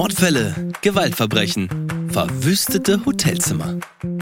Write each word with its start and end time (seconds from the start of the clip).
Mordfälle, 0.00 0.54
Gewaltverbrechen, 0.80 1.68
verwüstete 2.08 3.04
Hotelzimmer. 3.04 3.76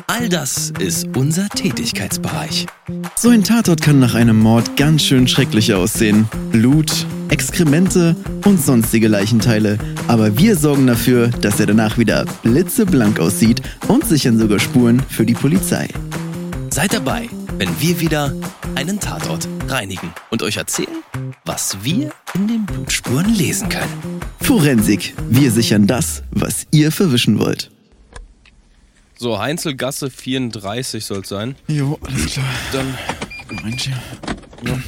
All 0.09 0.29
das 0.29 0.73
ist 0.81 1.17
unser 1.17 1.49
Tätigkeitsbereich. 1.49 2.67
So 3.15 3.29
ein 3.29 3.45
Tatort 3.45 3.81
kann 3.81 4.01
nach 4.01 4.17
einem 4.17 4.41
Mord 4.41 4.77
ganz 4.77 5.05
schön 5.05 5.29
schrecklich 5.29 5.73
aussehen. 5.75 6.27
Blut, 6.51 7.07
Exkremente 7.29 8.17
und 8.45 8.61
sonstige 8.61 9.07
Leichenteile. 9.07 9.79
Aber 10.09 10.37
wir 10.37 10.57
sorgen 10.57 10.89
dafür, 10.89 11.29
dass 11.29 11.61
er 11.61 11.67
danach 11.67 11.97
wieder 11.97 12.25
blitzeblank 12.43 13.21
aussieht 13.21 13.63
und 13.87 14.05
sichern 14.05 14.37
sogar 14.37 14.59
Spuren 14.59 15.01
für 15.09 15.27
die 15.27 15.35
Polizei. 15.35 15.87
Seid 16.71 16.93
dabei, 16.93 17.29
wenn 17.59 17.81
wir 17.81 18.01
wieder 18.01 18.35
einen 18.75 19.01
Tatort 19.01 19.49
reinigen 19.69 20.13
und 20.31 20.43
euch 20.43 20.57
erzählen, 20.57 21.03
was 21.45 21.77
wir 21.83 22.11
in 22.35 22.49
den 22.49 22.65
Blutspuren 22.67 23.35
lesen 23.35 23.69
können. 23.69 24.21
Forensik. 24.41 25.15
Wir 25.29 25.51
sichern 25.51 25.87
das, 25.87 26.23
was 26.31 26.67
ihr 26.71 26.93
verwischen 26.93 27.39
wollt. 27.39 27.71
So, 29.19 29.39
Heinzelgasse 29.41 30.11
34 30.11 31.05
soll 31.05 31.21
es 31.23 31.29
sein. 31.29 31.57
Jo, 31.67 31.99
alles 32.07 32.27
klar. 32.27 32.45
Dann, 32.73 32.95
Mensch, 33.65 33.89
ja. 33.89 33.99
ja, 34.65 34.79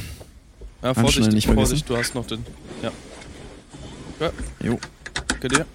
ja 0.83 0.93
Vorsicht, 0.93 1.33
nicht 1.33 1.45
vergessen. 1.45 1.53
Vorsicht, 1.55 1.89
du 1.89 1.97
hast 1.97 2.15
noch 2.15 2.25
den. 2.25 2.45
Ja. 2.81 2.91
Ja, 4.21 4.31
Jo, 4.63 4.79
danke 5.27 5.47
dir. 5.49 5.65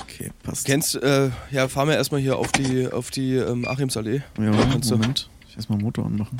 okay, 0.00 0.32
passt. 0.42 0.64
Kennst, 0.66 0.96
äh, 0.96 1.30
ja, 1.52 1.68
fahren 1.68 1.88
wir 1.88 1.94
erstmal 1.96 2.20
hier 2.20 2.36
auf 2.38 2.50
die, 2.50 2.88
auf 2.90 3.10
die 3.10 3.34
ähm, 3.36 3.68
Achimsallee. 3.68 4.22
Ja, 4.40 4.50
Kannst 4.72 4.90
du- 4.90 4.96
Moment. 4.96 5.28
Ich 5.54 5.58
erstmal 5.58 5.78
Motor 5.78 6.06
anmachen. 6.06 6.36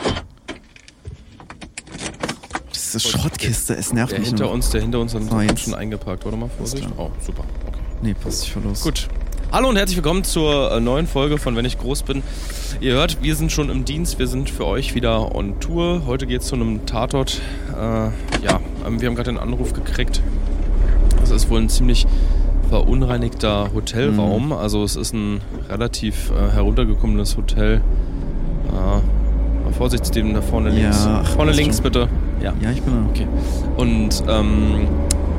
Das 2.69 2.97
ist 2.97 3.07
eine 3.07 3.13
Schrottkiste, 3.23 3.77
es 3.77 3.93
nervt 3.93 4.11
Der 4.11 4.19
mich 4.19 4.31
hinter 4.31 4.47
nur. 4.47 4.55
uns, 4.55 4.71
der 4.71 4.81
hinter 4.81 4.99
uns 4.99 5.15
hat 5.15 5.23
jetzt. 5.49 5.61
schon 5.63 5.75
eingeparkt. 5.75 6.25
Warte 6.25 6.37
mal, 6.37 6.49
Vorsicht. 6.49 6.89
Oh, 6.97 7.11
super. 7.21 7.45
Okay. 7.69 7.79
Nee, 8.03 8.15
passt, 8.15 8.43
ich 8.43 8.53
fahr 8.53 8.65
los. 8.65 8.81
Gut. 8.81 9.07
Hallo 9.53 9.69
und 9.69 9.77
herzlich 9.77 9.99
willkommen 9.99 10.25
zur 10.25 10.73
äh, 10.73 10.81
neuen 10.81 11.07
Folge 11.07 11.39
von 11.39 11.55
Wenn 11.55 11.65
ich 11.65 11.79
groß 11.79 12.03
bin. 12.03 12.25
Ihr 12.81 12.95
hört, 12.95 13.23
wir 13.23 13.37
sind 13.37 13.53
schon 13.53 13.71
im 13.71 13.85
Dienst, 13.85 14.19
wir 14.19 14.27
sind 14.27 14.51
für 14.51 14.67
euch 14.67 14.97
wieder 14.97 15.33
on 15.33 15.61
Tour. 15.61 16.07
Heute 16.07 16.27
geht 16.27 16.41
es 16.41 16.49
zu 16.49 16.57
einem 16.57 16.85
Tatort. 16.85 17.41
Äh, 17.71 17.77
ja, 17.77 18.61
ähm, 18.85 19.01
wir 19.01 19.07
haben 19.07 19.15
gerade 19.15 19.31
einen 19.31 19.39
Anruf 19.39 19.75
gekriegt. 19.75 20.23
Es 21.23 21.31
ist 21.31 21.49
wohl 21.51 21.61
ein 21.61 21.69
ziemlich 21.69 22.05
verunreinigter 22.69 23.71
Hotelraum. 23.73 24.53
Also 24.53 24.83
es 24.83 24.97
ist 24.97 25.15
ein 25.15 25.41
relativ 25.69 26.33
äh, 26.33 26.51
heruntergekommenes 26.51 27.37
Hotel. 27.37 27.81
Äh, 28.75 29.73
Vorsicht, 29.73 30.15
dem 30.15 30.35
da 30.35 30.41
vorne 30.43 30.69
Ja, 30.71 30.75
links. 30.83 31.09
ach, 31.09 31.27
vorne 31.31 31.53
links 31.53 31.77
schon. 31.77 31.85
bitte. 31.85 32.09
Ja. 32.41 32.53
Ja, 32.61 32.71
ich 32.71 32.83
bin 32.83 32.95
da. 32.95 33.11
Okay. 33.11 33.27
Und 33.77 34.23
ähm, 34.29 34.87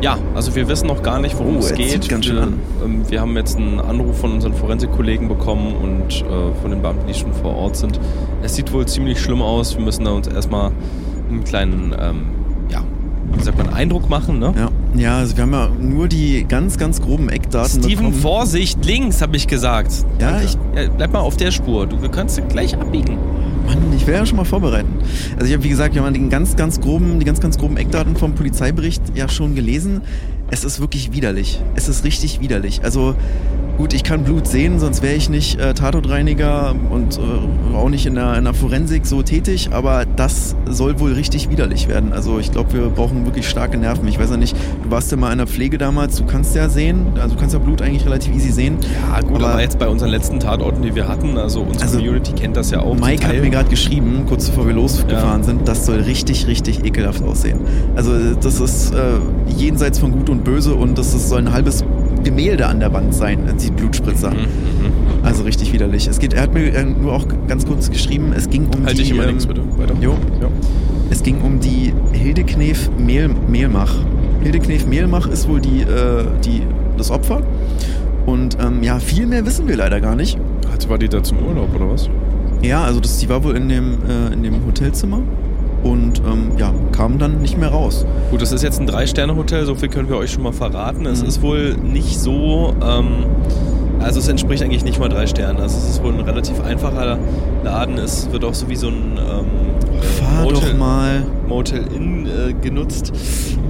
ja, 0.02 0.18
also 0.34 0.54
wir 0.56 0.68
wissen 0.68 0.88
noch 0.88 1.02
gar 1.04 1.20
nicht, 1.20 1.38
worum 1.40 1.56
Oh, 1.58 1.60
es 1.60 1.74
geht. 1.74 2.10
ganz 2.10 2.26
schön 2.26 2.36
wir, 2.36 2.44
an. 2.44 2.60
Ähm, 2.84 3.02
wir 3.10 3.22
haben 3.22 3.36
jetzt 3.38 3.56
einen 3.58 3.80
Anruf 3.80 4.18
von 4.20 4.34
unseren 4.34 4.54
Forensikkollegen 4.54 5.28
bekommen 5.30 5.74
und 5.82 6.22
äh, 6.22 6.54
von 6.62 6.72
den 6.72 6.82
Beamten, 6.82 7.08
die 7.08 7.14
schon 7.14 7.32
vor 7.34 7.56
Ort 7.56 7.78
sind. 7.78 7.98
Es 8.44 8.56
sieht 8.56 8.74
wohl 8.74 8.86
ziemlich 8.88 9.22
schlimm 9.22 9.42
aus. 9.42 9.78
Wir 9.78 9.86
müssen 9.86 10.04
da 10.04 10.12
uns 10.12 10.28
erstmal 10.28 10.72
einen 11.30 11.44
kleinen, 11.46 11.96
ähm, 11.98 12.22
ja, 12.70 12.82
wie 13.32 13.42
sagt 13.44 13.58
man, 13.58 13.74
Eindruck 13.74 14.10
machen. 14.10 14.40
Ne? 14.40 14.54
Ja. 14.58 14.70
Ja, 14.98 15.18
also 15.20 15.36
wir 15.36 15.44
haben 15.44 15.54
ja 15.54 15.70
nur 15.80 16.08
die 16.08 16.46
ganz, 16.48 16.78
ganz 16.78 17.02
groben 17.02 17.30
Eckdaten 17.30 17.84
Steven, 17.84 18.06
bekommen. 18.06 18.14
Vorsicht, 18.22 18.84
links, 18.86 19.22
habe 19.22 19.36
ich 19.38 19.48
gesagt. 19.48 19.92
Ja, 20.20 20.42
ich- 20.42 20.58
Ja, 20.76 20.90
bleib 20.90 21.14
mal 21.14 21.20
auf 21.20 21.38
der 21.38 21.52
Spur. 21.52 21.88
Du, 21.88 22.02
wir 22.02 22.10
können 22.10 22.30
gleich 22.50 22.76
abbiegen. 22.78 23.18
Mann, 23.66 23.78
ich 23.96 24.06
will 24.06 24.14
ja 24.14 24.26
schon 24.26 24.38
mal 24.38 24.46
vorbereiten. 24.46 24.94
Also 25.36 25.48
ich 25.48 25.54
habe, 25.54 25.64
wie 25.64 25.70
gesagt, 25.70 25.96
wir 25.96 26.04
haben 26.04 26.14
die 26.14 26.30
ganz, 26.30 26.56
ganz 26.56 26.80
groben, 26.80 27.20
die 27.20 27.26
ganz, 27.26 27.40
ganz 27.40 27.58
groben 27.58 27.78
Eckdaten 27.78 28.16
vom 28.16 28.36
Polizeibericht 28.36 29.02
ja 29.16 29.28
schon 29.28 29.56
gelesen. 29.56 30.02
Es 30.52 30.64
ist 30.64 30.80
wirklich 30.80 31.12
widerlich. 31.14 31.62
Es 31.76 31.90
ist 31.90 32.04
richtig 32.04 32.40
widerlich. 32.42 32.82
Also 32.84 33.16
gut, 33.78 33.94
ich 33.94 34.04
kann 34.04 34.24
Blut 34.24 34.48
sehen, 34.48 34.80
sonst 34.80 35.02
wäre 35.02 35.16
ich 35.16 35.30
nicht 35.30 35.60
äh, 35.60 35.74
Tatortreiniger 35.74 36.76
und 36.90 37.18
äh, 37.18 37.76
auch 37.76 37.90
nicht 37.90 38.06
in 38.06 38.16
der, 38.16 38.38
in 38.38 38.44
der 38.46 38.54
Forensik 38.54 39.06
so 39.06 39.22
tätig. 39.22 39.70
Aber 39.72 40.06
das 40.06 40.56
soll 40.70 41.00
wohl 41.00 41.14
richtig 41.14 41.50
widerlich 41.50 41.88
werden. 41.88 42.14
Also 42.14 42.40
ich 42.40 42.52
glaube, 42.52 42.74
wir 42.74 42.82
brauchen 42.90 43.26
wirklich 43.26 43.48
starke 43.50 43.78
Nerven. 43.78 44.08
Ich 44.08 44.20
weiß 44.20 44.30
ja 44.32 44.38
nicht, 44.38 44.56
du 44.84 44.92
warst 44.92 45.12
ja 45.12 45.18
mal 45.18 45.32
in 45.32 45.38
der 45.40 45.48
Pflege 45.48 45.78
damals. 45.78 46.16
Du 46.18 46.26
kannst 46.26 46.56
ja 46.56 46.70
sehen, 46.70 47.06
also 47.22 47.36
du 47.36 47.40
kannst 47.40 47.54
ja 47.54 47.60
Blut 47.60 47.82
eigentlich 47.82 48.06
relativ 48.06 48.34
easy 48.36 48.52
sehen. 48.52 48.78
Ja, 49.12 49.20
gut, 49.22 49.38
aber, 49.38 49.52
Aber- 49.54 49.62
jetzt 49.62 49.78
bei 49.80 49.88
unseren 49.88 50.10
letzten 50.10 50.40
Tatorten, 50.40 50.82
die 50.82 50.96
wir 50.96 51.08
hatten, 51.08 51.38
also 51.38 51.62
unsere 51.62 51.84
Also, 51.86 51.98
Community 51.98 52.34
kennt 52.34 52.56
das 52.58 52.72
ja 52.72 52.80
auch. 52.82 52.96
Mike 52.96 53.28
hat 53.28 53.36
mir 53.42 53.50
gerade 53.50 53.70
geschrieben, 53.70 54.24
kurz 54.28 54.50
bevor 54.50 54.68
wir 54.68 54.74
losgefahren 54.74 55.42
Ja. 55.42 55.44
sind, 55.46 55.68
das 55.68 55.86
soll 55.86 55.98
richtig, 56.02 56.48
richtig 56.48 56.86
ekelhaft 56.86 57.24
aussehen. 57.24 57.60
Also 57.96 58.12
das 58.42 58.60
ist 58.60 58.94
äh, 58.94 58.98
jenseits 59.58 60.00
von 60.00 60.12
Gut 60.12 60.30
und 60.30 60.44
Böse 60.44 60.74
und 60.76 60.98
das 60.98 61.14
ist, 61.14 61.30
soll 61.30 61.40
ein 61.40 61.52
halbes 61.52 61.84
Gemälde 62.26 62.68
an 62.68 62.82
der 62.82 62.92
Wand 62.92 63.14
sein, 63.14 63.40
die 63.62 63.72
Blutspritzer. 63.72 64.32
Mhm, 64.32 64.38
mhm. 64.38 65.24
Also 65.24 65.44
richtig 65.44 65.72
widerlich. 65.72 66.08
Es 66.08 66.20
geht, 66.20 66.34
er 66.34 66.42
hat 66.42 66.54
mir 66.54 66.74
äh, 66.74 66.84
nur 66.84 67.14
auch 67.14 67.26
ganz 67.48 67.66
kurz 67.66 67.90
geschrieben, 67.90 68.34
es 68.36 68.50
ging 68.50 68.66
um 68.66 68.86
Halt 68.86 68.98
die... 68.98 69.04
dich 69.04 69.12
immer 69.12 69.24
ähm, 69.24 69.30
links 69.30 69.46
bitte. 69.46 69.62
Weiter. 69.78 69.94
Jo. 70.02 70.18
Ja. 70.42 70.50
Es 71.10 71.24
ging 71.24 71.40
um 71.42 71.60
die 71.60 71.94
Hilde 72.12 72.44
Knef 72.44 72.90
Mehl, 72.98 73.30
Mehlmach. 73.48 73.94
Hilde 74.44 74.60
Knef 74.60 74.86
Mehlmach 74.86 75.28
ist 75.28 75.48
wohl 75.48 75.62
die, 75.62 75.82
äh, 75.82 76.26
die, 76.44 76.64
das 76.98 77.12
Opfer. 77.12 77.42
Und 78.26 78.58
ähm, 78.60 78.84
ja, 78.84 79.00
viel 79.00 79.28
mehr 79.28 79.46
wissen 79.46 79.68
wir 79.68 79.78
leider 79.78 80.02
gar 80.02 80.16
nicht. 80.16 80.38
Also 80.72 80.90
war 80.90 80.98
die 80.98 81.08
da 81.08 81.24
zum 81.24 81.40
Urlaub 81.40 81.74
oder 81.76 81.90
was? 81.90 82.10
Ja, 82.62 82.84
also 82.84 83.00
das, 83.00 83.20
die 83.20 83.30
war 83.30 83.44
wohl 83.44 83.56
in 83.56 83.70
dem, 83.70 83.98
äh, 84.10 84.34
in 84.34 84.44
dem 84.44 84.66
Hotelzimmer 84.66 85.22
und 85.86 86.20
ähm, 86.26 86.52
ja, 86.58 86.74
kam 86.92 87.20
dann 87.20 87.42
nicht 87.42 87.58
mehr 87.58 87.70
raus. 87.70 88.06
Gut, 88.32 88.42
das 88.42 88.52
ist 88.52 88.64
jetzt 88.64 88.80
ein 88.82 88.88
Drei-Sterne-Hotel, 88.88 89.66
so 89.66 89.76
viel 89.76 89.90
können 89.90 90.10
wir 90.10 90.18
euch 90.18 90.32
schon 90.32 90.44
mal 90.44 90.52
verraten. 90.54 91.06
Es 91.06 91.22
Mhm. 91.22 91.28
ist 91.28 91.42
wohl 91.42 91.76
nicht 91.76 92.20
so, 92.20 92.74
ähm, 92.84 93.26
also 94.00 94.20
es 94.20 94.28
entspricht 94.28 94.64
eigentlich 94.64 94.84
nicht 94.84 95.00
mal 95.00 95.10
drei 95.10 95.28
Sternen. 95.28 95.60
Also 95.60 95.78
es 95.78 95.90
ist 95.92 96.04
wohl 96.04 96.14
ein 96.14 96.20
relativ 96.22 96.60
einfacher 96.64 97.18
Laden. 97.64 97.98
Es 97.98 98.32
wird 98.32 98.44
auch 98.44 98.54
so 98.54 98.68
wie 98.68 98.76
so 98.76 98.88
ein 98.88 99.18
ähm, 99.18 99.46
Motel 101.48 101.86
Inn 101.96 102.26
äh, 102.28 102.54
genutzt. 102.54 103.14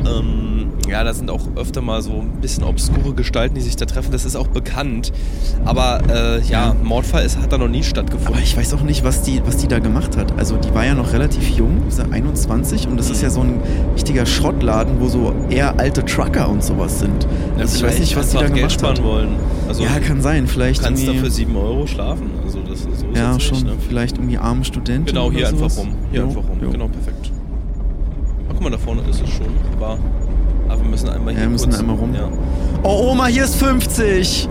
Ähm, 0.06 0.68
ja, 0.88 1.04
da 1.04 1.14
sind 1.14 1.32
auch 1.32 1.42
öfter 1.56 1.82
mal 1.82 2.02
so 2.04 2.12
ein 2.22 2.42
bisschen 2.42 2.64
obskure 2.64 3.14
Gestalten, 3.16 3.56
die 3.56 3.62
sich 3.62 3.76
da 3.76 3.86
treffen. 3.86 4.12
Das 4.12 4.24
ist 4.24 4.36
auch 4.36 4.48
bekannt. 4.48 5.12
Aber 5.66 6.00
äh, 6.10 6.42
ja. 6.44 6.76
Mordfall 6.84 7.26
ist, 7.26 7.38
hat 7.40 7.52
da 7.52 7.58
noch 7.58 7.68
nie 7.68 7.82
stattgefunden. 7.84 8.34
Aber 8.34 8.42
ich 8.44 8.56
weiß 8.56 8.74
auch 8.76 8.84
nicht, 8.84 9.04
was 9.04 9.24
die, 9.24 9.42
was 9.46 9.58
die 9.58 9.68
da 9.68 9.80
gemacht 9.80 10.16
hat. 10.16 10.38
Also 10.38 10.58
die 10.58 10.74
war 10.76 10.86
ja 10.86 10.94
noch 10.94 11.12
relativ 11.14 11.50
jung, 11.50 11.88
ist 11.88 11.98
ja 12.00 12.06
21 12.12 12.88
und 12.88 12.98
das 12.98 13.10
ist 13.10 13.24
ja 13.24 13.30
so 13.32 13.42
ein 13.42 13.60
richtiger 13.96 14.26
Schrottladen, 14.28 15.00
wo 15.00 15.08
so 15.08 15.34
eher 15.50 15.80
alte 15.80 16.06
Trucker 16.06 16.50
und 16.50 16.64
sowas 16.64 17.00
sind. 17.00 17.24
Ja, 17.56 17.62
also 17.64 17.78
ich 17.78 17.84
weiß 17.84 18.00
nicht, 18.00 18.16
was 18.16 18.30
die 18.30 18.36
da 18.38 18.42
Geld 18.44 18.56
gemacht 18.56 18.72
sparen 18.74 18.98
hat. 18.98 19.04
wollen. 19.04 19.30
Also, 19.68 19.84
ja, 19.84 20.00
kann 20.00 20.22
sein. 20.22 20.46
Vielleicht 20.46 20.82
Du 20.82 20.86
kannst 20.86 21.02
da 21.02 21.08
irgendwie- 21.08 21.26
für 21.26 21.32
7 21.32 21.56
Euro 21.56 21.88
schlafen. 21.88 22.30
Also 22.44 22.60
das 22.60 22.82
ist 22.82 23.00
so 23.00 23.08
ist 23.08 23.18
ja 23.18 23.40
schon. 23.40 23.54
Nicht, 23.58 23.66
ne? 23.66 23.74
Vielleicht 23.88 24.18
irgendwie 24.18 24.38
arme 24.38 24.64
Studenten. 24.64 25.08
Genau, 25.08 25.32
hier 25.32 25.48
einfach 25.48 25.76
rum. 25.78 25.96
Hier 26.12 26.22
Jo, 26.22 26.28
einfach 26.28 26.42
rum. 26.48 26.60
jo. 26.62 26.70
Genau, 26.70 26.88
perfekt. 26.88 27.32
Guck 28.56 28.64
mal, 28.64 28.70
da 28.72 28.78
vorne 28.78 29.02
ist 29.10 29.22
es 29.22 29.30
schon. 29.30 29.48
Aber, 29.78 29.98
aber 30.70 30.82
wir 30.82 30.90
müssen 30.90 31.10
einmal 31.10 31.34
Ja, 31.34 31.40
hier 31.40 31.48
wir 31.48 31.52
müssen 31.52 31.70
kurz, 31.70 31.80
einmal 31.80 31.96
rum. 31.98 32.14
Ja. 32.16 32.30
Oh, 32.84 33.12
Oma, 33.12 33.28
hier 33.28 33.44
ist 33.44 33.56
50! 33.56 34.50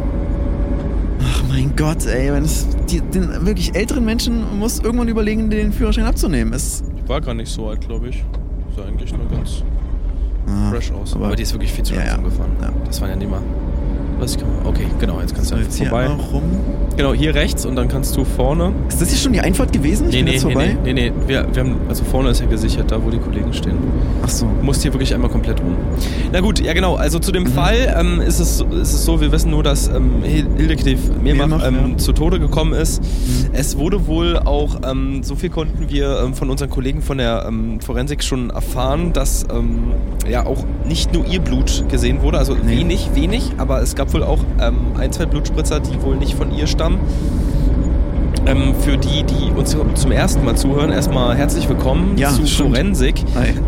Ach 1.26 1.42
mein 1.48 1.74
Gott, 1.76 2.06
ey, 2.06 2.32
wenn 2.32 2.44
es 2.44 2.66
die, 2.90 3.00
den 3.00 3.46
wirklich 3.46 3.74
älteren 3.74 4.04
Menschen 4.04 4.58
muss 4.58 4.78
irgendwann 4.80 5.08
überlegen, 5.08 5.48
den 5.50 5.72
Führerschein 5.72 6.04
abzunehmen. 6.04 6.52
Es, 6.52 6.82
Die 7.02 7.08
war 7.08 7.20
gar 7.20 7.34
nicht 7.34 7.50
so 7.50 7.68
alt, 7.68 7.80
glaube 7.86 8.08
ich. 8.08 8.22
Sah 8.76 8.84
eigentlich 8.84 9.12
nur 9.16 9.26
ganz 9.28 9.62
ah, 10.48 10.70
fresh 10.70 10.92
aus. 10.92 11.14
aber- 11.14 11.26
Aber, 11.26 11.36
die 11.36 11.42
ist 11.44 11.52
wirklich 11.54 11.72
viel 11.72 11.84
zu 11.84 11.94
Ja, 11.94 12.00
langsam 12.00 12.22
ja. 12.24 12.28
gefahren. 12.28 12.50
Ja. 12.60 12.70
Das 12.86 13.00
waren 13.00 13.10
ja 13.10 13.16
nicht 13.16 13.30
mal. 13.30 13.40
Was 14.18 14.36
kann 14.36 14.48
man, 14.54 14.66
okay, 14.66 14.86
genau, 15.00 15.20
jetzt 15.20 15.34
kannst 15.34 15.50
du 15.50 15.56
einfach 15.56 15.72
hier 15.74 15.88
vorbei. 15.88 16.04
einmal 16.10 16.26
rum. 16.26 16.42
Genau, 16.96 17.12
hier 17.12 17.34
rechts 17.34 17.66
und 17.66 17.74
dann 17.76 17.88
kannst 17.88 18.16
du 18.16 18.24
vorne. 18.24 18.72
Ist 18.88 19.00
das 19.00 19.08
hier 19.08 19.18
schon 19.18 19.32
die 19.32 19.40
Einfahrt 19.40 19.72
gewesen? 19.72 20.06
Ich 20.08 20.12
Nee, 20.12 20.18
bin 20.18 20.24
nee, 20.26 20.32
jetzt 20.34 20.44
nee, 20.44 20.52
vorbei. 20.52 20.76
nee, 20.84 20.92
nee, 20.92 21.10
nee. 21.10 21.12
Wir, 21.26 21.46
wir 21.52 21.62
haben, 21.64 21.76
also 21.88 22.04
vorne 22.04 22.30
ist 22.30 22.40
ja 22.40 22.46
gesichert, 22.46 22.90
da 22.92 23.04
wo 23.04 23.10
die 23.10 23.18
Kollegen 23.18 23.52
stehen. 23.52 23.76
Ach 24.22 24.28
so. 24.28 24.46
Musst 24.62 24.82
hier 24.82 24.92
wirklich 24.92 25.12
einmal 25.12 25.28
komplett 25.30 25.60
rum. 25.60 25.74
Na 26.32 26.40
gut, 26.40 26.60
ja 26.60 26.72
genau. 26.72 26.94
Also 26.94 27.18
zu 27.18 27.30
Mhm. 27.32 27.34
dem 27.34 27.46
Fall 27.48 27.94
ähm, 27.98 28.20
ist, 28.20 28.38
es, 28.38 28.60
ist 28.60 28.92
es 28.94 29.04
so, 29.04 29.20
wir 29.20 29.32
wissen 29.32 29.50
nur, 29.50 29.64
dass 29.64 29.88
ähm, 29.88 30.22
Hil- 30.22 30.46
Hilde 30.56 30.76
Knef 30.76 31.00
Mehrmach 31.20 31.48
Mehrmach, 31.48 31.66
ähm, 31.66 31.90
ja. 31.92 31.96
zu 31.98 32.12
Tode 32.12 32.38
gekommen 32.38 32.72
ist. 32.74 33.02
Mhm. 33.02 33.08
Es 33.52 33.76
wurde 33.76 34.06
wohl 34.06 34.38
auch, 34.38 34.76
ähm, 34.88 35.24
so 35.24 35.34
viel 35.34 35.50
konnten 35.50 35.90
wir 35.90 36.20
ähm, 36.24 36.34
von 36.34 36.48
unseren 36.48 36.70
Kollegen 36.70 37.02
von 37.02 37.18
der 37.18 37.44
ähm, 37.48 37.80
Forensik 37.80 38.22
schon 38.22 38.50
erfahren, 38.50 39.12
dass 39.12 39.44
ähm, 39.52 39.92
ja 40.30 40.46
auch 40.46 40.64
nicht 40.88 41.12
nur 41.12 41.26
ihr 41.26 41.40
Blut 41.40 41.84
gesehen 41.90 42.22
wurde, 42.22 42.38
also 42.38 42.54
Nee. 42.54 42.78
wenig, 42.78 43.10
wenig, 43.14 43.50
aber 43.58 43.82
es 43.82 43.94
gab 43.96 44.12
wohl 44.14 44.22
auch 44.22 44.38
ein, 44.98 45.10
zwei 45.12 45.26
Blutspritzer, 45.26 45.80
die 45.80 46.00
wohl 46.02 46.16
nicht 46.16 46.34
von 46.34 46.54
ihr 46.54 46.66
stammen. 46.68 46.83
там. 46.84 47.00
Ähm, 48.46 48.74
für 48.80 48.98
die, 48.98 49.22
die 49.24 49.50
uns 49.56 49.74
zum 49.94 50.12
ersten 50.12 50.44
Mal 50.44 50.54
zuhören, 50.54 50.92
erstmal 50.92 51.34
herzlich 51.34 51.66
willkommen 51.66 52.18
Ja, 52.18 52.28
zu 52.30 52.46
stimmt. 52.46 52.76
Forensik. 52.76 53.14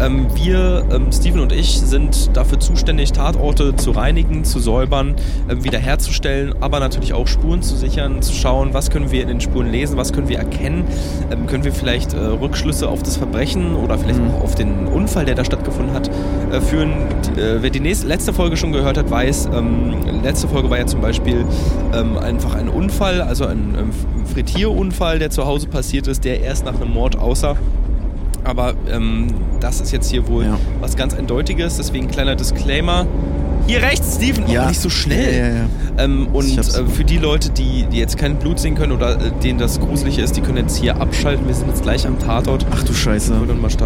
Ähm, 0.00 0.26
wir, 0.34 0.84
ähm, 0.92 1.10
Steven 1.10 1.40
und 1.40 1.52
ich, 1.52 1.80
sind 1.80 2.36
dafür 2.36 2.60
zuständig, 2.60 3.12
Tatorte 3.12 3.74
zu 3.76 3.92
reinigen, 3.92 4.44
zu 4.44 4.58
säubern, 4.58 5.14
ähm, 5.48 5.64
wiederherzustellen, 5.64 6.54
aber 6.60 6.78
natürlich 6.80 7.14
auch 7.14 7.26
Spuren 7.26 7.62
zu 7.62 7.74
sichern, 7.74 8.20
zu 8.20 8.34
schauen, 8.34 8.74
was 8.74 8.90
können 8.90 9.10
wir 9.10 9.22
in 9.22 9.28
den 9.28 9.40
Spuren 9.40 9.70
lesen, 9.70 9.96
was 9.96 10.12
können 10.12 10.28
wir 10.28 10.36
erkennen, 10.38 10.84
ähm, 11.30 11.46
können 11.46 11.64
wir 11.64 11.72
vielleicht 11.72 12.12
äh, 12.12 12.18
Rückschlüsse 12.18 12.86
auf 12.88 13.02
das 13.02 13.16
Verbrechen 13.16 13.74
oder 13.76 13.96
vielleicht 13.96 14.20
Mhm. 14.20 14.30
auch 14.34 14.42
auf 14.44 14.54
den 14.56 14.86
Unfall, 14.88 15.24
der 15.24 15.36
da 15.36 15.44
stattgefunden 15.44 15.94
hat, 15.94 16.10
äh, 16.52 16.60
führen. 16.60 16.92
Die, 17.34 17.40
äh, 17.40 17.62
wer 17.62 17.70
die 17.70 17.80
nächste, 17.80 18.06
letzte 18.08 18.34
Folge 18.34 18.58
schon 18.58 18.72
gehört 18.72 18.98
hat, 18.98 19.10
weiß, 19.10 19.48
ähm, 19.54 19.94
letzte 20.22 20.48
Folge 20.48 20.68
war 20.68 20.78
ja 20.78 20.86
zum 20.86 21.00
Beispiel 21.00 21.46
ähm, 21.94 22.18
einfach 22.18 22.54
ein 22.54 22.68
Unfall, 22.68 23.22
also 23.22 23.46
ein, 23.46 23.74
ähm, 23.78 23.90
Frittierunfall, 24.66 25.18
der 25.20 25.30
zu 25.30 25.46
Hause 25.46 25.68
passiert 25.68 26.06
ist, 26.08 26.24
der 26.24 26.40
erst 26.40 26.64
nach 26.64 26.74
einem 26.80 26.90
Mord 26.92 27.16
aussah. 27.16 27.56
Aber 28.42 28.74
ähm, 28.90 29.28
das 29.60 29.80
ist 29.80 29.92
jetzt 29.92 30.10
hier 30.10 30.26
wohl 30.28 30.44
Ja. 30.44 30.58
was 30.80 30.96
ganz 30.96 31.14
Eindeutiges, 31.14 31.76
deswegen 31.76 32.08
kleiner 32.08 32.34
Disclaimer. 32.36 33.06
Hier 33.68 33.82
rechts, 33.82 34.16
Steven, 34.16 34.44
oh, 34.46 34.68
nicht 34.68 34.80
so 34.80 34.88
schnell. 34.90 35.32
Ja, 35.32 35.46
ja, 35.48 35.54
ja. 35.54 35.64
Ähm, 36.04 36.28
und 36.32 36.56
äh, 36.58 36.62
für 36.86 37.04
die 37.04 37.18
Leute, 37.18 37.50
die, 37.50 37.84
die 37.90 37.98
jetzt 37.98 38.16
kein 38.18 38.36
Blut 38.38 38.58
sehen 38.60 38.74
können 38.76 38.92
oder 38.92 39.20
äh, 39.20 39.30
denen 39.42 39.58
das 39.58 39.80
gruselig 39.80 40.18
ist, 40.18 40.36
die 40.36 40.40
können 40.40 40.58
jetzt 40.58 40.76
hier 40.76 41.00
abschalten. 41.00 41.46
Wir 41.48 41.54
sind 41.54 41.68
jetzt 41.68 41.82
gleich 41.82 42.06
am 42.06 42.18
Tatort. 42.18 42.64
Ach 42.70 42.82
du 42.84 42.92
Scheiße. 42.92 43.34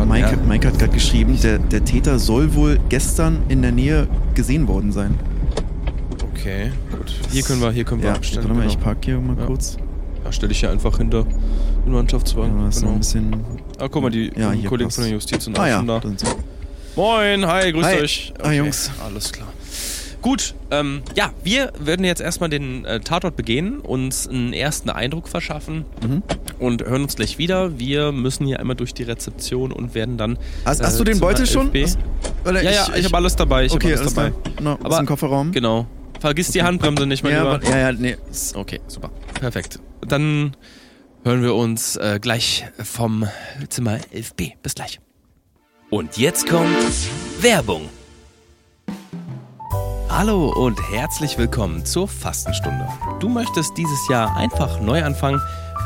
Mike, 0.06 0.18
ja. 0.18 0.32
Mike 0.46 0.66
hat 0.68 0.78
gerade 0.78 0.92
geschrieben, 0.92 1.38
der, 1.42 1.58
der 1.58 1.84
Täter 1.84 2.18
soll 2.18 2.54
wohl 2.54 2.78
gestern 2.90 3.38
in 3.48 3.62
der 3.62 3.72
Nähe 3.72 4.06
gesehen 4.34 4.66
worden 4.68 4.92
sein. 4.92 5.14
Okay, 6.34 6.72
gut. 6.90 7.12
Hier 7.32 7.42
können 7.42 7.60
wir, 7.62 7.70
hier 7.70 7.84
können 7.84 8.02
wir 8.02 8.10
Ja, 8.10 8.16
abstellen. 8.16 8.44
warte 8.44 8.54
mal, 8.54 8.62
genau. 8.62 8.72
ich 8.72 8.80
park 8.80 8.98
hier 9.04 9.18
mal 9.20 9.36
Ja. 9.38 9.46
kurz. 9.46 9.76
Ja, 10.30 10.34
stell 10.34 10.48
dich 10.48 10.60
hier 10.60 10.70
einfach 10.70 10.96
hinter 10.96 11.24
den 11.84 11.92
Mannschaftswagen. 11.92 12.62
Ja, 12.62 12.68
genau. 12.70 12.92
ein 12.92 12.98
bisschen. 12.98 13.44
Ah, 13.80 13.88
guck 13.90 14.00
mal, 14.02 14.10
die 14.10 14.30
Ja, 14.36 14.52
Kollegen 14.68 14.84
passt. 14.88 14.94
von 14.96 15.04
der 15.04 15.12
Justiz 15.12 15.44
sind 15.44 15.58
Ah 15.58 15.62
auch 15.62 15.66
ja, 15.66 15.76
schon 15.78 15.86
da. 15.88 16.00
Moin, 16.94 17.46
hi, 17.46 17.72
grüßt 17.72 17.88
Hi. 17.88 18.00
euch. 18.00 18.32
Ah, 18.40 18.52
Jungs. 18.52 18.92
Alles 19.04 19.32
klar. 19.32 19.48
Gut, 20.22 20.54
ähm, 20.70 21.02
ja, 21.16 21.30
wir 21.42 21.72
werden 21.80 22.04
jetzt 22.04 22.20
erstmal 22.20 22.48
den 22.48 22.84
äh, 22.84 23.00
Tatort 23.00 23.34
begehen, 23.34 23.80
uns 23.80 24.28
einen 24.28 24.52
ersten 24.52 24.88
Eindruck 24.90 25.28
verschaffen 25.28 25.84
Mhm. 26.06 26.22
und 26.60 26.84
hören 26.84 27.02
uns 27.02 27.16
gleich 27.16 27.38
wieder. 27.38 27.78
Wir 27.80 28.12
müssen 28.12 28.46
hier 28.46 28.60
einmal 28.60 28.76
durch 28.76 28.94
die 28.94 29.02
Rezeption 29.02 29.72
und 29.72 29.94
werden 29.96 30.16
dann. 30.16 30.38
Hast, 30.64 30.80
hast 30.80 30.94
äh, 30.94 30.98
du 30.98 31.04
den 31.04 31.18
Beutel 31.18 31.46
schon? 31.46 31.72
11b. 31.72 31.82
Hast- 31.84 31.98
Ja, 32.46 32.70
ja, 32.70 32.86
ich, 32.94 33.04
habe 33.04 33.16
alles 33.16 33.34
dabei. 33.34 33.64
Ich 33.64 33.72
Okay, 33.72 33.94
hab 33.94 34.00
alles 34.00 34.14
dabei. 34.14 34.32
No, 34.62 34.72
Aber- 34.74 34.90
aus 34.90 34.96
dem 34.98 35.06
Kofferraum. 35.06 35.50
Genau. 35.50 35.86
Vergiss 36.20 36.50
die 36.52 36.62
Handbremse 36.62 37.06
nicht, 37.06 37.24
mein 37.24 37.32
ja, 37.32 37.54
Lieber. 37.56 37.68
ja, 37.68 37.78
ja, 37.90 37.92
nee. 37.92 38.16
Okay, 38.54 38.78
super. 38.86 39.10
Perfekt. 39.40 39.80
Dann 40.10 40.56
hören 41.22 41.42
wir 41.44 41.54
uns 41.54 41.94
äh, 41.94 42.18
gleich 42.20 42.66
vom 42.82 43.28
Zimmer 43.68 43.98
11b. 44.12 44.54
Bis 44.60 44.74
gleich. 44.74 44.98
Und 45.88 46.16
jetzt 46.16 46.48
kommt 46.48 46.66
Werbung. 47.40 47.88
Hallo 50.08 50.52
und 50.52 50.80
herzlich 50.90 51.38
willkommen 51.38 51.86
zur 51.86 52.08
Fastenstunde. 52.08 52.88
Du 53.20 53.28
möchtest 53.28 53.78
dieses 53.78 54.08
Jahr 54.08 54.36
einfach 54.36 54.80
neu 54.80 55.04
anfangen, 55.04 55.40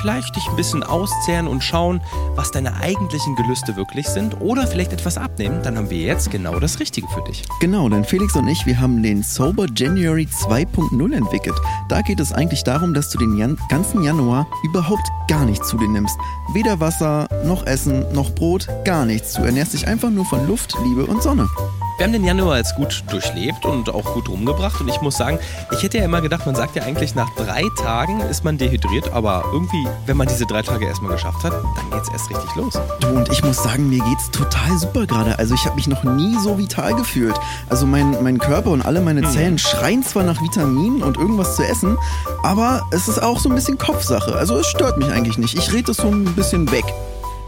vielleicht 0.04 0.36
dich 0.36 0.46
ein 0.50 0.56
bisschen 0.56 0.82
auszehren 0.82 1.48
und 1.48 1.64
schauen, 1.64 2.02
was 2.34 2.50
deine 2.50 2.74
eigentlichen 2.76 3.36
Gelüste 3.36 3.74
wirklich 3.74 4.06
sind 4.06 4.38
oder 4.38 4.66
vielleicht 4.66 4.92
etwas 4.92 5.16
abnehmen, 5.16 5.62
dann 5.62 5.78
haben 5.78 5.88
wir 5.88 5.96
jetzt 5.96 6.30
genau 6.30 6.60
das 6.60 6.78
Richtige 6.78 7.08
für 7.08 7.22
dich. 7.22 7.42
Genau, 7.60 7.88
denn 7.88 8.04
Felix 8.04 8.36
und 8.36 8.46
ich, 8.46 8.66
wir 8.66 8.78
haben 8.78 9.02
den 9.02 9.22
Sober 9.22 9.66
January 9.74 10.28
2.0 10.30 11.16
entwickelt. 11.16 11.56
Da 11.88 12.02
geht 12.02 12.20
es 12.20 12.34
eigentlich 12.34 12.64
darum, 12.64 12.92
dass 12.92 13.08
du 13.08 13.18
den 13.18 13.38
Jan 13.38 13.56
ganzen 13.70 14.02
Januar 14.02 14.46
überhaupt 14.62 15.10
gar 15.26 15.46
nichts 15.46 15.68
zu 15.68 15.78
dir 15.78 15.88
nimmst. 15.88 16.18
Weder 16.52 16.80
Wasser, 16.80 17.26
noch 17.46 17.66
Essen, 17.66 18.04
noch 18.12 18.34
Brot, 18.34 18.68
gar 18.84 19.06
nichts. 19.06 19.32
Du 19.32 19.42
ernährst 19.42 19.72
dich 19.72 19.88
einfach 19.88 20.10
nur 20.10 20.26
von 20.26 20.46
Luft, 20.46 20.76
Liebe 20.84 21.06
und 21.06 21.22
Sonne. 21.22 21.48
Wir 21.96 22.06
haben 22.06 22.12
den 22.12 22.24
Januar 22.24 22.56
jetzt 22.56 22.74
gut 22.74 23.04
durchlebt 23.08 23.64
und 23.64 23.88
auch 23.88 24.14
gut 24.14 24.28
rumgebracht 24.28 24.80
und 24.80 24.88
ich 24.88 25.00
muss 25.00 25.16
sagen, 25.16 25.38
ich 25.70 25.80
hätte 25.80 25.98
ja 25.98 26.04
immer 26.04 26.20
gedacht, 26.20 26.44
man 26.44 26.56
sagt 26.56 26.74
ja 26.74 26.82
eigentlich 26.82 27.14
nach 27.14 27.30
drei 27.36 27.62
Tagen 27.80 28.20
ist 28.22 28.42
man 28.42 28.58
dehydriert, 28.58 29.12
aber 29.12 29.44
irgendwie, 29.52 29.86
wenn 30.06 30.16
man 30.16 30.26
diese 30.26 30.44
drei 30.44 30.62
Tage 30.62 30.86
erstmal 30.86 31.12
geschafft 31.12 31.44
hat, 31.44 31.52
dann 31.52 31.90
geht's 31.92 32.08
erst 32.08 32.30
richtig 32.30 32.52
los. 32.56 32.80
Du 32.98 33.06
und 33.08 33.30
ich 33.30 33.44
muss 33.44 33.62
sagen, 33.62 33.88
mir 33.88 34.02
geht's 34.02 34.28
total 34.32 34.76
super 34.76 35.06
gerade. 35.06 35.38
Also 35.38 35.54
ich 35.54 35.64
habe 35.66 35.76
mich 35.76 35.86
noch 35.86 36.02
nie 36.02 36.36
so 36.38 36.58
vital 36.58 36.96
gefühlt. 36.96 37.36
Also 37.70 37.86
mein, 37.86 38.20
mein 38.24 38.38
Körper 38.38 38.70
und 38.70 38.82
alle 38.82 39.00
meine 39.00 39.22
Zellen 39.30 39.58
schreien 39.58 40.02
zwar 40.02 40.24
nach 40.24 40.42
Vitaminen 40.42 41.00
und 41.00 41.16
irgendwas 41.16 41.54
zu 41.54 41.64
essen, 41.64 41.96
aber 42.42 42.82
es 42.90 43.06
ist 43.06 43.22
auch 43.22 43.38
so 43.38 43.48
ein 43.48 43.54
bisschen 43.54 43.78
Kopfsache. 43.78 44.34
Also 44.34 44.58
es 44.58 44.66
stört 44.66 44.98
mich 44.98 45.12
eigentlich 45.12 45.38
nicht. 45.38 45.56
Ich 45.56 45.72
rede 45.72 45.84
das 45.84 45.98
so 45.98 46.08
ein 46.08 46.24
bisschen 46.24 46.72
weg. 46.72 46.84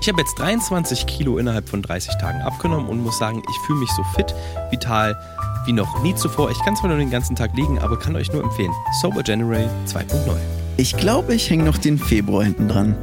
Ich 0.07 0.13
habe 0.13 0.21
jetzt 0.21 0.39
23 0.39 1.05
Kilo 1.09 1.37
innerhalb 1.37 1.69
von 1.69 1.83
30 1.83 2.15
Tagen 2.19 2.41
abgenommen 2.41 2.89
und 2.89 3.03
muss 3.03 3.19
sagen, 3.19 3.43
ich 3.51 3.67
fühle 3.67 3.81
mich 3.81 3.91
so 3.91 4.05
fit, 4.15 4.33
vital 4.71 5.17
wie 5.65 5.73
noch 5.73 6.01
nie 6.01 6.15
zuvor. 6.15 6.49
Ich 6.49 6.59
kann 6.61 6.77
zwar 6.77 6.91
nur 6.91 6.99
den 6.99 7.11
ganzen 7.11 7.35
Tag 7.35 7.57
liegen, 7.57 7.81
aber 7.81 7.99
kann 7.99 8.15
euch 8.15 8.33
nur 8.33 8.45
empfehlen. 8.45 8.71
Sober 9.03 9.25
January 9.25 9.69
2.0. 9.89 10.37
Ich 10.77 10.97
glaube, 10.97 11.35
ich 11.35 11.51
hänge 11.51 11.65
noch 11.65 11.77
den 11.77 11.99
Februar 11.99 12.45
hinten 12.45 12.69
dran. 12.69 12.95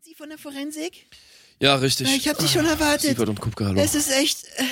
Sie 0.00 0.14
von 0.16 0.28
der 0.28 0.38
Forensik? 0.38 1.06
Ja, 1.60 1.76
richtig. 1.76 2.08
Ich 2.16 2.28
hab 2.28 2.38
dich 2.38 2.50
schon 2.50 2.66
erwartet. 2.66 3.10
Sievert 3.10 3.28
und 3.28 3.40
Kupke, 3.40 3.66
hallo. 3.66 3.80
Es 3.80 3.94
ist 3.94 4.10
echt, 4.10 4.42
äh, 4.56 4.64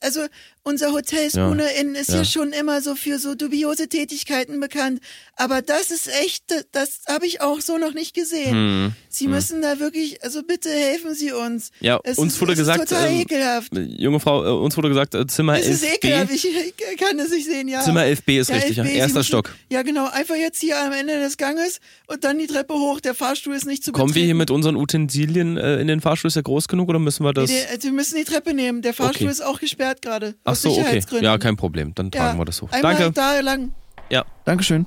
also 0.00 0.20
unser 0.62 0.92
Hotel 0.92 1.24
Ja, 1.24 1.30
Spooner 1.30 1.72
Inn 1.80 1.94
ist 1.94 2.10
ja. 2.10 2.16
ja. 2.18 2.24
schon 2.24 2.52
immer 2.52 2.82
so 2.82 2.94
für 2.94 3.18
so 3.18 3.34
dubiose 3.34 3.88
Tätigkeiten 3.88 4.60
bekannt. 4.60 5.00
Aber 5.36 5.62
das 5.62 5.90
ist 5.90 6.08
echt, 6.22 6.44
das 6.72 7.00
habe 7.08 7.26
ich 7.26 7.40
auch 7.40 7.60
so 7.62 7.78
noch 7.78 7.94
nicht 7.94 8.14
gesehen. 8.14 8.52
Hm. 8.52 8.92
Sie 9.08 9.28
müssen 9.28 9.62
da 9.62 9.80
wirklich, 9.80 10.22
also 10.22 10.42
bitte 10.42 10.68
helfen 10.70 11.14
Sie 11.14 11.32
uns. 11.32 11.70
Ja, 11.80 11.98
es 12.04 12.18
uns 12.18 12.34
ist, 12.34 12.40
wurde 12.40 12.52
es 12.52 12.58
gesagt, 12.58 12.80
ist 12.82 12.88
total 12.90 13.08
ähm, 13.10 13.20
ekelhaft. 13.20 13.72
Junge 13.74 14.20
Frau, 14.20 14.44
äh, 14.44 14.50
uns 14.62 14.76
wurde 14.76 14.88
gesagt, 14.90 15.14
äh, 15.14 15.26
Zimmer 15.26 15.58
Es 15.58 15.66
ist 15.66 15.84
11b. 15.84 15.94
ekelhaft, 15.94 16.32
ich, 16.32 16.44
ich 16.46 16.96
kann 16.98 17.18
es 17.18 17.30
nicht 17.30 17.46
sehen, 17.46 17.66
ja. 17.68 17.80
Zimmer 17.80 18.02
11b 18.02 18.38
ist 18.40 18.50
Ja, 18.50 18.56
richtig, 18.56 18.76
ja. 18.76 18.84
11b, 18.84 18.88
Sie 18.88 18.94
Erster 18.98 19.18
müssen- 19.20 19.26
Stock. 19.28 19.54
Ja, 19.70 19.82
genau, 19.82 20.08
einfach 20.10 20.36
jetzt 20.36 20.60
hier 20.60 20.78
am 20.80 20.92
Ende 20.92 21.18
des 21.18 21.38
Ganges 21.38 21.80
und 22.08 22.24
dann 22.24 22.38
die 22.38 22.46
Treppe 22.46 22.74
hoch. 22.74 23.00
Der 23.00 23.14
Fahrstuhl 23.14 23.54
ist 23.54 23.64
nicht 23.66 23.82
zu 23.84 23.92
Kommen 23.92 24.14
wir 24.14 24.20
hier 24.22 24.34
betreten. 24.34 24.38
mit 24.38 24.50
unseren 24.50 24.76
Utensilien 24.76 25.56
äh, 25.56 25.80
in 25.80 25.86
den 25.86 26.00
Fahrstuhl? 26.02 26.28
Ist 26.28 26.36
er 26.36 26.42
groß 26.42 26.68
genug 26.68 26.88
oder 26.90 26.98
müssen 26.98 27.24
wir 27.24 27.32
das... 27.32 27.48
Nee, 27.50 27.56
die- 27.76 27.80
Sie 27.88 27.90
müssen 27.92 28.16
die 28.16 28.24
Treppe 28.24 28.52
nehmen. 28.52 28.82
Der 28.82 28.92
Fahrstuhl 28.92 29.28
Okay. 29.28 29.32
ist 29.32 29.40
auch 29.40 29.60
gesperrt 29.60 29.87
gerade. 29.94 30.34
Ach 30.44 30.54
so, 30.54 30.70
okay. 30.78 31.02
Ja, 31.20 31.38
kein 31.38 31.56
Problem. 31.56 31.94
Dann 31.94 32.10
tragen 32.10 32.34
Ja, 32.34 32.38
wir 32.40 32.44
das 32.44 32.62
hoch. 32.62 32.70
Einmal 32.72 32.94
Danke. 32.96 33.12
da 33.12 33.40
lang. 33.40 33.72
Ja. 34.10 34.24
Dankeschön. 34.44 34.86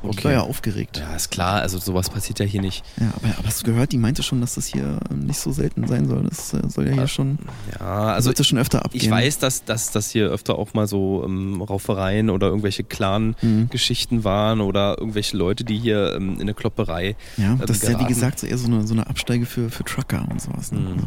Ich 0.00 0.10
Okay. 0.10 0.24
war 0.26 0.32
ja 0.32 0.40
aufgeregt. 0.42 0.98
Ja, 0.98 1.16
ist 1.16 1.32
klar. 1.32 1.60
Also 1.60 1.76
sowas 1.78 2.08
passiert 2.08 2.38
ja 2.38 2.46
hier 2.46 2.60
nicht. 2.60 2.84
Ja, 3.00 3.08
aber, 3.16 3.36
aber 3.36 3.48
hast 3.48 3.62
du 3.62 3.64
gehört, 3.66 3.90
die 3.90 3.98
meinte 3.98 4.22
schon, 4.22 4.40
dass 4.40 4.54
das 4.54 4.66
hier 4.66 5.00
ähm, 5.10 5.26
nicht 5.26 5.40
so 5.40 5.50
selten 5.50 5.88
sein 5.88 6.06
soll. 6.06 6.22
Das 6.22 6.54
äh, 6.54 6.60
soll 6.68 6.86
ja 6.86 6.92
hier 6.92 7.08
schon, 7.08 7.36
Ja, 7.80 8.14
also 8.14 8.26
sollte 8.26 8.44
schon 8.44 8.58
öfter 8.58 8.84
abgehen. 8.84 9.02
Ich 9.02 9.10
weiß, 9.10 9.38
dass, 9.40 9.64
dass, 9.64 9.90
dass 9.90 10.08
hier 10.10 10.28
öfter 10.28 10.56
auch 10.56 10.72
mal 10.72 10.86
so 10.86 11.24
ähm, 11.24 11.60
Raufereien 11.60 12.30
oder 12.30 12.46
irgendwelche 12.46 12.84
Mhm. 12.84 12.88
Clan-Geschichten 12.88 14.22
waren 14.22 14.60
oder 14.60 14.98
irgendwelche 14.98 15.36
Leute, 15.36 15.64
die 15.64 15.78
hier 15.78 16.14
ähm, 16.14 16.34
in 16.36 16.42
eine 16.42 16.54
Klopperei. 16.54 17.16
Ja, 17.36 17.52
ähm, 17.54 17.58
das 17.66 17.78
ist 17.82 17.88
ja 17.88 17.98
wie 17.98 18.04
gesagt 18.06 18.38
so 18.38 18.46
eher 18.46 18.56
so 18.58 18.68
eine, 18.68 18.86
so 18.86 18.94
eine 18.94 19.04
Absteige 19.08 19.46
für, 19.46 19.68
für 19.68 19.82
Trucker 19.82 20.24
und 20.30 20.40
sowas. 20.40 20.70
Ne? 20.70 20.78
Mhm. 20.78 20.86
Also, 20.92 21.06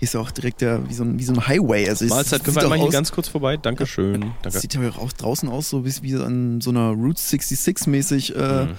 hier 0.00 0.06
ist 0.06 0.14
ja 0.14 0.20
auch 0.20 0.30
direkt 0.30 0.62
der, 0.62 0.88
wie, 0.88 0.94
so 0.94 1.04
ein, 1.04 1.18
wie 1.18 1.24
so 1.24 1.34
ein 1.34 1.46
Highway. 1.46 1.86
Also 1.88 2.06
Mahlzeit, 2.06 2.42
können 2.42 2.56
wir 2.56 2.68
mal 2.68 2.78
hier 2.78 2.88
ganz 2.88 3.12
kurz 3.12 3.28
vorbei? 3.28 3.56
Dankeschön. 3.58 4.32
Danke. 4.42 4.58
Sieht 4.58 4.74
ja 4.74 4.80
auch 4.98 5.12
draußen 5.12 5.46
aus, 5.48 5.68
so 5.70 5.84
wie, 5.84 5.92
wie 6.02 6.16
an 6.16 6.60
so 6.62 6.70
einer 6.70 6.88
Route 6.90 7.20
66 7.20 7.86
mäßig. 7.86 8.34
Äh, 8.34 8.64
Mhm. 8.64 8.74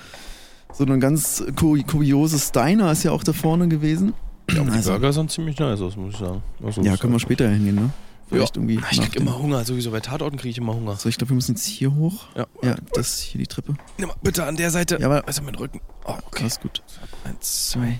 So 0.73 0.85
ein 0.85 0.99
ganz 1.01 1.43
ku- 1.57 1.77
kurioses 1.85 2.51
Diner 2.53 2.91
ist 2.93 3.03
ja 3.03 3.11
auch 3.11 3.23
da 3.25 3.33
vorne 3.33 3.67
gewesen. 3.67 4.13
Ja, 4.49 4.61
aber 4.61 4.71
die 4.71 4.77
Also- 4.77 4.91
Burger 4.91 5.11
sahen 5.13 5.27
ziemlich 5.29 5.59
nice 5.59 5.81
aus, 5.81 5.95
muss 5.97 6.13
ich 6.13 6.19
sagen. 6.19 6.41
Also, 6.63 6.81
Ja, 6.81 6.95
können 6.97 7.11
wir 7.13 7.19
später 7.19 7.49
hingehen, 7.49 7.75
ne? 7.75 7.89
Vielleicht 8.29 8.55
irgendwie. 8.55 8.79
Ah, 8.81 8.87
Ich 8.89 9.01
krieg 9.01 9.17
immer 9.17 9.37
Hunger, 9.37 9.65
sowieso 9.65 9.91
bei 9.91 9.99
Tatorten 9.99 10.37
kriege 10.37 10.49
ich 10.51 10.57
immer 10.57 10.73
Hunger. 10.73 10.95
So, 10.95 11.09
ich 11.09 11.17
glaube, 11.17 11.31
wir 11.31 11.35
müssen 11.35 11.55
jetzt 11.55 11.65
hier 11.65 11.93
hoch. 11.93 12.27
Ja, 12.37 12.45
Ja, 12.63 12.75
das 12.93 13.15
ist 13.15 13.19
hier 13.19 13.39
die 13.39 13.47
Treppe. 13.47 13.73
Nimm 13.97 14.07
mal 14.07 14.15
bitte 14.23 14.45
an 14.45 14.55
der 14.55 14.71
Seite. 14.71 14.97
Ja, 15.01 15.07
aber- 15.07 15.27
also 15.27 15.41
mein 15.43 15.55
Rücken. 15.55 15.81
Oh, 16.05 16.13
okay. 16.27 16.43
Alles 16.43 16.61
gut. 16.61 16.81
Eins, 17.25 17.71
zwei. 17.71 17.99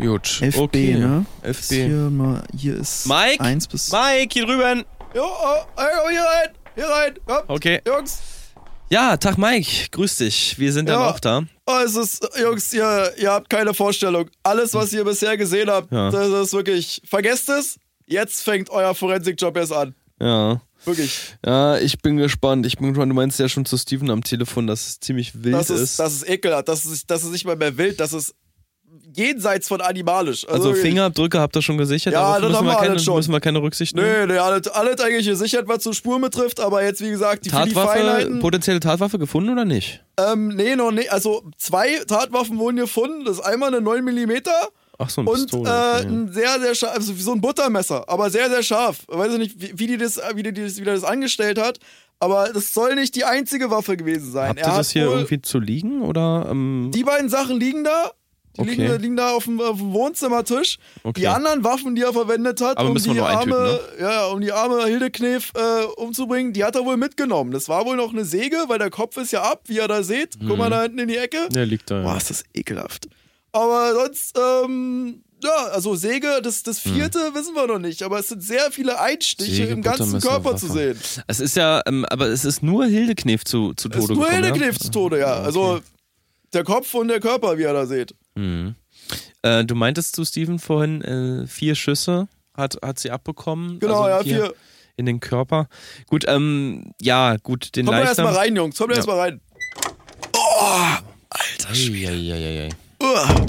Gut. 0.00 0.26
11b, 0.26 0.58
okay. 0.58 0.94
ne? 0.94 1.26
11b. 1.44 1.74
Hier, 1.86 2.10
mal, 2.10 2.42
hier 2.56 2.76
ist 2.78 3.06
Mike? 3.06 3.40
1 3.42 3.66
bis. 3.68 3.92
Mike, 3.92 4.28
hier 4.32 4.46
drüben. 4.46 4.84
Jo, 5.14 5.24
oh, 5.24 5.54
oh, 5.76 6.10
hier 6.10 6.20
rein, 6.22 6.48
hier 6.74 6.86
rein, 6.88 7.14
komm, 7.26 7.42
Okay. 7.48 7.80
Jungs. 7.86 8.18
Ja, 8.88 9.16
Tag 9.16 9.38
Mike, 9.38 9.88
grüß 9.92 10.16
dich. 10.16 10.58
Wir 10.58 10.72
sind 10.72 10.88
dann 10.88 10.98
Ja. 11.00 11.10
auch 11.10 11.20
da. 11.20 11.42
Oh, 11.66 11.78
es 11.84 11.94
ist, 11.94 12.26
Jungs, 12.40 12.72
ihr, 12.72 13.12
ihr 13.18 13.30
habt 13.30 13.48
keine 13.48 13.72
Vorstellung. 13.72 14.28
Alles, 14.42 14.74
was 14.74 14.92
ihr 14.92 15.04
bisher 15.04 15.36
gesehen 15.36 15.70
habt, 15.70 15.92
Ja. 15.92 16.10
das 16.10 16.28
ist 16.46 16.52
wirklich. 16.52 17.00
Vergesst 17.08 17.48
es. 17.48 17.76
Jetzt 18.06 18.42
fängt 18.42 18.68
euer 18.70 18.92
Forensikjob 18.94 19.56
erst 19.56 19.72
an. 19.72 19.94
Ja. 20.20 20.60
Wirklich. 20.84 21.36
Ja, 21.46 21.76
ich 21.78 22.00
bin 22.00 22.16
gespannt. 22.16 22.66
Ich 22.66 22.78
bin 22.78 22.88
gespannt. 22.88 23.10
Du 23.10 23.14
meinst 23.14 23.38
ja 23.38 23.48
schon 23.48 23.64
zu 23.64 23.76
Steven 23.76 24.10
am 24.10 24.24
Telefon, 24.24 24.66
dass 24.66 24.86
es 24.88 25.00
ziemlich 25.00 25.44
wild 25.44 25.54
Das 25.54 25.70
ist. 25.70 25.80
ist, 25.80 25.98
das 26.00 26.14
ist 26.14 26.28
ekelhaft. 26.28 26.66
Das 26.68 26.84
ist, 26.86 27.08
das 27.10 27.22
ist 27.22 27.30
nicht 27.30 27.44
mal 27.44 27.54
mehr 27.56 27.76
wild. 27.76 28.00
Das 28.00 28.12
ist 28.12 28.34
jenseits 29.14 29.68
von 29.68 29.80
animalisch. 29.80 30.48
Also 30.48 30.72
Fingerabdrücke 30.74 31.40
habt 31.40 31.56
ihr 31.56 31.62
schon 31.62 31.78
gesichert, 31.78 32.12
Ja, 32.12 32.20
darauf 32.20 32.40
das 32.40 32.50
müssen 32.50 32.56
haben 32.58 32.66
wir, 32.66 32.76
keine, 32.88 32.98
schon. 32.98 33.16
müssen 33.16 33.32
wir 33.32 33.40
keine 33.40 33.62
Rücksicht 33.62 33.94
nehmen. 33.96 34.08
Nee, 34.28 34.34
nee, 34.34 34.38
alles, 34.38 34.68
alles 34.68 35.00
eigentlich 35.00 35.26
gesichert, 35.26 35.66
was 35.68 35.82
zur 35.82 35.94
Spur 35.94 36.20
betrifft, 36.20 36.60
aber 36.60 36.82
jetzt, 36.84 37.00
wie 37.00 37.10
gesagt, 37.10 37.44
die, 37.44 37.50
die 37.50 37.54
Tatwaffe, 37.54 38.38
potenzielle 38.40 38.80
Tatwaffe 38.80 39.18
gefunden 39.18 39.50
oder 39.50 39.64
nicht? 39.64 40.04
Ähm, 40.16 40.48
nee, 40.48 40.76
noch 40.76 40.92
nicht. 40.92 41.12
Also 41.12 41.42
zwei 41.56 41.96
Tatwaffen 42.06 42.58
wurden 42.58 42.76
gefunden. 42.76 43.24
Das 43.24 43.38
ist 43.38 43.42
einmal 43.44 43.68
eine 43.68 43.80
9 43.80 44.04
mm 44.04 44.32
Ach 44.98 45.08
so, 45.08 45.22
ein 45.22 45.26
und 45.26 45.34
Pistole. 45.34 45.68
äh, 45.70 45.98
okay. 46.00 46.06
ein 46.08 46.32
sehr, 46.32 46.60
sehr 46.60 46.74
scharf, 46.74 46.94
also 46.94 47.12
so 47.14 47.32
ein 47.32 47.40
Buttermesser, 47.40 48.08
aber 48.08 48.28
sehr, 48.30 48.48
sehr 48.50 48.62
scharf. 48.62 48.98
Ich 49.10 49.16
weiß 49.18 49.38
nicht, 49.38 49.60
wie, 49.60 49.72
wie, 49.78 49.86
die 49.86 49.96
das, 49.96 50.20
wie, 50.34 50.42
die 50.42 50.52
das, 50.52 50.78
wie 50.78 50.84
der 50.84 50.94
das 50.94 51.04
angestellt 51.04 51.58
hat, 51.58 51.78
aber 52.18 52.50
das 52.52 52.74
soll 52.74 52.94
nicht 52.96 53.14
die 53.16 53.24
einzige 53.24 53.70
Waffe 53.70 53.96
gewesen 53.96 54.30
sein. 54.30 54.50
Habt 54.50 54.60
ihr 54.60 54.66
das 54.66 54.90
hier 54.90 55.04
irgendwie 55.04 55.40
zu 55.40 55.58
liegen 55.58 56.02
oder? 56.02 56.48
Ähm, 56.50 56.90
Die 56.94 57.02
beiden 57.02 57.30
Sachen 57.30 57.58
liegen 57.58 57.82
da. 57.82 58.10
Die 58.56 58.62
Okay. 58.62 58.70
liegen, 58.86 59.00
liegen 59.00 59.16
da 59.16 59.30
auf 59.32 59.44
dem, 59.44 59.60
auf 59.60 59.78
dem 59.78 59.92
Wohnzimmertisch. 59.92 60.78
Okay. 61.04 61.20
Die 61.20 61.28
anderen 61.28 61.62
Waffen, 61.64 61.94
die 61.94 62.02
er 62.02 62.12
verwendet 62.12 62.60
hat, 62.60 62.82
um 62.82 62.94
die, 62.96 63.20
arme, 63.20 63.56
eintüten, 63.56 64.00
ja, 64.00 64.26
um 64.26 64.40
die 64.40 64.52
arme 64.52 64.84
Hilde 64.86 65.10
Knef 65.10 65.52
äh, 65.54 65.84
umzubringen, 66.00 66.52
die 66.52 66.64
hat 66.64 66.74
er 66.74 66.84
wohl 66.84 66.96
mitgenommen. 66.96 67.52
Das 67.52 67.68
war 67.68 67.86
wohl 67.86 67.96
noch 67.96 68.12
eine 68.12 68.24
Säge, 68.24 68.56
weil 68.66 68.78
der 68.78 68.90
Kopf 68.90 69.16
ist 69.18 69.30
ja 69.32 69.42
ab, 69.42 69.62
wie 69.66 69.76
ihr 69.76 69.86
da 69.88 70.02
seht. 70.02 70.34
Guck 70.40 70.50
Mhm. 70.50 70.58
mal 70.58 70.70
da 70.70 70.82
hinten 70.82 70.98
in 70.98 71.08
die 71.08 71.16
Ecke. 71.16 71.48
der 71.50 71.64
liegt 71.66 71.90
da. 71.90 72.02
Boah, 72.02 72.16
ist 72.16 72.30
das 72.30 72.42
ekelhaft. 72.54 73.06
Aber 73.52 73.94
sonst, 73.94 74.36
ähm, 74.38 75.22
ja, 75.42 75.66
also 75.72 75.94
Säge, 75.94 76.40
das, 76.42 76.62
das 76.62 76.78
vierte 76.80 77.18
wissen 77.34 77.54
wir 77.54 77.66
noch 77.66 77.78
nicht, 77.78 78.02
aber 78.02 78.18
es 78.18 78.28
sind 78.28 78.42
sehr 78.42 78.70
viele 78.70 79.00
Einstiche 79.00 79.50
Hm. 79.50 79.56
Säge, 79.56 79.72
im 79.72 79.82
ganzen 79.82 80.20
Körper 80.20 80.56
zu 80.56 80.68
sehen. 80.70 80.98
Es 81.26 81.40
ist 81.40 81.56
ja, 81.56 81.80
ähm, 81.86 82.04
aber 82.10 82.26
es 82.26 82.44
ist 82.44 82.62
nur 82.62 82.84
Hildeknef 82.86 83.44
zu, 83.44 83.72
zu 83.74 83.88
Es 83.88 83.94
Tode 83.94 83.98
ist 84.04 84.08
nur 84.18 84.28
gekommen. 84.28 84.44
Hilde 84.44 84.66
ja? 84.66 84.72
Zu 84.72 84.90
Tode, 84.90 85.18
ja. 85.20 85.48
Okay. 85.48 85.80
Der 86.52 86.64
Kopf 86.64 86.92
und 86.94 87.08
der 87.08 87.20
Körper, 87.20 87.58
wie 87.58 87.62
ihr 87.62 87.72
da 87.72 87.86
seht. 87.86 88.14
Mhm. 88.34 88.74
Äh, 89.42 89.64
du 89.64 89.74
meintest 89.74 90.16
zu 90.16 90.24
Steven 90.24 90.58
vorhin, 90.58 91.02
äh, 91.02 91.46
vier 91.46 91.74
Schüsse 91.74 92.28
hat, 92.56 92.78
hat 92.84 92.98
sie 92.98 93.10
abbekommen. 93.10 93.78
Genau, 93.78 94.02
also 94.02 94.28
ja, 94.28 94.36
vier. 94.44 94.54
In 94.96 95.06
den 95.06 95.20
Körper. 95.20 95.68
Gut, 96.08 96.24
ähm, 96.28 96.92
ja, 97.00 97.36
gut, 97.36 97.74
den 97.76 97.86
Kommt 97.86 97.96
Leichnam. 97.98 98.26
erstmal 98.26 98.34
rein, 98.34 98.56
Jungs. 98.56 98.76
Kommt 98.76 98.90
Ja. 98.90 98.96
erstmal 98.96 99.18
rein. 99.20 99.40
Eieieiei. 101.70 102.68
Uah. 103.02 103.46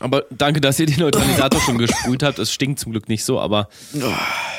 Aber 0.00 0.24
danke, 0.30 0.60
dass 0.60 0.78
ihr 0.78 0.86
den 0.86 0.98
Neutralisator 1.00 1.60
schon 1.60 1.78
gesprüht 1.78 2.22
habt. 2.22 2.38
Es 2.38 2.52
stinkt 2.52 2.78
zum 2.78 2.92
Glück 2.92 3.08
nicht 3.08 3.24
so, 3.24 3.40
aber 3.40 3.68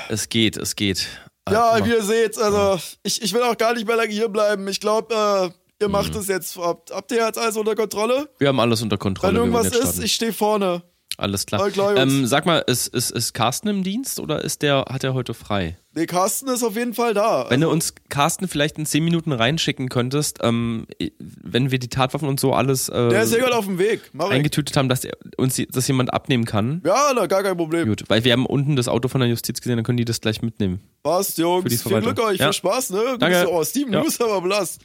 es 0.09 0.29
geht, 0.29 0.57
es 0.57 0.75
geht. 0.75 1.07
Ja, 1.47 1.59
mal. 1.79 1.85
wie 1.85 1.89
ihr 1.91 2.03
seht, 2.03 2.37
also 2.39 2.79
ich, 3.03 3.21
ich 3.21 3.31
will 3.33 3.43
auch 3.43 3.55
gar 3.55 3.73
nicht 3.75 3.85
mehr 3.85 3.95
lange 3.95 4.11
hier 4.11 4.29
bleiben. 4.29 4.67
Ich 4.67 4.79
glaube, 4.79 5.13
äh, 5.13 5.49
ihr 5.81 5.89
macht 5.89 6.15
es 6.15 6.27
jetzt. 6.27 6.57
Habt, 6.57 6.91
habt 6.91 7.11
ihr 7.11 7.25
jetzt 7.25 7.37
alles 7.37 7.57
unter 7.57 7.75
Kontrolle? 7.75 8.29
wir 8.39 8.47
haben 8.47 8.59
alles 8.59 8.81
unter 8.81 8.97
Kontrolle. 8.97 9.33
Wenn 9.33 9.39
irgendwas 9.39 9.67
ist, 9.67 9.75
starten. 9.75 10.03
ich 10.03 10.13
stehe 10.13 10.33
vorne. 10.33 10.83
alles 11.17 11.45
klar. 11.45 11.69
Ähm, 11.97 12.25
sag 12.25 12.45
mal, 12.45 12.59
ist, 12.59 12.87
ist, 12.87 13.11
ist 13.11 13.33
Carsten 13.33 13.67
im 13.69 13.83
Dienst 13.83 14.19
oder 14.19 14.43
ist 14.43 14.61
der, 14.61 14.85
hat 14.89 15.03
er 15.03 15.13
heute 15.13 15.33
frei? 15.33 15.77
Nee, 15.97 16.07
Carsten 16.07 16.49
ist 16.49 16.61
auf 16.61 16.75
jeden 16.75 16.93
Fall 16.93 17.13
da. 17.13 17.45
Wenn 17.49 17.61
du 17.61 17.69
uns 17.69 17.95
Carsten 18.09 18.49
vielleicht 18.49 18.77
in 18.77 18.85
10 18.85 19.01
Minuten 19.01 19.31
reinschicken 19.31 19.87
könntest, 19.87 20.39
ähm, 20.41 20.87
wenn 21.19 21.71
wir 21.71 21.79
die 21.79 21.87
Tatwaffen 21.87 22.27
und 22.27 22.37
so 22.37 22.51
alles 22.51 22.89
äh, 22.89 23.07
der 23.07 23.23
ist 23.23 23.33
ja 23.33 23.47
auf 23.47 23.63
dem 23.63 23.79
Weg. 23.79 24.01
Mach 24.11 24.25
ich. 24.25 24.33
eingetütet 24.33 24.75
haben, 24.75 24.89
dass 24.89 25.05
er, 25.05 25.13
uns 25.37 25.61
das 25.69 25.87
jemand 25.87 26.13
abnehmen 26.13 26.43
kann. 26.43 26.81
Ja, 26.85 27.13
na, 27.15 27.27
gar 27.27 27.43
kein 27.43 27.55
Problem. 27.55 27.87
Gut, 27.87 28.03
weil 28.09 28.25
wir 28.25 28.33
haben 28.33 28.45
unten 28.45 28.75
das 28.75 28.89
Auto 28.89 29.07
von 29.07 29.21
der 29.21 29.29
Justiz 29.29 29.61
gesehen, 29.61 29.77
dann 29.77 29.85
können 29.85 29.95
die 29.97 30.03
das 30.03 30.19
gleich 30.19 30.41
mitnehmen. 30.41 30.81
Passt, 31.01 31.37
Jungs. 31.37 31.63
Für 31.63 31.69
die 31.69 31.77
Viel. 31.77 32.01
Glück 32.01 32.19
euch. 32.19 32.39
Ja. 32.39 32.47
Viel 32.47 32.53
Spaß, 32.53 32.89
ne? 32.89 33.15
Danke. 33.17 33.47
oh, 33.49 33.63
Steven, 33.63 33.93
Ja. 33.93 33.99
du 33.99 34.05
bist 34.05 34.21
aber 34.21 34.41
blass. 34.41 34.79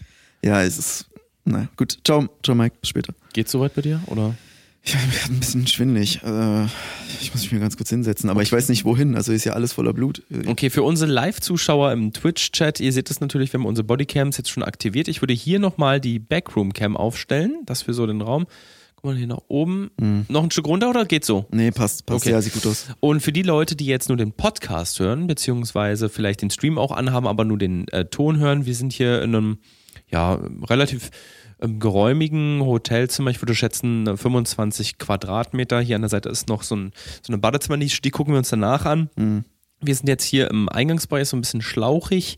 Ja, 0.45 0.63
es 0.63 0.79
ist. 0.79 1.07
Na 1.45 1.69
gut. 1.77 1.99
Ciao, 2.05 2.29
ciao, 2.43 2.55
Mike. 2.55 2.77
Bis 2.81 2.91
später. 2.91 3.15
Geht's 3.33 3.53
soweit 3.53 3.75
bei 3.75 3.83
dir? 3.83 4.01
Oder? 4.07 4.35
Ich 4.83 4.93
bin 4.93 5.37
ein 5.37 5.41
bisschen 5.41 5.67
schwindelig. 5.67 6.23
Äh, 6.23 6.65
ich 7.21 7.33
muss 7.33 7.43
mich 7.43 7.53
mir 7.53 7.61
ganz 7.61 7.77
kurz 7.77 7.91
hinsetzen, 7.91 8.31
aber 8.31 8.41
ich 8.43 8.51
weiß 8.51 8.71
nicht 8.71 8.85
wohin. 8.85 9.15
Also 9.15 9.33
ist 9.33 9.45
ja 9.45 9.53
alles 9.53 9.75
voller 9.75 9.93
Blut. 9.93 10.23
Okay, 10.47 10.71
für 10.71 10.83
unsere 10.83 11.11
Live-Zuschauer 11.11 11.93
im 11.93 12.13
Twitch-Chat, 12.13 12.81
ihr 12.81 12.93
seht 12.93 13.11
es 13.11 13.21
natürlich, 13.21 13.53
wir 13.53 13.61
haben 13.61 13.67
unsere 13.67 13.85
Bodycams 13.85 14.39
jetzt 14.39 14.49
schon 14.49 14.63
aktiviert. 14.63 15.09
Ich 15.09 15.21
würde 15.21 15.35
hier 15.35 15.59
nochmal 15.59 16.01
die 16.01 16.19
Backroom-Cam 16.19 16.97
aufstellen, 16.97 17.59
das 17.67 17.83
für 17.83 17.93
so 17.93 18.07
den 18.07 18.23
Raum. 18.23 18.47
Guck 18.97 19.05
mal 19.05 19.17
hier 19.17 19.27
nach 19.27 19.43
oben. 19.49 19.91
Noch 20.29 20.45
ein 20.45 20.51
Stück 20.51 20.67
runter 20.67 20.89
oder 20.91 21.05
geht 21.05 21.25
so? 21.25 21.47
Nee, 21.51 21.71
passt, 21.71 22.07
passt. 22.07 22.25
Okay. 22.25 22.33
Ja, 22.33 22.41
sieht 22.41 22.55
gut 22.55 22.67
aus. 22.67 22.87
Und 23.01 23.21
für 23.21 23.33
die 23.33 23.43
Leute, 23.43 23.77
die 23.77 23.87
jetzt 23.87 24.09
nur 24.09 24.17
den 24.17 24.33
Podcast 24.33 24.99
hören, 24.99 25.27
beziehungsweise 25.27 26.09
vielleicht 26.09 26.43
den 26.43 26.51
Stream 26.51 26.79
auch 26.79 26.93
anhaben, 26.93 27.27
aber 27.27 27.45
nur 27.45 27.59
den 27.59 27.87
äh, 27.89 28.07
Ton 28.07 28.39
hören, 28.39 28.67
wir 28.67 28.75
sind 28.75 28.93
hier 28.93 29.23
in 29.23 29.35
einem 29.35 29.59
ja, 30.11 30.39
relativ 30.69 31.11
ähm, 31.61 31.79
geräumigen 31.79 32.65
Hotelzimmer. 32.65 33.31
Ich 33.31 33.41
würde 33.43 33.55
schätzen 33.55 34.07
äh, 34.07 34.17
25 34.17 34.99
Quadratmeter. 34.99 35.81
Hier 35.81 35.97
an 35.97 36.03
der 36.03 36.09
Seite 36.09 36.29
ist 36.29 36.49
noch 36.49 36.63
so, 36.63 36.77
ein, 36.77 36.93
so 37.23 37.33
eine 37.33 37.39
Badezimmernische, 37.39 38.03
die 38.03 38.11
gucken 38.11 38.35
wir 38.35 38.39
uns 38.39 38.51
danach 38.51 38.87
an. 38.87 39.11
Wir 39.83 39.95
sind 39.95 40.09
jetzt 40.09 40.25
hier 40.25 40.51
im 40.51 40.69
Eingangsbereich 40.69 41.27
so 41.29 41.37
ein 41.37 41.41
bisschen 41.41 41.63
schlauchig. 41.63 42.37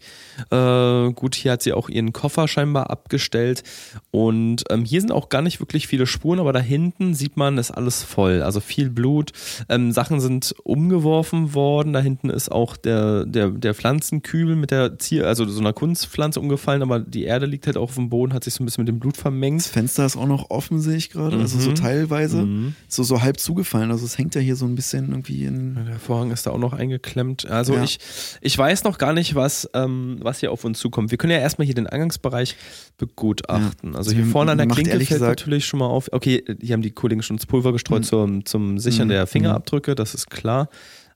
Äh, 0.50 1.12
gut, 1.12 1.34
hier 1.34 1.52
hat 1.52 1.62
sie 1.62 1.72
auch 1.72 1.88
ihren 1.88 2.12
Koffer 2.12 2.46
scheinbar 2.46 2.90
abgestellt. 2.90 3.64
Und 4.12 4.62
ähm, 4.70 4.84
hier 4.84 5.00
sind 5.00 5.10
auch 5.10 5.28
gar 5.28 5.42
nicht 5.42 5.58
wirklich 5.60 5.88
viele 5.88 6.06
Spuren, 6.06 6.38
aber 6.38 6.52
da 6.52 6.60
hinten 6.60 7.14
sieht 7.14 7.36
man, 7.36 7.58
ist 7.58 7.72
alles 7.72 8.04
voll. 8.04 8.42
Also 8.42 8.60
viel 8.60 8.90
Blut. 8.90 9.32
Ähm, 9.68 9.90
Sachen 9.90 10.20
sind 10.20 10.54
umgeworfen 10.62 11.52
worden. 11.54 11.92
Da 11.92 12.00
hinten 12.00 12.30
ist 12.30 12.50
auch 12.52 12.76
der, 12.76 13.26
der, 13.26 13.50
der 13.50 13.74
Pflanzenkübel 13.74 14.54
mit 14.54 14.70
der 14.70 14.98
Zier, 15.00 15.26
also 15.26 15.44
so 15.44 15.60
einer 15.60 15.72
Kunstpflanze 15.72 16.38
umgefallen, 16.38 16.82
aber 16.82 17.00
die 17.00 17.24
Erde 17.24 17.46
liegt 17.46 17.66
halt 17.66 17.76
auch 17.76 17.82
auf 17.82 17.94
dem 17.96 18.08
Boden, 18.08 18.34
hat 18.34 18.44
sich 18.44 18.54
so 18.54 18.62
ein 18.62 18.66
bisschen 18.66 18.82
mit 18.84 18.88
dem 18.88 19.00
Blut 19.00 19.16
Das 19.16 19.22
vermengt. 19.22 19.62
Fenster 19.62 20.06
ist 20.06 20.16
auch 20.16 20.26
noch 20.28 20.50
offen, 20.50 20.80
sehe 20.80 20.96
ich 20.96 21.10
gerade. 21.10 21.36
Also 21.38 21.58
so 21.58 21.70
Mhm. 21.70 21.74
teilweise. 21.74 22.42
Mhm. 22.42 22.74
So, 22.88 23.02
so 23.02 23.20
halb 23.22 23.40
zugefallen. 23.40 23.90
Also 23.90 24.04
es 24.04 24.16
hängt 24.16 24.34
ja 24.36 24.40
hier 24.40 24.54
so 24.54 24.64
ein 24.66 24.76
bisschen 24.76 25.10
irgendwie 25.10 25.44
in. 25.44 25.74
Der 25.86 25.98
Vorhang 25.98 26.30
ist 26.30 26.46
da 26.46 26.50
auch 26.52 26.58
noch 26.58 26.72
eingeklemmt. 26.72 27.31
Also 27.48 27.74
Ja. 27.74 27.82
ich, 27.84 27.98
ich 28.40 28.56
weiß 28.56 28.84
noch 28.84 28.98
gar 28.98 29.12
nicht, 29.12 29.34
was, 29.34 29.68
ähm, 29.74 30.18
was 30.20 30.40
hier 30.40 30.52
auf 30.52 30.64
uns 30.64 30.78
zukommt. 30.78 31.10
Wir 31.10 31.18
können 31.18 31.32
ja 31.32 31.38
erstmal 31.38 31.66
hier 31.66 31.74
den 31.74 31.86
Eingangsbereich 31.86 32.56
begutachten. 32.98 33.92
Ja. 33.92 33.98
Also 33.98 34.12
hier 34.12 34.26
vorne 34.26 34.52
an 34.52 34.58
der 34.58 34.66
Klinke 34.68 34.90
fällt 34.92 35.08
gesagt- 35.08 35.40
natürlich 35.40 35.66
schon 35.66 35.80
mal 35.80 35.86
auf. 35.86 36.08
Okay, 36.12 36.44
hier 36.60 36.72
haben 36.74 36.82
die 36.82 36.90
Kollegen 36.92 37.22
schon 37.22 37.36
das 37.36 37.46
Pulver 37.46 37.72
gestreut 37.72 38.00
Mhm. 38.02 38.06
zum, 38.06 38.44
zum 38.46 38.78
Sichern 38.78 39.08
Mhm. 39.08 39.12
der 39.12 39.26
Fingerabdrücke, 39.26 39.94
das 39.94 40.14
ist 40.14 40.30
klar. 40.30 40.68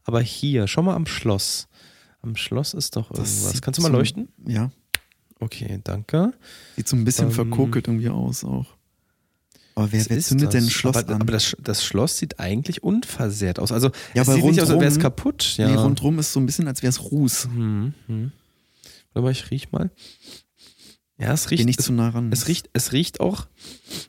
Aber 0.05 0.21
hier, 0.21 0.67
schau 0.69 0.83
mal 0.83 0.95
am 0.95 1.07
Schloss. 1.07 1.69
Am 2.23 2.37
Schloss 2.37 2.75
ist 2.75 2.97
doch 2.97 3.11
irgendwas. 3.11 3.61
Kannst 3.61 3.79
du 3.79 3.83
mal 3.83 3.91
so- 3.91 3.97
leuchten? 3.97 4.29
Ja. 4.47 4.71
Okay, 5.39 5.81
danke. 5.85 6.33
Sieht 6.77 6.89
so 6.89 6.97
ein 6.97 7.05
bisschen 7.05 7.27
Ähm, 7.29 7.33
verkokelt 7.35 7.89
irgendwie 7.89 8.09
aus 8.09 8.43
auch. 8.45 8.67
Aber 9.77 9.93
wer, 9.93 10.01
Was 10.01 10.11
wer 10.11 10.17
ist 10.17 10.29
zündet 10.29 10.47
das? 10.49 10.53
denn 10.55 10.65
ein 10.65 10.71
Schloss 10.71 10.97
aber, 10.97 11.15
an? 11.15 11.21
Aber 11.23 11.33
das, 11.33 11.55
das 11.63 11.85
Schloss 11.85 12.17
sieht 12.19 12.41
eigentlich 12.41 12.83
unversehrt 12.83 13.59
aus. 13.61 13.71
Also 13.73 13.89
Ja, 14.15 14.23
es 14.23 14.29
aber 14.29 14.37
sieht 14.37 14.45
nicht 14.47 14.61
aus, 14.63 14.71
als 14.71 14.81
wäre 14.81 14.89
es 14.89 14.95
rundrum- 14.97 15.03
kaputt. 15.03 15.55
Ja. 15.59 15.69
Nee, 15.69 15.75
rundrum 15.77 16.19
ist 16.19 16.33
so 16.33 16.41
ein 16.41 16.47
bisschen, 16.47 16.67
als 16.67 16.83
wäre 16.83 16.89
es 16.91 17.01
Ruß. 17.03 17.45
Hm, 17.45 17.95
hm. 18.09 18.33
Warte 19.13 19.25
mal, 19.25 19.31
ich 19.31 19.51
riech 19.51 19.71
mal. 19.73 19.91
Ja, 21.19 21.33
es 21.33 21.51
riecht, 21.51 21.61
Geh 21.61 21.65
nicht 21.67 21.79
es, 21.81 21.87
zu 21.87 21.93
nah 21.93 22.09
ran. 22.09 22.31
es 22.33 22.49
riecht, 22.49 22.69
es 22.73 22.93
riecht 22.93 23.21
auch 23.21 23.47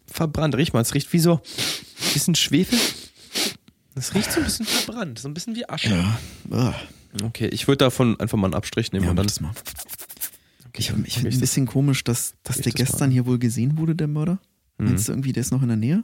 verbrannt. 0.06 0.56
Riech 0.56 0.74
mal, 0.74 0.82
es 0.82 0.94
riecht 0.94 1.12
wie 1.14 1.20
so 1.20 1.34
ein 1.36 1.40
bisschen 2.14 2.36
Schwefel. 2.36 2.80
Es 3.96 4.14
riecht 4.14 4.32
so 4.32 4.40
ein 4.40 4.46
bisschen 4.46 4.66
verbrannt, 4.66 5.20
so 5.20 5.28
ein 5.28 5.34
bisschen 5.34 5.56
wie 5.56 5.68
Asche. 5.70 5.90
Ja. 5.90 6.20
Ah. 6.52 6.76
Okay, 7.24 7.48
ich 7.48 7.68
würde 7.68 7.78
davon 7.80 8.20
einfach 8.20 8.38
mal 8.38 8.48
einen 8.48 8.54
Abstrich 8.54 8.92
nehmen 8.92 9.06
Ja, 9.06 9.10
und 9.12 9.16
dann. 9.18 9.28
das 9.28 9.40
mal. 9.42 9.52
Ich, 10.78 10.88
dann 10.88 11.04
ich 11.06 11.08
mach 11.08 11.14
finde 11.16 11.30
ich 11.30 11.36
ein 11.36 11.40
bisschen 11.42 11.66
komisch, 11.66 12.04
dass, 12.04 12.36
dass 12.44 12.58
Ich 12.58 12.64
der 12.64 12.72
das 12.74 12.80
mal 12.80 12.86
gestern 12.86 13.04
an. 13.06 13.12
hier 13.12 13.26
wohl 13.26 13.40
gesehen 13.40 13.78
wurde, 13.78 13.96
der 13.96 14.08
Mörder. 14.08 14.40
Mhm. 14.78 14.86
Meinst 14.86 15.08
du 15.08 15.12
irgendwie, 15.12 15.34
der 15.34 15.42
ist 15.42 15.52
noch 15.52 15.62
in 15.62 15.68
der 15.68 15.78
Nähe? 15.78 16.04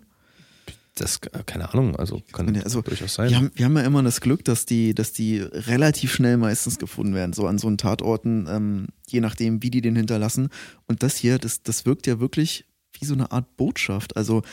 Das, 0.95 1.17
äh, 1.31 1.43
keine 1.45 1.73
Ahnung, 1.73 1.95
also 1.95 2.21
kann 2.31 2.53
Ja, 2.53 2.61
also, 2.61 2.81
durchaus 2.81 3.15
sein. 3.15 3.29
Wir 3.29 3.37
haben, 3.37 3.51
wir 3.55 3.65
haben 3.65 3.75
ja 3.77 3.83
immer 3.83 4.03
das 4.03 4.21
Glück, 4.21 4.45
dass 4.45 4.65
die, 4.67 4.93
dass 4.93 5.11
die 5.11 5.39
relativ 5.39 6.13
schnell 6.13 6.37
meistens 6.37 6.77
gefunden 6.77 7.15
werden, 7.15 7.33
so 7.33 7.47
an 7.47 7.57
so 7.57 7.67
einen 7.67 7.79
Tatorten, 7.79 8.45
ähm, 8.47 8.87
je 9.07 9.19
nachdem, 9.19 9.63
wie 9.63 9.71
die 9.71 9.81
den 9.81 9.95
hinterlassen. 9.95 10.49
Und 10.85 11.01
das 11.01 11.15
hier, 11.17 11.39
das, 11.39 11.63
das 11.63 11.85
wirkt 11.87 12.05
ja 12.05 12.19
wirklich 12.19 12.65
wie 12.99 13.05
so 13.05 13.13
eine 13.15 13.31
Art 13.31 13.57
Botschaft. 13.57 14.15
Also 14.15 14.43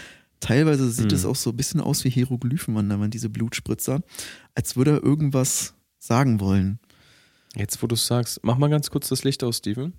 teilweise 0.41 0.91
sieht 0.91 1.11
Mhm. 1.11 1.17
es 1.17 1.27
auch 1.27 1.37
so 1.37 1.51
ein 1.51 1.57
bisschen 1.59 1.81
aus 1.81 2.05
wie 2.05 2.11
Hieroglyphen, 2.11 2.73
man, 2.73 2.87
man 2.89 3.11
diese 3.11 3.29
Blutspritzer, 3.29 4.01
als 4.55 4.77
würde 4.77 4.93
er 4.93 5.03
irgendwas 5.03 5.75
sagen 5.99 6.41
wollen. 6.41 6.79
Jetzt, 7.55 7.83
wo 7.83 7.87
du 7.87 7.97
es 7.97 8.07
sagst, 8.07 8.41
mach 8.45 8.57
mal 8.57 8.71
ganz 8.71 8.91
kurz 8.91 9.09
das 9.11 9.25
Licht 9.25 9.45
aus, 9.45 9.59
Steven. 9.59 9.93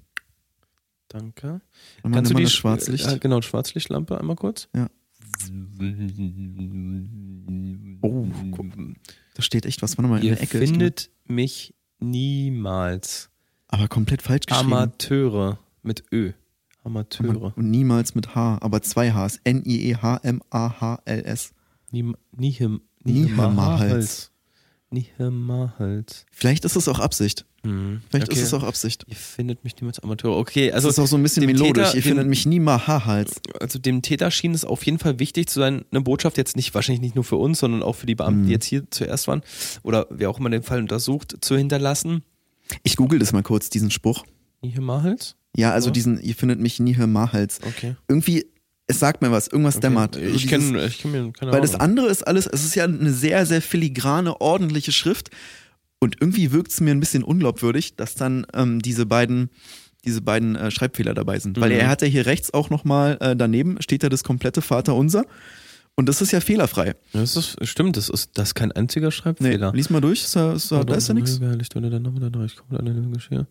Danke. 1.11 1.59
Und 2.03 2.13
Kannst 2.13 2.31
du 2.31 2.35
die 2.35 2.47
Schwarzlicht? 2.47 3.05
Äh, 3.05 3.19
genau, 3.19 3.41
Schwarzlichtlampe 3.41 4.17
einmal 4.17 4.37
kurz. 4.37 4.69
Ja. 4.73 4.87
Oh, 8.01 8.25
guck. 8.51 8.67
Da 9.33 9.41
steht 9.41 9.65
echt 9.65 9.81
was, 9.81 9.97
warte 9.97 10.09
mal, 10.09 10.19
in 10.19 10.25
Ihr 10.25 10.35
der 10.35 10.43
Ecke. 10.43 10.59
Findet 10.59 11.09
mich 11.25 11.73
niemals. 11.99 13.29
aber 13.67 13.89
komplett 13.89 14.21
falsch 14.21 14.45
geschrieben. 14.45 14.71
Amateure 14.71 15.59
mit 15.83 16.03
Ö. 16.11 16.31
Amateure. 16.83 17.53
Und 17.57 17.69
niemals 17.69 18.15
mit 18.15 18.33
H, 18.33 18.57
aber 18.61 18.81
zwei 18.81 19.11
Hs. 19.11 19.39
N-I-E-H-M-A-H-L-S. 19.43 21.53
Niemals. 21.91 22.81
Niemals. 23.03 24.31
Niemals. 24.89 26.25
Vielleicht 26.31 26.65
ist 26.65 26.75
es 26.75 26.87
auch 26.87 26.99
Absicht. 26.99 27.45
Vielleicht 27.63 28.29
Okay. 28.29 28.39
ist 28.39 28.41
es 28.47 28.53
auch 28.55 28.63
Absicht. 28.63 29.05
Ihr 29.07 29.15
findet 29.15 29.63
mich 29.63 29.75
niemals 29.75 29.99
Amateur. 29.99 30.35
Okay, 30.35 30.71
also 30.71 30.87
es 30.89 30.95
ist 30.95 30.99
auch 30.99 31.05
so 31.07 31.15
ein 31.17 31.21
bisschen 31.23 31.45
melodisch. 31.45 31.89
Täter- 31.89 31.95
Ihr 31.95 32.01
findet 32.01 32.25
dem- 32.25 32.29
mich 32.29 32.45
nie 32.47 32.59
mal 32.59 32.87
Haarhals. 32.87 33.39
also 33.59 33.77
dem 33.77 34.01
Täter 34.01 34.31
schien 34.31 34.53
es 34.55 34.65
auf 34.65 34.83
jeden 34.85 34.97
Fall 34.97 35.19
wichtig 35.19 35.47
zu 35.47 35.59
sein, 35.59 35.85
eine 35.91 36.01
Botschaft 36.01 36.37
jetzt 36.37 36.55
nicht, 36.55 36.73
wahrscheinlich 36.73 37.01
nicht 37.01 37.13
nur 37.15 37.23
für 37.23 37.35
uns, 37.35 37.59
sondern 37.59 37.83
auch 37.83 37.93
für 37.95 38.07
die 38.07 38.15
Beamten, 38.15 38.41
Mhm. 38.41 38.45
die 38.47 38.51
jetzt 38.53 38.65
hier 38.65 38.89
zuerst 38.89 39.27
waren 39.27 39.43
oder 39.83 40.07
wer 40.09 40.29
auch 40.31 40.39
immer 40.39 40.49
den 40.49 40.63
Fall 40.63 40.79
untersucht, 40.79 41.35
zu 41.41 41.55
hinterlassen. 41.55 42.23
Ich 42.83 42.95
google 42.95 43.19
das 43.19 43.31
mal 43.31 43.43
kurz, 43.43 43.69
diesen 43.69 43.91
Spruch. 43.91 44.25
Hier 44.63 44.81
Mahals? 44.81 45.35
Ja, 45.55 45.71
also 45.71 45.89
Ja. 45.89 45.93
diesen, 45.93 46.19
ihr 46.21 46.33
findet 46.35 46.59
mich 46.59 46.79
nie 46.79 46.95
hier 46.95 47.05
Mahals. 47.07 47.59
Okay. 47.63 47.95
Irgendwie, 48.07 48.45
es 48.87 48.99
sagt 48.99 49.21
mir 49.21 49.31
was, 49.31 49.47
irgendwas 49.47 49.79
dämmert. 49.79 50.15
Okay. 50.15 50.25
Also 50.25 50.35
Ich 50.37 50.47
kenne 50.47 50.85
ich 50.85 50.99
kenn 50.99 51.11
mir 51.11 51.31
keine 51.33 51.51
Weil 51.51 51.61
das 51.61 51.75
Ahnung. 51.75 51.81
andere 51.89 52.07
ist 52.07 52.25
alles, 52.25 52.47
es 52.47 52.63
ist 52.65 52.73
ja 52.75 52.85
eine 52.85 53.11
sehr, 53.11 53.45
sehr 53.45 53.61
filigrane, 53.61 54.39
ordentliche 54.41 54.91
Schrift. 54.91 55.29
Und 56.03 56.17
irgendwie 56.19 56.51
wirkt 56.51 56.71
es 56.71 56.81
mir 56.81 56.91
ein 56.91 56.99
bisschen 56.99 57.23
unglaubwürdig, 57.23 57.95
dass 57.95 58.15
dann 58.15 58.45
ähm, 58.55 58.81
diese 58.81 59.05
beiden, 59.05 59.49
diese 60.03 60.21
beiden 60.21 60.55
äh, 60.55 60.71
Schreibfehler 60.71 61.13
dabei 61.13 61.37
sind. 61.37 61.59
Weil 61.61 61.69
Mhm. 61.71 61.77
er 61.79 61.89
hat 61.89 62.01
ja 62.01 62.07
hier 62.07 62.25
rechts 62.25 62.53
auch 62.53 62.71
nochmal 62.71 63.17
äh, 63.21 63.35
daneben, 63.35 63.79
steht 63.81 64.01
ja 64.01 64.09
das 64.09 64.23
komplette 64.23 64.61
Vaterunser. 64.63 65.25
Und 65.95 66.09
das 66.09 66.21
ist 66.21 66.31
ja 66.31 66.39
fehlerfrei. 66.39 66.95
Das 67.13 67.35
ist, 67.35 67.57
stimmt, 67.67 67.97
das 67.97 68.09
ist, 68.09 68.31
das 68.35 68.49
ist 68.49 68.55
kein 68.55 68.71
einziger 68.71 69.07
Nee, 69.07 69.11
Schreibfehler. 69.11 69.73
lies 69.73 69.89
mal 69.91 70.01
durch, 70.01 70.23
ist 70.23 70.35
da, 70.35 70.53
ist 70.53 70.71
da, 70.71 70.83
da 70.83 70.95
ist 70.95 71.07
ja 71.07 71.13
nichts. 71.13 71.39
Licht 71.39 71.75
unter 71.75 71.89
der 71.91 71.99
Name 71.99 72.19
der 72.19 72.33
Reich 72.39 72.55
kommt 72.55 72.79
an 72.79 72.85
den 72.85 73.11
Geschirr. 73.11 73.45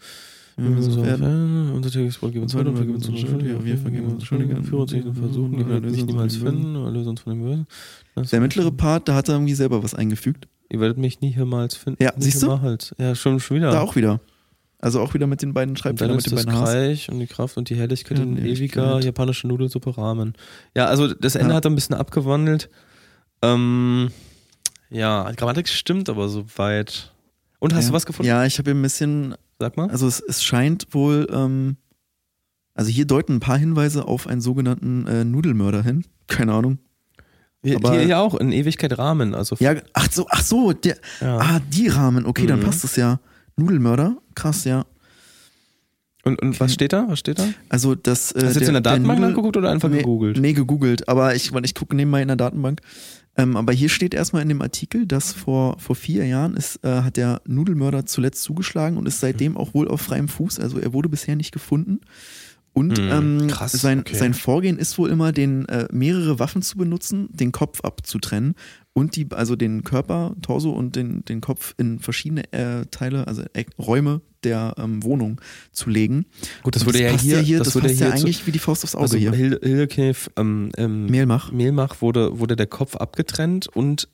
Unser 0.57 1.91
tägliches 1.91 2.19
Brot 2.19 2.33
geben 2.33 2.43
uns 2.45 2.55
heute 2.55 2.71
und 2.71 2.77
vergeben 2.77 2.97
uns 2.97 3.09
unsere 3.09 3.29
Schuld. 3.29 3.65
Wir 3.65 3.79
vergeben 3.79 4.07
uns 4.09 4.25
Schuldigen. 4.25 4.65
Führe 4.65 4.83
uns 4.83 4.93
nicht 4.93 5.07
in 5.07 5.15
Versuchen, 5.15 5.57
die 5.57 5.69
werden 5.69 5.91
mich 5.91 6.05
niemals 6.05 6.37
finden. 6.37 6.75
Erlöse 6.75 7.11
uns 7.11 7.21
von 7.21 7.33
dem 7.35 7.43
Bösen. 7.43 7.67
Der 8.33 8.41
mittlere 8.41 8.73
Part, 8.73 9.09
da 9.09 9.15
hat 9.15 9.29
er 9.29 9.35
irgendwie 9.37 9.55
selber 9.55 9.83
was 9.83 9.95
eingefügt. 9.95 10.49
Ihr 10.71 10.81
werdet 10.81 10.99
mich 10.99 11.21
nie 11.21 11.31
hiemals 11.31 11.77
finden. 11.77 12.03
Ja, 12.03 12.13
siehst 12.17 12.43
du? 12.43 12.53
hiemals. 12.55 12.95
Ja, 12.99 13.15
schon, 13.15 13.41
schon 13.41 13.59
wieder. 13.59 13.71
Da 13.71 13.81
auch 13.81 13.97
wieder. 13.97 14.21
Also 14.79 15.01
auch 15.01 15.13
wieder 15.13 15.27
mit 15.27 15.43
den 15.43 15.53
beiden 15.53 15.77
Schreibfehlern, 15.77 16.17
mit 16.17 16.25
den 16.25 16.37
das 16.37 16.47
beiden 16.47 16.59
Haars. 16.59 16.71
Reich 16.71 17.11
und 17.11 17.19
die 17.19 17.27
Kraft 17.27 17.57
und 17.59 17.69
die 17.69 17.77
Herrlichkeit 17.77 18.19
Ja, 18.19 18.25
in 18.25 18.39
ewiger 18.39 18.99
japanischer 19.01 19.49
Nudelsuppe 19.49 19.97
Ramen. 19.99 20.35
Ja, 20.75 20.87
also 20.87 21.13
das 21.13 21.35
Ende 21.35 21.51
Ja. 21.51 21.57
hat 21.57 21.67
er 21.67 21.71
ein 21.71 21.75
bisschen 21.75 21.97
abgewandelt. 21.97 22.71
Ähm, 23.43 24.11
ja, 24.89 25.31
Grammatik 25.33 25.69
stimmt 25.69 26.09
aber 26.09 26.29
soweit. 26.29 27.13
Und 27.59 27.75
hast 27.75 27.85
ja. 27.85 27.91
du 27.91 27.95
was 27.95 28.07
gefunden? 28.07 28.29
Ja, 28.29 28.47
ich 28.47 28.59
habe 28.59 28.71
ein 28.71 28.81
bisschen 28.81 29.35
Sag 29.61 29.77
mal. 29.77 29.91
Also 29.91 30.07
es, 30.09 30.21
es 30.21 30.43
scheint 30.43 30.87
wohl, 30.93 31.29
ähm, 31.31 31.77
also 32.75 32.91
hier 32.91 33.05
deuten 33.05 33.35
ein 33.35 33.41
paar 33.41 33.59
Hinweise 33.59 34.07
auf 34.09 34.27
einen 34.27 34.41
sogenannten 34.41 35.07
äh, 35.07 35.23
Nudelmörder 35.25 35.83
hin. 35.83 36.07
Keine 36.29 36.55
Ahnung. 36.55 36.79
Hier, 37.63 37.77
aber- 37.77 37.93
hier 37.93 38.05
ja 38.07 38.21
auch, 38.21 38.35
in 38.35 38.53
Ewigkeit 38.53 38.97
Rahmen. 38.99 39.35
Also 39.35 39.57
Ja, 39.61 39.75
ach 39.93 40.09
so, 40.11 40.27
ach 40.31 40.43
so, 40.43 40.73
der, 40.73 40.97
Ja. 41.21 41.39
ah, 41.39 41.61
die 41.69 41.89
Rahmen, 41.89 42.25
okay, 42.27 42.47
dann 42.47 42.61
Mhm. 42.61 42.65
passt 42.65 42.85
es 42.85 42.97
ja. 42.97 43.21
Nudelmörder, 43.57 44.17
krass, 44.35 44.65
ja. 44.65 44.87
Und, 46.23 46.41
und 46.43 46.61
was 46.61 46.75
steht 46.75 46.93
da? 46.93 47.07
Was 47.09 47.19
steht 47.19 47.39
da? 47.39 47.49
Also 47.71 47.95
das. 47.95 48.33
Äh, 48.33 48.43
Hast 48.45 48.55
du 48.57 48.61
jetzt 48.61 48.69
in 48.69 48.75
der 48.75 48.83
Datenbank 48.83 49.21
nachgeguckt 49.21 49.57
oder 49.57 49.71
einfach 49.71 49.89
nee, 49.89 49.99
gegoogelt? 49.99 50.39
Nee, 50.39 50.53
gegoogelt. 50.53 51.09
Aber 51.09 51.35
ich, 51.35 51.51
ich 51.63 51.75
gucke 51.75 51.97
nebenbei 51.97 52.21
in 52.21 52.29
der 52.29 52.37
Datenbank. 52.37 52.81
Ähm, 53.37 53.57
aber 53.57 53.73
hier 53.73 53.89
steht 53.89 54.13
erstmal 54.13 54.43
in 54.43 54.49
dem 54.51 54.61
Artikel, 54.61 55.07
dass 55.07 55.33
vor, 55.33 55.79
vor 55.79 55.97
vier 55.97 56.27
Jahren 56.27 56.57
ist, 56.57 56.85
äh, 56.85 57.03
hat 57.03 57.17
der 57.17 57.41
Nudelmörder 57.47 58.05
zuletzt 58.05 58.43
zugeschlagen 58.43 58.99
und 58.99 59.07
ist 59.07 59.21
seitdem 59.21 59.57
auch 59.57 59.73
wohl 59.73 59.89
auf 59.89 60.03
freiem 60.03 60.29
Fuß. 60.29 60.61
Also 60.61 60.79
er 60.79 60.93
wurde 60.93 61.09
bisher 61.09 61.37
nicht 61.37 61.53
gefunden. 61.53 62.01
Und 62.73 62.99
Hm, 62.99 63.11
ähm, 63.11 63.49
krass, 63.49 63.73
sein, 63.73 64.01
okay. 64.01 64.15
sein 64.17 64.33
Vorgehen 64.33 64.79
ist 64.79 64.97
wohl 64.97 65.11
immer, 65.11 65.33
den 65.33 65.67
äh, 65.69 65.89
mehrere 65.93 66.39
Waffen 66.39 66.63
zu 66.63 66.77
benutzen, 66.79 67.29
den 67.33 67.51
Kopf 67.51 67.81
abzutrennen 67.83 68.55
und 68.93 69.17
die, 69.17 69.27
also 69.33 69.57
den 69.57 69.83
Körper, 69.83 70.37
Torso 70.41 70.71
und 70.71 70.95
den, 70.95 71.25
den 71.25 71.41
Kopf 71.41 71.75
in 71.79 71.99
verschiedene 71.99 72.51
äh, 72.53 72.87
Teile, 72.91 73.27
also 73.27 73.43
äh, 73.55 73.65
Räume 73.79 74.21
der 74.45 74.75
ähm, 74.79 75.03
Wohnung 75.03 75.41
zu 75.73 75.91
legen. 75.91 76.27
Gut, 76.63 76.77
das 76.77 76.87
wurde 76.87 77.03
ja 77.03 77.11
passt 77.11 77.25
hier, 77.25 77.59
das, 77.59 77.75
wurde 77.75 77.89
passt 77.89 78.01
ja 78.01 78.07
hier 78.07 78.17
zu- 78.17 78.23
eigentlich 78.23 78.47
wie 78.47 78.53
die 78.53 78.59
Faust 78.61 78.85
aufs 78.85 78.95
Auge 78.95 79.03
also 79.03 79.17
hier. 79.19 79.33
Hilde, 79.33 79.61
Hildekev, 79.63 80.31
ähm, 80.37 80.71
ähm, 80.77 81.07
Mehlmach. 81.07 81.51
Mehlmach 81.53 82.01
wurde, 82.01 82.39
wurde 82.39 82.55
der 82.57 82.67
Kopf 82.69 82.95
abgetrennt 82.97 83.67
und 83.69 84.09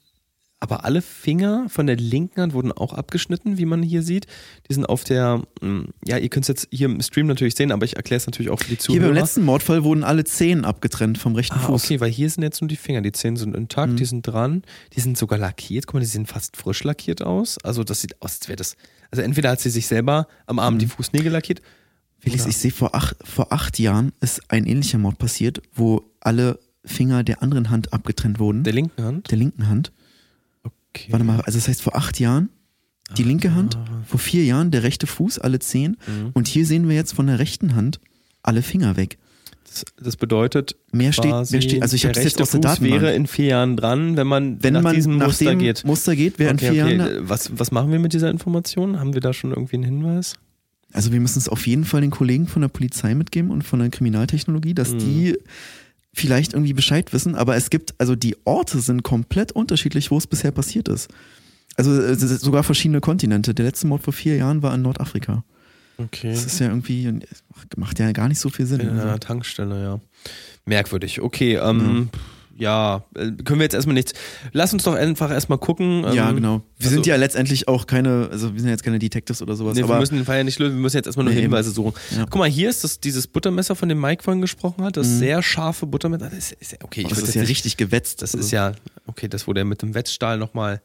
aber 0.59 0.85
alle 0.85 1.03
Finger 1.03 1.67
von 1.69 1.87
der 1.87 1.97
linken 1.97 2.41
Hand 2.41 2.55
wurden 2.55 2.73
auch 2.73 2.95
abgeschnitten, 2.95 3.59
wie 3.59 3.67
man 3.67 3.83
hier 3.83 4.03
sieht. 4.03 4.27
Die 4.69 4.75
sind 4.75 4.87
auf 4.87 5.05
der, 5.05 5.42
mh, 5.61 5.85
ja, 6.07 6.16
ihr 6.16 6.29
könnt 6.31 6.45
es 6.45 6.49
jetzt 6.49 6.69
hier 6.71 6.87
im 6.87 7.01
Stream 7.03 7.27
natürlich 7.27 7.55
sehen, 7.55 7.73
aber 7.73 7.85
ich 7.85 7.97
erkläre 7.97 8.16
es 8.19 8.27
natürlich 8.27 8.51
auch 8.51 8.59
für 8.61 8.71
die 8.71 8.79
Zuhörer. 8.79 9.01
Hier 9.05 9.09
beim 9.09 9.14
letzten 9.23 9.45
Mordfall 9.45 9.85
wurden 9.85 10.03
alle 10.03 10.25
Zehen 10.25 10.64
abgetrennt 10.64 11.19
vom 11.19 11.35
rechten 11.35 11.57
Ah, 11.57 11.66
Fuß. 11.66 11.85
okay, 11.85 12.01
weil 12.01 12.11
hier 12.11 12.31
sind 12.31 12.42
jetzt 12.42 12.61
nur 12.62 12.69
die 12.69 12.77
Finger. 12.77 13.03
Die 13.03 13.12
Zehen 13.12 13.37
sind 13.37 13.55
intakt, 13.55 13.92
Mhm. 13.92 13.97
die 13.97 14.05
sind 14.07 14.23
dran, 14.27 14.62
die 14.95 15.01
sind 15.01 15.19
sogar 15.19 15.38
lackiert. 15.38 15.87
Guck 15.87 15.95
mal, 15.95 16.01
die 16.01 16.07
sehen 16.07 16.25
fast 16.27 16.57
frisch 16.57 16.85
lackiert 16.85 17.23
aus. 17.23 17.59
Also 17.62 17.85
das 17.85 18.01
sieht 18.01 18.21
aus, 18.23 18.37
als 18.40 18.49
wäre 18.49 18.57
das. 18.57 18.77
Also 19.11 19.23
entweder 19.23 19.51
hat 19.51 19.61
sie 19.61 19.71
sich 19.71 19.87
selber 19.87 20.27
am 20.47 20.59
Arm 20.59 20.75
Mhm. 20.75 20.79
die 20.79 20.87
Fußnägel 20.87 21.31
lackiert. 21.33 21.61
Felix, 22.19 22.42
Oder- 22.45 22.51
ich 22.51 22.57
sehe, 22.57 22.71
vor 22.71 22.95
acht, 22.95 23.14
vor 23.25 23.53
acht 23.53 23.79
Jahren 23.79 24.12
ist 24.21 24.40
ein 24.51 24.66
ähnlicher 24.66 24.97
Mord 24.99 25.19
passiert, 25.19 25.61
wo 25.75 26.03
alle 26.21 26.59
Finger 26.85 27.23
der 27.25 27.42
anderen 27.42 27.69
Hand 27.69 27.92
abgetrennt 27.92 28.38
wurden. 28.38 28.62
Der 28.64 28.73
linken 28.73 29.03
Hand. 29.05 29.31
der 29.31 29.37
linken 29.38 29.69
Hand. 29.69 29.92
Okay. 30.96 31.12
Warte 31.12 31.24
mal, 31.24 31.40
also 31.42 31.59
das 31.59 31.68
heißt 31.68 31.82
vor 31.82 31.96
acht 31.96 32.18
Jahren 32.20 32.48
die 33.16 33.22
linke 33.22 33.54
Hand, 33.54 33.78
vor 34.06 34.18
vier 34.18 34.44
Jahren 34.44 34.70
der 34.72 34.82
rechte 34.82 35.06
Fuß, 35.06 35.38
alle 35.38 35.59
Zehen. 35.61 35.96
Mhm. 36.06 36.30
Und 36.35 36.48
hier 36.48 36.66
sehen 36.66 36.88
wir 36.88 36.96
jetzt 36.96 37.12
von 37.12 37.26
der 37.28 37.38
rechten 37.38 37.74
Hand 37.76 38.00
alle 38.42 38.62
Finger 38.62 38.96
weg. 38.96 39.18
Das, 39.68 39.85
das 40.02 40.16
bedeutet, 40.16 40.74
Mehr 40.92 41.12
steht, 41.12 41.30
mehr 41.32 41.44
steht 41.61 41.82
also 41.82 41.94
ich 41.96 42.06
habe 42.06 42.18
jetzt 42.20 42.40
aus 42.40 42.50
der 42.52 42.62
Fuß 42.62 42.80
wäre 42.80 42.92
Datenbank. 42.94 43.16
in 43.16 43.26
vier 43.26 43.46
Jahren 43.46 43.76
dran, 43.76 44.16
wenn 44.16 44.26
man 44.26 44.62
Wenn 44.62 44.72
nach 44.74 44.82
man 44.82 44.94
diesem 44.94 45.18
nach 45.18 45.26
Muster 45.28 45.54
geht. 45.54 45.85
Muster 45.85 46.16
geht, 46.16 46.38
wäre 46.38 46.54
Okay, 46.54 46.66
in 46.68 46.72
vier 46.74 46.85
okay. 46.85 46.96
Jahren. 46.96 47.28
Was, 47.28 47.50
was 47.59 47.70
machen 47.72 47.92
wir 47.92 47.98
mit 47.98 48.12
dieser 48.12 48.30
Information? 48.30 48.98
Haben 48.98 49.12
wir 49.14 49.20
da 49.20 49.32
schon 49.32 49.50
irgendwie 49.50 49.76
einen 49.76 49.85
Hinweis? 49.85 50.35
Also 50.92 51.12
wir 51.12 51.20
müssen 51.20 51.38
es 51.38 51.48
auf 51.48 51.66
jeden 51.66 51.85
Fall 51.85 52.00
den 52.00 52.11
Kollegen 52.11 52.46
von 52.48 52.62
der 52.62 52.68
Polizei 52.68 53.14
mitgeben 53.14 53.50
und 53.50 53.62
von 53.62 53.80
der 53.80 53.90
Kriminaltechnologie, 53.90 54.72
dass 54.74 54.92
Mhm. 54.94 54.98
die 54.98 55.38
vielleicht 56.16 56.55
irgendwie 56.55 56.72
Bescheid 56.72 57.12
wissen, 57.12 57.35
aber 57.35 57.57
es 57.57 57.68
gibt, 57.68 57.94
also 57.98 58.16
die 58.16 58.37
Orte 58.44 58.81
sind 58.81 59.02
komplett 59.02 59.52
unterschiedlich, 59.52 60.11
wo 60.11 60.16
es 60.16 60.26
bisher 60.26 60.50
passiert 60.50 60.88
ist. 60.88 61.09
Also 61.76 61.92
äh, 62.00 62.14
sogar 62.16 62.62
verschiedene 62.62 63.00
Kontinente. 63.02 63.52
Der 63.52 63.66
letzte 63.66 63.87
Mord 63.87 64.02
vor 64.02 64.14
vier 64.14 64.37
Jahren 64.37 64.62
war 64.62 64.74
in 64.74 64.81
Nordafrika. 64.81 65.44
Okay. 65.98 66.31
Das 66.31 66.46
ist 66.46 66.59
ja 66.59 66.68
irgendwie, 66.68 67.20
macht 67.76 67.98
ja 67.98 68.11
gar 68.12 68.29
nicht 68.29 68.38
so 68.38 68.48
viel 68.48 68.64
Sinn. 68.64 68.81
In 68.81 68.88
Also, 68.90 69.02
einer 69.02 69.20
Tankstelle, 69.20 69.83
ja. 69.83 70.00
Merkwürdig. 70.64 71.20
Okay, 71.20 71.57
ähm, 71.57 72.09
ja, 72.12 72.18
äh, 72.59 73.31
können 73.45 73.59
wir 73.61 73.64
jetzt 73.64 73.75
erstmal 73.75 73.95
nichts. 73.95 74.12
Lass 74.53 74.73
uns 74.73 74.85
doch 74.85 74.95
einfach 74.95 75.31
erstmal 75.31 75.59
gucken. 75.59 76.05
ja, 76.14 76.31
ähm, 76.31 76.37
genau. 76.37 76.62
Wir 76.79 76.87
also- 76.87 76.95
sind 76.97 77.07
ja 77.07 77.16
letztendlich 77.16 77.69
auch 77.69 77.87
keine, 77.87 78.29
also 78.31 78.53
wir 78.55 78.61
sind 78.61 78.69
ja 78.69 78.73
jetzt 78.73 78.83
keine 78.83 78.99
Detectives 78.99 79.42
oder 79.42 79.57
sowas, 79.57 79.75
Nee, 79.75 79.83
wir 79.83 79.90
aber 79.90 80.01
müssen 80.01 80.16
den 80.16 80.25
Fall 80.25 80.38
ja 80.38 80.45
nicht 80.45 80.59
lösen, 80.59 80.75
wir 80.77 80.81
müssen 80.83 80.97
jetzt 80.97 81.07
erstmal 81.07 81.25
nur 81.25 81.35
Nee. 81.35 81.42
Hinweise 81.42 81.71
suchen. 81.71 81.92
Ja. 82.16 82.25
Guck 82.25 82.37
mal, 82.37 82.49
hier 82.49 82.71
ist 82.71 82.83
das, 82.85 82.99
dieses 83.01 83.27
Buttermesser, 83.27 83.77
von 83.77 83.88
dem 83.88 84.01
Mike 84.01 84.23
vorhin 84.23 84.40
gesprochen 84.40 84.85
hat, 84.85 84.97
das 84.97 85.07
Mhm. 85.09 85.19
sehr 85.19 85.42
scharfe 85.42 85.87
Buttermesser. 85.87 86.31
Das 86.31 86.53
ist, 86.53 86.73
ja- 86.73 86.79
okay, 86.83 87.03
ich 87.03 87.09
das 87.09 87.19
würde 87.19 87.29
ist 87.29 87.35
ja 87.35 87.40
nicht, 87.42 87.51
richtig 87.51 87.77
gewetzt. 87.77 88.23
Das 88.23 88.35
ist 88.35 88.51
ja, 88.51 88.73
okay, 89.07 89.29
das 89.29 89.47
wurde 89.47 89.61
ja 89.61 89.64
mit 89.64 89.83
dem 89.83 89.95
Wetzstahl 89.95 90.38
nochmal 90.38 90.81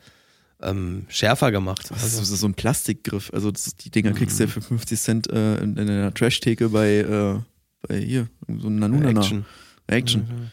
ähm, 0.64 1.06
schärfer 1.10 1.52
gemacht. 1.52 1.90
Das 1.90 2.04
ist 2.04 2.20
Also, 2.20 2.36
so 2.36 2.46
ein 2.48 2.54
Plastikgriff. 2.54 3.32
Also 3.34 3.50
das, 3.50 3.76
die 3.78 3.90
Dinger 3.90 4.12
kriegst 4.12 4.40
du 4.40 4.44
ja 4.44 4.48
für 4.50 4.62
50 4.62 5.00
Cent 5.00 5.28
äh, 5.32 5.56
in, 5.58 5.76
in 5.76 5.88
der 5.88 6.14
Trash-Theke 6.14 6.70
bei, 6.70 6.98
äh, 6.98 7.40
bei 7.88 7.98
hier, 7.98 8.28
so 8.60 8.68
ein 8.68 8.76
Nanunana. 8.76 9.22
Action. 9.22 9.46
Action. 9.88 10.52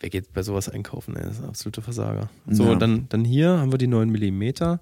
Wer 0.00 0.10
geht 0.10 0.32
bei 0.32 0.42
sowas 0.42 0.68
einkaufen? 0.68 1.16
Ey? 1.16 1.22
Das 1.24 1.36
ist 1.36 1.42
ein 1.42 1.48
absoluter 1.48 1.82
Versager. 1.82 2.28
So, 2.48 2.64
Ja. 2.70 2.74
dann, 2.76 3.06
dann 3.08 3.24
hier 3.24 3.50
haben 3.58 3.72
wir 3.72 3.78
die 3.78 3.86
9 3.86 4.10
mm. 4.10 4.78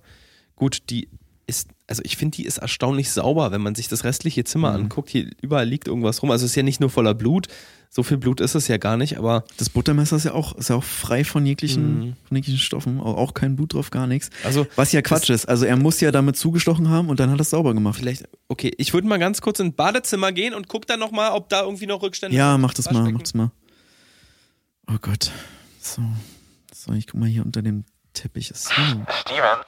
Gut, 0.57 0.83
die 0.91 1.09
ist, 1.47 1.69
also 1.87 2.01
ich 2.05 2.17
finde, 2.17 2.37
die 2.37 2.47
ist 2.47 2.59
erstaunlich 2.59 3.11
sauber, 3.11 3.53
wenn 3.53 3.61
man 3.61 3.75
sich 3.75 3.89
das 3.89 4.05
restliche 4.05 4.45
Zimmer 4.45 4.71
Mhm. 4.71 4.85
anguckt. 4.85 5.11
Hier 5.11 5.31
überall 5.43 5.67
liegt 5.69 5.87
irgendwas 5.89 6.23
rum. 6.23 6.31
Also 6.31 6.47
es 6.47 6.53
ist 6.53 6.57
ja 6.57 6.63
nicht 6.63 6.81
nur 6.81 6.89
voller 6.91 7.13
Blut. 7.15 7.49
So 7.91 8.03
viel 8.03 8.17
Blut 8.17 8.41
ist 8.41 8.55
es 8.57 8.67
ja 8.67 8.77
gar 8.79 8.97
nicht, 8.97 9.19
aber 9.19 9.45
Das 9.59 9.69
Buttermesser 9.69 10.17
ist 10.17 10.25
ja 10.25 10.33
auch, 10.33 10.57
ist 10.57 10.71
ja 10.71 10.77
auch 10.77 10.83
frei 10.83 11.23
von 11.23 11.45
jeglichen, 11.47 11.99
Mhm. 11.99 12.13
von 12.27 12.37
jeglichen 12.37 12.59
Stoffen, 12.59 12.99
auch, 12.99 13.17
auch 13.17 13.35
kein 13.35 13.55
Blut 13.57 13.75
drauf, 13.75 13.91
gar 13.91 14.07
nichts. 14.07 14.31
also 14.43 14.67
Was 14.75 14.91
ja 14.93 15.03
Quatsch 15.03 15.29
ist. 15.31 15.47
Also 15.47 15.67
er 15.67 15.77
muss 15.77 16.01
ja 16.01 16.11
damit 16.11 16.37
zugestochen 16.37 16.89
haben 16.89 17.09
und 17.11 17.21
dann 17.21 17.31
hat 17.31 17.39
er 17.39 17.43
es 17.43 17.51
sauber 17.51 17.75
gemacht. 17.75 17.99
vielleicht, 17.99 18.25
okay, 18.49 18.73
ich 18.79 18.95
würde 18.95 19.07
mal 19.07 19.19
ganz 19.19 19.43
kurz 19.43 19.61
ins 19.61 19.77
Badezimmer 19.77 20.33
gehen 20.33 20.55
und 20.55 20.69
guck 20.69 20.87
dann 20.87 20.99
nochmal, 20.99 21.33
ob 21.33 21.51
da 21.51 21.63
irgendwie 21.63 21.87
noch 21.87 22.03
Rückstände 22.03 22.35
Ja, 22.37 22.53
sind. 22.53 22.63
mach 22.63 22.73
das 22.75 22.91
mal, 22.91 23.13
mach 23.13 23.21
das 23.21 23.35
mal. 23.35 23.51
Oh 24.89 24.99
Gott. 25.01 25.31
So. 25.81 26.03
So, 26.73 26.93
ich 26.93 27.07
guck 27.07 27.21
mal 27.21 27.29
hier 27.29 27.45
unter 27.45 27.63
dem 27.63 27.85
Teppich 28.13 28.51
ist. 28.51 28.73
Steven, 28.73 29.07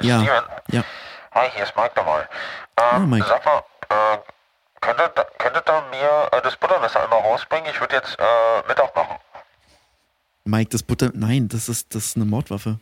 Ja. 0.01 0.21
Steven. 0.23 0.45
Ja. 0.71 0.85
Hi, 1.33 1.51
hier 1.55 1.65
ist 1.65 1.77
Mike 1.77 1.93
nochmal. 1.97 2.29
Ähm, 2.79 2.85
Ah, 2.95 2.99
Mike. 3.01 3.27
Sag 3.27 3.45
mal, 3.45 3.63
äh, 3.89 4.19
könntet, 4.81 5.13
könntet 5.39 5.69
ihr 5.69 5.83
mir 5.91 6.29
äh, 6.33 6.43
das 6.43 6.57
Buttermesser 6.57 7.03
einmal 7.03 7.21
rausbringen? 7.21 7.71
Ich 7.71 7.81
würde 7.81 7.97
jetzt 7.97 8.19
äh, 8.19 8.69
Mittag 8.69 8.95
machen. 8.95 9.17
Mike, 10.45 10.71
das 10.71 10.83
Butter. 10.83 11.11
Nein, 11.15 11.49
das 11.49 11.69
ist, 11.69 11.95
das 11.95 12.07
ist 12.07 12.17
eine 12.17 12.25
Mordwaffe. 12.25 12.79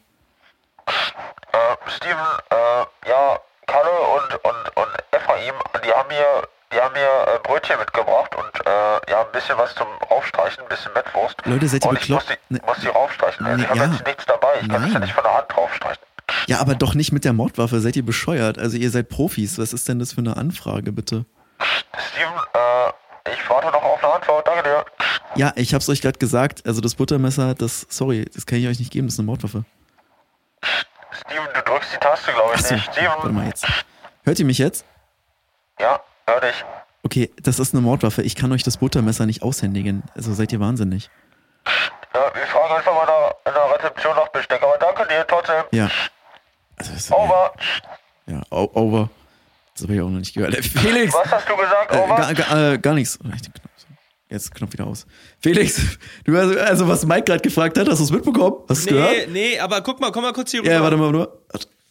Äh, 0.86 1.76
Steven, 1.90 2.38
äh, 2.50 3.08
ja, 3.08 3.38
Kalle 3.66 3.90
und, 3.90 4.34
und, 4.44 4.76
und 4.76 4.88
Ephraim, 5.12 5.54
die 5.84 5.92
haben 5.92 6.08
mir, 6.08 6.48
die 6.74 6.80
haben 6.80 6.92
mir 6.92 7.00
äh, 7.34 7.38
Brötchen 7.42 7.78
mitgebracht 7.78 8.34
und 8.34 8.66
äh, 8.66 9.10
ja, 9.10 9.20
ein 9.22 9.32
bisschen 9.32 9.56
was 9.56 9.74
zum 9.74 9.86
Raufstreichen, 10.10 10.62
ein 10.64 10.68
bisschen 10.68 10.92
Mettwurst. 10.92 11.36
Leute, 11.44 11.68
seid 11.68 11.84
ihr 11.84 11.90
und 11.90 11.98
ich 12.02 12.08
muss 12.08 12.24
bekloppt? 12.24 12.40
die, 12.50 12.54
Ne- 12.54 12.60
muss 12.66 12.78
die 12.80 12.88
raufstreichen. 12.88 13.46
Ne, 13.46 13.62
ich 13.62 13.68
habe 13.68 13.78
ja. 13.78 13.86
jetzt 13.86 14.06
nichts 14.06 14.26
dabei. 14.26 14.54
Ich 14.60 14.68
kann 14.68 14.82
das 14.82 14.92
ja 14.92 14.98
nicht 14.98 15.12
von 15.14 15.22
der 15.24 15.34
Hand 15.34 15.46
draufstreichen. 15.50 16.02
Ja, 16.46 16.58
aber 16.60 16.74
doch 16.74 16.94
nicht 16.94 17.12
mit 17.12 17.24
der 17.24 17.32
Mordwaffe. 17.32 17.80
Seid 17.80 17.96
ihr 17.96 18.04
bescheuert? 18.04 18.58
Also 18.58 18.76
ihr 18.76 18.90
seid 18.90 19.08
Profis. 19.08 19.58
Was 19.58 19.72
ist 19.72 19.88
denn 19.88 19.98
das 19.98 20.12
für 20.12 20.18
eine 20.20 20.36
Anfrage, 20.36 20.90
bitte? 20.92 21.24
Steven, 22.10 22.32
äh, 22.54 23.30
ich 23.32 23.48
warte 23.50 23.68
noch 23.68 23.82
auf 23.82 24.02
eine 24.02 24.14
Antwort. 24.14 24.46
Danke 24.46 24.62
dir. 24.64 24.84
Ja, 25.36 25.52
ich 25.56 25.74
hab's 25.74 25.88
euch 25.88 26.00
gerade 26.02 26.18
gesagt. 26.18 26.66
Also 26.66 26.80
das 26.80 26.94
Buttermesser, 26.94 27.54
das, 27.54 27.86
sorry, 27.88 28.24
das 28.34 28.46
kann 28.46 28.58
ich 28.58 28.66
euch 28.68 28.78
nicht 28.78 28.90
geben. 28.92 29.06
Das 29.06 29.14
ist 29.14 29.20
eine 29.20 29.26
Mordwaffe. 29.26 29.64
Steven, 31.12 31.46
du 31.54 31.62
drückst 31.62 31.94
die 31.94 31.98
Taste, 31.98 32.32
glaube 32.32 32.52
ich 32.54 32.60
Achso, 32.60 32.74
nicht. 32.74 32.86
warte 32.88 33.20
Steven. 33.20 33.34
mal 33.34 33.46
jetzt. 33.46 33.66
Hört 34.24 34.38
ihr 34.38 34.44
mich 34.46 34.58
jetzt? 34.58 34.84
Ja, 35.78 36.00
hör 36.26 36.40
dich. 36.40 36.64
Okay, 37.02 37.30
das 37.42 37.58
ist 37.58 37.74
eine 37.74 37.82
Mordwaffe. 37.82 38.22
Ich 38.22 38.34
kann 38.34 38.50
euch 38.52 38.62
das 38.62 38.78
Buttermesser 38.78 39.26
nicht 39.26 39.42
aushändigen. 39.42 40.02
Also 40.14 40.32
seid 40.32 40.52
ihr 40.52 40.60
wahnsinnig. 40.60 41.10
Ja, 42.14 42.20
wir 42.34 42.46
fragen 42.46 42.74
einfach 42.74 42.94
mal 42.94 43.06
da 43.06 43.50
in 43.50 43.54
der 43.54 43.74
Rezeption 43.76 44.14
nach 44.16 44.28
Besteck, 44.28 44.62
aber 44.62 44.76
danke 44.78 45.06
dir 45.08 45.26
trotzdem. 45.26 45.64
Ja. 45.72 45.90
Also 46.76 47.14
Over. 47.14 47.52
Ja, 48.26 48.42
over. 48.50 49.10
Das 49.74 49.82
habe 49.82 49.94
ich 49.94 50.00
auch 50.00 50.08
noch 50.08 50.18
nicht 50.20 50.34
gehört. 50.34 50.54
Felix! 50.64 51.12
Was 51.14 51.30
hast 51.30 51.48
du 51.48 51.56
gesagt? 51.56 51.92
Äh, 51.94 51.98
Over? 51.98 52.16
gar, 52.16 52.34
gar, 52.34 52.72
äh, 52.72 52.78
gar 52.78 52.94
nichts. 52.94 53.18
Ich. 53.36 53.50
Jetzt 54.30 54.54
Knopf 54.54 54.72
wieder 54.72 54.86
aus. 54.86 55.06
Felix, 55.40 55.98
du 56.24 56.36
hast, 56.36 56.56
also 56.56 56.88
was 56.88 57.04
Mike 57.04 57.24
gerade 57.24 57.40
gefragt 57.42 57.76
hat, 57.78 57.88
hast 57.88 57.98
du 57.98 58.04
es 58.04 58.10
mitbekommen? 58.10 58.56
Hast 58.68 58.68
du 58.68 58.72
es 58.72 58.86
Nee, 58.86 58.90
gehört? 58.92 59.28
nee, 59.30 59.58
aber 59.60 59.80
guck 59.82 60.00
mal, 60.00 60.10
komm 60.10 60.22
mal 60.22 60.32
kurz 60.32 60.50
hier 60.50 60.60
rüber. 60.60 60.72
Ja, 60.72 60.82
warte 60.82 60.96
mal 60.96 61.12
nur. 61.12 61.42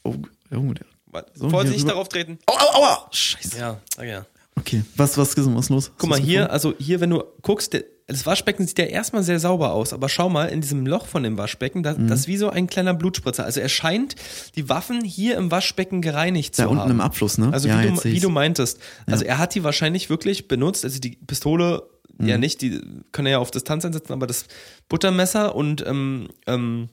Oh, 0.03 0.13
oh, 0.51 0.73
der. 0.73 0.85
So, 1.33 1.49
Vorsicht, 1.49 1.87
darauf 1.87 2.09
treten. 2.09 2.39
Aua, 2.45 2.57
aua, 2.61 2.75
aua. 2.77 3.07
Scheiße. 3.11 3.57
Ja, 3.59 3.79
ja. 4.03 4.25
Okay, 4.55 4.83
was, 4.95 5.17
was, 5.17 5.35
was 5.35 5.47
ist 5.65 5.69
los? 5.69 5.91
Guck 5.97 6.09
mal 6.09 6.19
hier, 6.19 6.51
also 6.51 6.73
hier, 6.77 6.99
wenn 7.01 7.09
du 7.09 7.23
guckst, 7.41 7.73
der, 7.73 7.83
das 8.05 8.25
Waschbecken 8.25 8.67
sieht 8.67 8.77
ja 8.77 8.85
erstmal 8.85 9.23
sehr 9.23 9.39
sauber 9.39 9.71
aus, 9.73 9.93
aber 9.93 10.09
schau 10.09 10.29
mal 10.29 10.45
in 10.49 10.61
diesem 10.61 10.85
Loch 10.85 11.07
von 11.07 11.23
dem 11.23 11.37
Waschbecken, 11.39 11.81
da, 11.81 11.93
Mhm. 11.93 12.07
das 12.07 12.21
ist 12.21 12.27
wie 12.27 12.37
so 12.37 12.49
ein 12.49 12.67
kleiner 12.67 12.93
Blutspritzer. 12.93 13.45
Also 13.45 13.61
er 13.61 13.69
scheint 13.69 14.15
die 14.55 14.69
Waffen 14.69 15.03
hier 15.03 15.37
im 15.37 15.49
Waschbecken 15.49 16.01
gereinigt 16.01 16.59
Da 16.59 16.63
zu 16.63 16.69
unten 16.69 16.81
haben. 16.83 16.91
im 16.91 17.01
Abfluss, 17.01 17.37
ne? 17.39 17.49
Also 17.51 17.67
Ja, 17.67 17.81
wie, 17.81 17.87
du, 17.87 18.03
wie 18.03 18.19
du 18.19 18.29
meintest. 18.29 18.79
Also 19.07 19.25
er 19.25 19.37
hat 19.39 19.55
die 19.55 19.63
wahrscheinlich 19.63 20.09
wirklich 20.11 20.47
benutzt, 20.47 20.83
also 20.83 20.99
die 20.99 21.17
Pistole 21.25 21.83
Mhm. 22.19 22.27
ja 22.27 22.37
nicht, 22.37 22.61
die 22.61 22.79
kann 23.11 23.25
er 23.25 23.31
ja 23.31 23.37
auf 23.39 23.49
Distanz 23.49 23.85
einsetzen, 23.85 24.13
aber 24.13 24.27
das 24.27 24.45
Buttermesser 24.87 25.55
und 25.55 25.83
ähm, 25.87 26.27
ähm, 26.45 26.89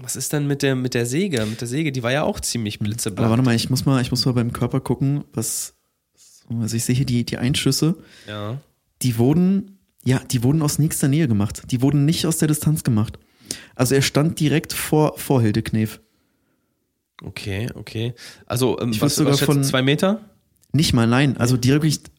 was 0.00 0.16
ist 0.16 0.32
denn 0.32 0.46
mit 0.46 0.62
der 0.62 0.74
mit 0.76 0.94
der 0.94 1.06
Säge? 1.06 1.44
Mit 1.46 1.60
der 1.60 1.68
Säge, 1.68 1.92
die 1.92 2.02
war 2.02 2.12
ja 2.12 2.22
auch 2.22 2.40
ziemlich 2.40 2.76
Aber 2.76 2.84
blitzeblank. 2.88 3.30
warte 3.30 3.42
mal, 3.42 3.54
ich 3.54 3.70
muss 3.70 3.84
mal, 3.86 4.00
ich 4.02 4.10
muss 4.10 4.24
mal 4.26 4.32
beim 4.32 4.52
Körper 4.52 4.80
gucken, 4.80 5.24
was. 5.32 5.74
Also 6.60 6.76
ich 6.76 6.84
sehe 6.84 6.94
hier 6.94 7.04
die, 7.06 7.24
die 7.24 7.36
Einschüsse, 7.36 7.96
Ja. 8.26 8.58
die 9.02 9.18
wurden, 9.18 9.78
ja, 10.04 10.18
die 10.30 10.42
wurden 10.42 10.62
aus 10.62 10.78
nächster 10.78 11.06
Nähe 11.08 11.28
gemacht. 11.28 11.62
Die 11.70 11.82
wurden 11.82 12.06
nicht 12.06 12.24
aus 12.26 12.38
der 12.38 12.48
Distanz 12.48 12.84
gemacht. 12.84 13.18
Also 13.74 13.94
er 13.94 14.00
stand 14.02 14.40
direkt 14.40 14.72
vor, 14.72 15.18
vor 15.18 15.42
Hildeknef. 15.42 16.00
Okay, 17.22 17.68
okay. 17.74 18.14
Also 18.46 18.78
ähm, 18.80 18.90
Ich 18.90 19.02
was, 19.02 19.16
sogar 19.16 19.32
was 19.34 19.40
von- 19.40 19.62
zwei 19.64 19.82
Meter? 19.82 20.20
Nicht 20.72 20.92
mal, 20.94 21.06
nein. 21.06 21.36
Also 21.36 21.56
direkt 21.56 22.10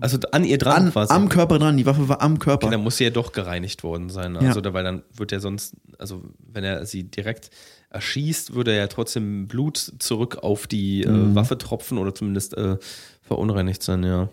Also 0.00 0.18
an 0.30 0.44
ihr 0.44 0.58
dran 0.58 0.84
an, 0.86 0.92
quasi. 0.92 1.12
am 1.12 1.28
Körper 1.28 1.58
dran. 1.58 1.76
Die 1.76 1.86
Waffe 1.86 2.08
war 2.08 2.22
am 2.22 2.38
Körper. 2.38 2.66
Okay, 2.66 2.72
dann 2.76 2.84
muss 2.84 2.96
sie 2.98 3.04
ja 3.04 3.10
doch 3.10 3.32
gereinigt 3.32 3.82
worden 3.82 4.08
sein. 4.08 4.34
Ja. 4.34 4.40
Also, 4.48 4.60
da, 4.60 4.72
weil 4.72 4.84
dann 4.84 5.02
wird 5.16 5.32
er 5.32 5.40
sonst, 5.40 5.74
also 5.98 6.22
wenn 6.52 6.62
er 6.62 6.86
sie 6.86 7.04
direkt 7.04 7.50
erschießt, 7.90 8.54
würde 8.54 8.72
er 8.72 8.76
ja 8.78 8.86
trotzdem 8.86 9.48
Blut 9.48 9.76
zurück 9.98 10.38
auf 10.42 10.66
die 10.66 11.04
Mhm. 11.06 11.32
äh, 11.32 11.34
Waffe 11.34 11.58
tropfen 11.58 11.98
oder 11.98 12.14
zumindest 12.14 12.56
äh, 12.56 12.76
verunreinigt 13.22 13.82
sein, 13.82 14.02
ja. 14.04 14.28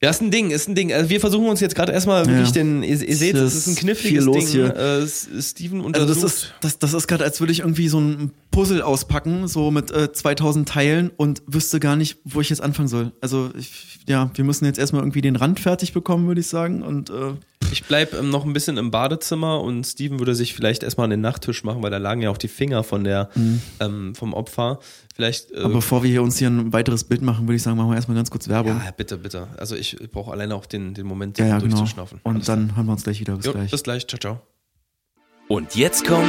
Ja, 0.00 0.10
ist 0.10 0.22
ein 0.22 0.30
Ding, 0.30 0.50
ist 0.52 0.68
ein 0.68 0.76
Ding. 0.76 0.92
Also 0.92 1.10
wir 1.10 1.18
versuchen 1.18 1.48
uns 1.48 1.58
jetzt 1.58 1.74
gerade 1.74 1.90
erstmal 1.92 2.24
wirklich 2.26 2.48
Ja. 2.48 2.52
den, 2.54 2.84
ihr, 2.84 3.02
ihr 3.08 3.16
seht, 3.16 3.34
das 3.34 3.54
ist 3.56 3.66
ein 3.66 3.74
kniffliges 3.74 4.26
Ding. 4.26 4.46
hier. 4.46 4.76
Äh, 4.76 5.06
Steven 5.08 5.78
Also 5.78 5.86
untersucht. 5.86 6.22
das 6.22 6.32
ist, 6.34 6.54
das, 6.60 6.78
das 6.78 6.92
ist 6.94 7.08
gerade, 7.08 7.24
als 7.24 7.40
würde 7.40 7.52
ich 7.52 7.60
irgendwie 7.60 7.88
so 7.88 7.98
ein 7.98 8.30
Puzzle 8.52 8.80
auspacken, 8.82 9.48
so 9.48 9.72
mit 9.72 9.90
äh, 9.90 10.12
2000 10.12 10.68
Teilen 10.68 11.10
und 11.16 11.42
wüsste 11.48 11.80
gar 11.80 11.96
nicht, 11.96 12.18
wo 12.24 12.40
ich 12.40 12.48
jetzt 12.48 12.60
anfangen 12.60 12.86
soll. 12.86 13.10
Also 13.20 13.50
ich, 13.58 13.98
ja, 14.06 14.30
wir 14.34 14.44
müssen 14.44 14.66
jetzt 14.66 14.78
erstmal 14.78 15.02
irgendwie 15.02 15.20
den 15.20 15.34
Rand 15.34 15.58
fertig 15.58 15.92
bekommen, 15.92 16.28
würde 16.28 16.40
ich 16.42 16.46
sagen. 16.46 16.82
Und 16.82 17.10
äh, 17.10 17.32
Ich 17.70 17.84
bleib 17.84 18.14
ähm, 18.14 18.30
noch 18.30 18.44
ein 18.46 18.52
bisschen 18.52 18.78
im 18.78 18.90
Badezimmer 18.90 19.60
und 19.60 19.84
Steven 19.84 20.18
würde 20.18 20.34
sich 20.34 20.54
vielleicht 20.54 20.82
erstmal 20.82 21.04
an 21.04 21.10
den 21.10 21.20
Nachttisch 21.20 21.64
machen, 21.64 21.82
weil 21.82 21.90
da 21.90 21.98
lagen 21.98 22.22
ja 22.22 22.30
auch 22.30 22.38
die 22.38 22.48
Finger 22.48 22.82
von 22.82 23.04
der, 23.04 23.28
ähm, 23.80 24.14
vom 24.14 24.32
Opfer. 24.32 24.78
Vielleicht. 25.14 25.50
Äh, 25.50 25.60
aber 25.60 25.74
bevor 25.74 26.02
wir 26.02 26.10
hier 26.10 26.22
uns 26.22 26.38
hier 26.38 26.48
ein 26.48 26.72
weiteres 26.72 27.04
Bild 27.04 27.20
machen, 27.20 27.46
würde 27.46 27.56
ich 27.56 27.62
sagen, 27.62 27.76
machen 27.76 27.90
wir 27.90 27.96
erstmal 27.96 28.16
ganz 28.16 28.30
kurz 28.30 28.48
Werbung. 28.48 28.80
ja, 28.84 28.90
bitte, 28.92 29.18
bitte. 29.18 29.48
Also 29.58 29.76
ich 29.76 29.96
brauche 30.12 30.30
alleine 30.32 30.54
auch 30.54 30.64
den, 30.66 30.94
den 30.94 31.06
Moment, 31.06 31.36
Ja, 31.38 31.46
ja, 31.46 31.58
genau. 31.58 31.76
durchzuschnaufen. 31.76 32.20
Und 32.22 32.36
Alles 32.36 32.46
dann 32.46 32.74
hören 32.76 32.86
wir 32.86 32.92
uns 32.92 33.04
gleich 33.04 33.20
wieder. 33.20 33.34
Bis 33.34 33.42
klar. 33.42 33.54
jo, 33.54 33.58
gleich. 33.60 33.70
bis 33.70 33.82
gleich. 33.82 34.06
Ciao, 34.06 34.18
ciao. 34.18 34.40
Und 35.48 35.74
jetzt 35.74 36.06
kommt 36.06 36.26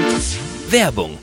Werbung. 0.70 1.18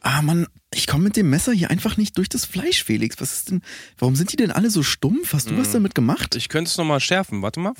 Ah, 0.00 0.22
Mann, 0.22 0.46
ich 0.72 0.86
komme 0.86 1.04
mit 1.04 1.16
dem 1.16 1.28
Messer 1.28 1.52
hier 1.52 1.70
einfach 1.70 1.96
nicht 1.96 2.16
durch 2.16 2.28
das 2.28 2.44
Fleisch, 2.44 2.84
Felix. 2.84 3.16
Was 3.20 3.32
ist 3.34 3.50
denn, 3.50 3.62
warum 3.98 4.14
sind 4.16 4.32
die 4.32 4.36
denn 4.36 4.52
alle 4.52 4.70
so 4.70 4.82
stumpf? 4.82 5.32
Hast 5.34 5.50
du 5.50 5.58
was 5.58 5.72
damit 5.72 5.94
gemacht? 5.94 6.34
Ich 6.36 6.48
könnte 6.48 6.70
es 6.70 6.78
nochmal 6.78 7.00
schärfen. 7.00 7.42
Warte 7.42 7.60
mal. 7.60 7.72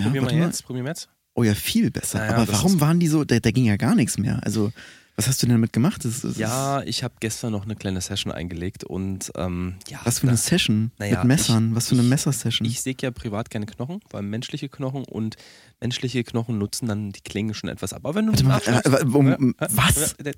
Ja, 0.00 0.06
probier 0.06 0.20
mal 0.22 0.26
warte 0.26 0.38
mal. 0.38 0.46
jetzt. 0.46 0.62
Probier 0.64 0.82
mal 0.82 0.88
jetzt. 0.90 1.08
Oh 1.34 1.42
ja, 1.44 1.54
viel 1.54 1.90
besser. 1.90 2.18
Naja, 2.18 2.34
Aber 2.36 2.48
warum 2.52 2.80
waren 2.80 2.98
die 3.00 3.06
so, 3.08 3.24
da, 3.24 3.38
da 3.40 3.50
ging 3.50 3.64
ja 3.64 3.76
gar 3.76 3.94
nichts 3.94 4.18
mehr. 4.18 4.40
Also, 4.44 4.72
was 5.16 5.28
hast 5.28 5.42
du 5.42 5.46
denn 5.46 5.54
damit 5.56 5.72
gemacht? 5.72 6.04
Das, 6.04 6.22
das 6.22 6.36
Ja, 6.38 6.82
ich 6.82 7.04
habe 7.04 7.14
gestern 7.20 7.52
noch 7.52 7.64
eine 7.64 7.76
kleine 7.76 8.00
Session 8.00 8.32
eingelegt 8.32 8.84
und 8.84 9.30
ähm, 9.36 9.74
ja. 9.88 10.00
Was 10.04 10.18
für 10.20 10.24
eine 10.24 10.32
da- 10.32 10.36
Session 10.38 10.90
Naja, 10.98 11.18
mit 11.18 11.26
Messern? 11.28 11.70
ich- 11.70 11.76
was 11.76 11.88
für 11.88 11.94
eine 11.94 12.02
ich- 12.02 12.08
Messersession? 12.08 12.66
Ich 12.66 12.80
säge 12.80 13.06
ja 13.06 13.10
privat 13.10 13.50
keine 13.50 13.66
Knochen, 13.66 14.00
vor 14.08 14.18
allem 14.18 14.30
menschliche 14.30 14.68
Knochen 14.68 15.04
und 15.04 15.36
menschliche 15.80 16.24
Knochen 16.24 16.58
nutzen 16.58 16.88
dann 16.88 17.12
die 17.12 17.20
Klingen 17.20 17.54
schon 17.54 17.68
etwas 17.70 17.92
ab. 17.92 18.00
Aber 18.04 18.14
wenn 18.16 18.26
du 18.26 18.32
Warte 18.32 18.70
mal, 18.70 18.80
äh, 18.84 19.02
äh, 19.02 19.04
um, 19.04 19.26
Ja, 19.28 19.36
ja, 19.38 19.68
was? 19.70 19.96
ja, 19.96 20.32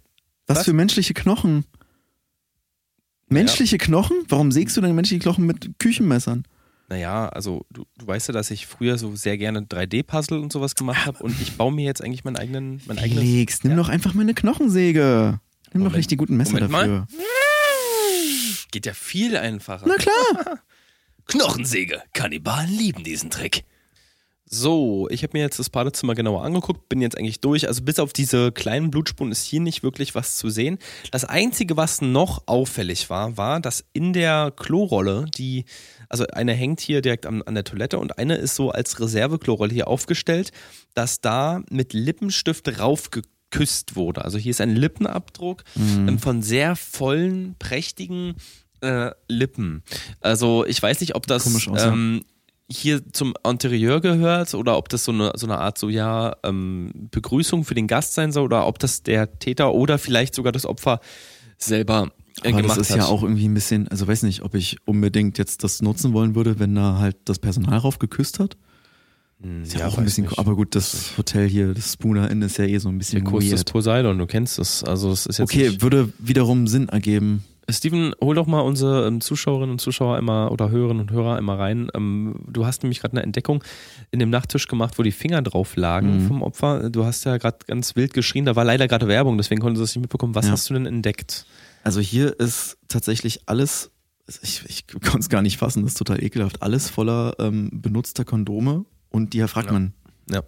Was, 0.46 0.58
was? 0.58 0.64
für 0.64 0.72
menschliche 0.72 1.14
Knochen? 1.14 1.64
Menschliche 3.28 3.78
Knochen? 3.78 4.16
Warum 4.28 4.52
sägst 4.52 4.76
du 4.76 4.80
denn 4.80 4.94
menschliche 4.94 5.22
Knochen 5.22 5.46
mit 5.46 5.78
Küchenmessern? 5.78 6.44
Naja, 6.92 7.30
also 7.30 7.64
du, 7.70 7.86
du 7.96 8.06
weißt 8.06 8.28
ja, 8.28 8.34
dass 8.34 8.50
ich 8.50 8.66
früher 8.66 8.98
so 8.98 9.16
sehr 9.16 9.38
gerne 9.38 9.60
3D-Puzzle 9.60 10.38
und 10.38 10.52
sowas 10.52 10.74
gemacht 10.74 11.06
habe 11.06 11.22
und 11.24 11.40
ich 11.40 11.56
baue 11.56 11.72
mir 11.72 11.86
jetzt 11.86 12.04
eigentlich 12.04 12.22
meinen 12.22 12.36
eigenen, 12.36 12.82
mein 12.84 12.98
eigenes. 12.98 13.22
Felix, 13.24 13.64
nimm 13.64 13.72
ja. 13.72 13.78
doch 13.78 13.88
einfach 13.88 14.12
mal 14.12 14.20
eine 14.20 14.34
Knochensäge. 14.34 15.00
Nimm 15.00 15.40
doch 15.72 15.78
Moment, 15.78 15.96
nicht 15.96 16.10
die 16.10 16.18
guten 16.18 16.36
Messer 16.36 16.52
Moment 16.52 16.70
mal. 16.70 16.86
dafür. 16.86 17.06
Geht 18.72 18.84
ja 18.84 18.92
viel 18.92 19.38
einfacher. 19.38 19.86
Na 19.88 19.94
klar. 19.94 20.58
Knochensäge. 21.28 22.02
Kannibalen 22.12 22.68
lieben 22.70 23.04
diesen 23.04 23.30
Trick. 23.30 23.64
So, 24.54 25.08
ich 25.10 25.22
habe 25.22 25.38
mir 25.38 25.42
jetzt 25.42 25.58
das 25.58 25.70
Badezimmer 25.70 26.14
genauer 26.14 26.44
angeguckt, 26.44 26.90
bin 26.90 27.00
jetzt 27.00 27.16
eigentlich 27.16 27.40
durch. 27.40 27.68
Also 27.68 27.82
bis 27.82 27.98
auf 27.98 28.12
diese 28.12 28.52
kleinen 28.52 28.90
Blutspuren 28.90 29.32
ist 29.32 29.44
hier 29.44 29.60
nicht 29.60 29.82
wirklich 29.82 30.14
was 30.14 30.36
zu 30.36 30.50
sehen. 30.50 30.78
Das 31.10 31.24
Einzige, 31.24 31.78
was 31.78 32.02
noch 32.02 32.42
auffällig 32.44 33.08
war, 33.08 33.38
war, 33.38 33.60
dass 33.60 33.82
in 33.94 34.12
der 34.12 34.52
Klorolle, 34.54 35.24
die, 35.38 35.64
also 36.10 36.26
eine 36.26 36.52
hängt 36.52 36.80
hier 36.80 37.00
direkt 37.00 37.24
an, 37.24 37.40
an 37.40 37.54
der 37.54 37.64
Toilette 37.64 37.98
und 37.98 38.18
eine 38.18 38.34
ist 38.34 38.54
so 38.54 38.70
als 38.70 39.00
Reserveklorolle 39.00 39.72
hier 39.72 39.88
aufgestellt, 39.88 40.52
dass 40.92 41.22
da 41.22 41.62
mit 41.70 41.94
Lippenstift 41.94 42.78
raufgeküsst 42.78 43.96
wurde. 43.96 44.22
Also 44.22 44.36
hier 44.36 44.50
ist 44.50 44.60
ein 44.60 44.76
Lippenabdruck 44.76 45.64
ähm, 45.76 46.18
von 46.18 46.42
sehr 46.42 46.76
vollen, 46.76 47.54
prächtigen 47.58 48.34
äh, 48.82 49.12
Lippen. 49.28 49.82
Also 50.20 50.66
ich 50.66 50.82
weiß 50.82 51.00
nicht, 51.00 51.14
ob 51.14 51.26
das 51.26 51.44
Komisch 51.44 51.68
aus, 51.68 51.84
ähm, 51.84 52.24
hier 52.74 53.02
zum 53.12 53.34
Interieur 53.48 54.00
gehört 54.00 54.54
oder 54.54 54.76
ob 54.76 54.88
das 54.88 55.04
so 55.04 55.12
eine, 55.12 55.32
so 55.36 55.46
eine 55.46 55.58
Art 55.58 55.78
so 55.78 55.88
ja 55.88 56.34
ähm, 56.42 56.90
Begrüßung 57.10 57.64
für 57.64 57.74
den 57.74 57.86
Gast 57.86 58.14
sein 58.14 58.32
soll 58.32 58.44
oder 58.44 58.66
ob 58.66 58.78
das 58.78 59.02
der 59.02 59.38
Täter 59.38 59.72
oder 59.74 59.98
vielleicht 59.98 60.34
sogar 60.34 60.52
das 60.52 60.66
Opfer 60.66 61.00
selber 61.58 62.10
äh, 62.42 62.48
Aber 62.48 62.62
gemacht 62.62 62.78
das 62.78 62.88
ist 62.88 62.90
hat. 62.92 62.98
ja 62.98 63.04
auch 63.06 63.22
irgendwie 63.22 63.46
ein 63.48 63.54
bisschen, 63.54 63.88
also 63.88 64.06
weiß 64.08 64.22
nicht, 64.24 64.42
ob 64.42 64.54
ich 64.54 64.78
unbedingt 64.84 65.38
jetzt 65.38 65.64
das 65.64 65.82
nutzen 65.82 66.12
wollen 66.12 66.34
würde, 66.34 66.58
wenn 66.58 66.74
da 66.74 66.98
halt 66.98 67.16
das 67.26 67.38
Personal 67.38 67.78
rauf 67.78 67.98
geküsst 67.98 68.38
hat. 68.38 68.56
Hm, 69.42 69.62
Ist 69.62 69.74
ja, 69.74 69.86
auch 69.86 69.98
ein 69.98 70.04
bisschen, 70.04 70.24
nicht. 70.24 70.38
aber 70.38 70.54
gut, 70.56 70.74
das 70.74 71.12
Hotel 71.18 71.48
hier, 71.48 71.74
das 71.74 71.92
Spooner 71.92 72.30
Inn 72.30 72.42
ist 72.42 72.58
ja 72.58 72.64
eh 72.64 72.78
so 72.78 72.88
ein 72.88 72.98
bisschen 72.98 73.24
der 73.24 73.32
des 73.40 73.50
weird. 73.50 73.72
Poseidon, 73.72 74.18
du 74.18 74.26
kennst 74.26 74.58
es. 74.58 74.84
Also 74.84 75.10
es 75.10 75.26
ist 75.26 75.38
jetzt 75.38 75.50
Okay, 75.50 75.80
würde 75.82 76.12
wiederum 76.18 76.66
Sinn 76.66 76.88
ergeben. 76.88 77.44
Steven, 77.70 78.12
hol 78.20 78.34
doch 78.34 78.46
mal 78.46 78.60
unsere 78.60 79.06
ähm, 79.06 79.20
Zuschauerinnen 79.20 79.70
und 79.72 79.78
Zuschauer 79.80 80.18
immer 80.18 80.50
oder 80.50 80.70
Hörerinnen 80.70 81.02
und 81.02 81.10
Hörer 81.12 81.38
immer 81.38 81.58
rein. 81.58 81.88
Ähm, 81.94 82.34
du 82.48 82.66
hast 82.66 82.82
nämlich 82.82 83.00
gerade 83.00 83.12
eine 83.12 83.22
Entdeckung 83.22 83.62
in 84.10 84.18
dem 84.18 84.30
Nachttisch 84.30 84.66
gemacht, 84.68 84.98
wo 84.98 85.02
die 85.02 85.12
Finger 85.12 85.42
drauf 85.42 85.76
lagen 85.76 86.22
Mhm. 86.24 86.26
vom 86.26 86.42
Opfer. 86.42 86.90
Du 86.90 87.04
hast 87.04 87.24
ja 87.24 87.36
gerade 87.38 87.58
ganz 87.66 87.94
wild 87.96 88.12
geschrien, 88.14 88.44
da 88.44 88.56
war 88.56 88.64
leider 88.64 88.88
gerade 88.88 89.06
Werbung, 89.08 89.36
deswegen 89.38 89.60
konnten 89.60 89.76
sie 89.76 89.82
das 89.82 89.94
nicht 89.94 90.02
mitbekommen. 90.02 90.34
Was 90.34 90.46
Ja. 90.46 90.52
hast 90.52 90.68
du 90.70 90.74
denn 90.74 90.86
entdeckt? 90.86 91.46
Also 91.84 92.00
hier 92.00 92.38
ist 92.40 92.78
tatsächlich 92.88 93.42
alles, 93.46 93.90
ich, 94.42 94.64
ich 94.68 94.86
konnte 94.88 95.18
es 95.20 95.28
gar 95.28 95.42
nicht 95.42 95.56
fassen, 95.58 95.82
das 95.82 95.92
ist 95.92 95.98
total 95.98 96.22
ekelhaft, 96.22 96.62
alles 96.62 96.90
voller 96.90 97.34
ähm, 97.38 97.70
benutzter 97.72 98.24
Kondome 98.24 98.84
und 99.10 99.34
Diaphragmen. 99.34 99.94
Ja. 100.30 100.42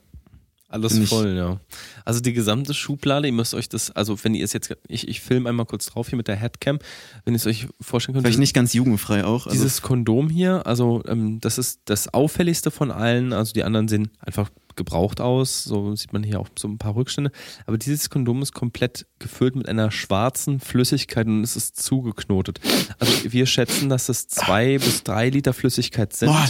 Alles 0.75 0.95
Bin 0.95 1.05
ich- 1.05 1.09
voll, 1.09 1.37
ja. 1.37 1.61
Also 2.05 2.19
die 2.21 2.33
gesamte 2.33 2.75
Schublade, 2.75 3.29
ihr 3.29 3.33
müsst 3.33 3.55
euch 3.55 3.69
das, 3.69 3.93
also 3.93 4.19
wenn 4.25 4.35
ihr 4.35 4.45
es 4.45 4.53
jetzt, 4.53 4.77
ich, 4.89 5.07
ich 5.07 5.21
filme 5.21 5.49
einmal 5.49 5.67
kurz 5.67 5.87
drauf 5.87 6.09
hier 6.09 6.17
mit 6.17 6.27
der 6.27 6.35
Headcam, 6.35 6.81
wenn 7.25 7.33
ihr 7.33 7.37
es 7.37 7.47
euch 7.47 7.69
vorstellen 7.81 8.15
könnt. 8.15 8.27
Vielleicht 8.27 8.41
nicht 8.41 8.55
ganz 8.55 8.73
jugendfrei 8.73 9.25
auch. 9.25 9.47
Also, 9.47 9.51
Dieses 9.57 9.83
Kondom 9.83 10.29
hier, 10.29 10.67
also 10.67 11.01
ähm, 11.07 11.39
das 11.41 11.59
ist 11.59 11.83
das 11.85 12.13
auffälligste 12.13 12.73
von 12.73 12.91
allen, 12.91 13.33
also 13.33 13.53
die 13.53 13.63
anderen 13.63 13.87
sehen 13.87 14.11
einfach 14.19 14.51
gebraucht 14.75 15.21
aus. 15.21 15.63
So 15.63 15.95
sieht 15.95 16.13
man 16.13 16.25
hier 16.25 16.41
auch 16.41 16.49
so 16.59 16.67
ein 16.67 16.79
paar 16.79 16.97
Rückstände. 16.97 17.31
Aber 17.67 17.79
dieses 17.79 18.11
Kondom 18.11 18.43
ist 18.43 18.53
komplett 18.53 19.07
gefüllt 19.21 19.55
mit 19.55 19.69
einer 19.69 19.93
schwarzen 19.93 20.59
Flüssigkeit 20.59 21.29
und 21.29 21.45
es 21.45 21.55
ist 21.55 21.81
zugeknotet. 21.81 22.59
Also 22.99 23.13
wir 23.33 23.47
schätzen, 23.47 23.89
dass 23.89 24.09
es 24.09 24.27
zwei 24.27 24.79
bis 24.79 25.05
drei 25.05 25.31
Liter 25.31 25.53
Flüssigkeit 25.53 26.13
sind. 26.13 26.31
Boah. 26.31 26.49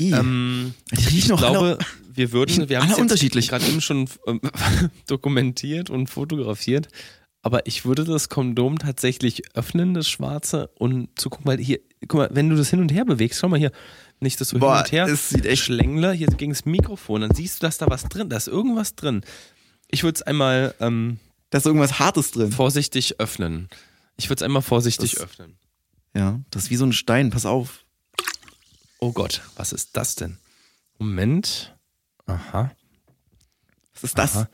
Ähm, 0.00 0.74
ich 0.90 1.28
noch 1.28 1.38
glaube, 1.38 1.78
wir 2.16 2.32
würden, 2.32 2.68
wir 2.68 2.80
haben 2.80 2.90
es 3.08 3.20
gerade 3.48 3.66
eben 3.66 3.80
schon 3.80 4.08
ähm, 4.26 4.40
dokumentiert 5.06 5.90
und 5.90 6.08
fotografiert. 6.08 6.88
Aber 7.42 7.66
ich 7.66 7.86
würde 7.86 8.04
das 8.04 8.28
Kondom 8.28 8.78
tatsächlich 8.78 9.54
öffnen, 9.56 9.94
das 9.94 10.08
Schwarze, 10.08 10.68
und 10.78 11.08
zu 11.18 11.30
gucken, 11.30 11.46
weil 11.46 11.58
hier, 11.58 11.78
guck 12.06 12.14
mal, 12.14 12.28
wenn 12.32 12.50
du 12.50 12.56
das 12.56 12.68
hin 12.68 12.80
und 12.80 12.92
her 12.92 13.06
bewegst, 13.06 13.40
schau 13.40 13.48
mal 13.48 13.58
hier, 13.58 13.72
nicht 14.20 14.38
das 14.40 14.50
so 14.50 14.58
Boah, 14.58 14.74
hin 14.76 14.84
und 14.84 14.92
her 14.92 15.06
es 15.06 15.30
sieht 15.30 15.46
echt- 15.46 15.62
schlängler 15.62 16.12
hier 16.12 16.26
gegen 16.26 16.52
das 16.52 16.66
Mikrofon, 16.66 17.22
dann 17.22 17.34
siehst 17.34 17.62
du, 17.62 17.66
dass 17.66 17.78
da 17.78 17.88
was 17.88 18.02
drin, 18.04 18.28
da 18.28 18.36
ist 18.36 18.46
irgendwas 18.48 18.94
drin. 18.94 19.22
Ich 19.88 20.02
würde 20.02 20.16
es 20.16 20.22
einmal 20.22 20.74
ähm, 20.80 21.18
Da 21.48 21.56
ist 21.58 21.66
irgendwas 21.66 21.98
Hartes 21.98 22.30
drin. 22.32 22.52
vorsichtig 22.52 23.18
öffnen. 23.20 23.68
Ich 24.18 24.28
würde 24.28 24.40
es 24.40 24.42
einmal 24.42 24.60
vorsichtig 24.62 25.12
Das- 25.12 25.22
öffnen. 25.22 25.56
Ja, 26.14 26.40
das 26.50 26.64
ist 26.64 26.70
wie 26.70 26.76
so 26.76 26.84
ein 26.84 26.92
Stein, 26.92 27.30
pass 27.30 27.46
auf. 27.46 27.84
Oh 28.98 29.12
Gott, 29.12 29.40
was 29.56 29.72
ist 29.72 29.96
das 29.96 30.14
denn? 30.14 30.36
Moment. 30.98 31.74
Aha. 32.34 32.70
Was 33.94 34.04
ist 34.04 34.18
das? 34.18 34.36
Aha. 34.36 34.48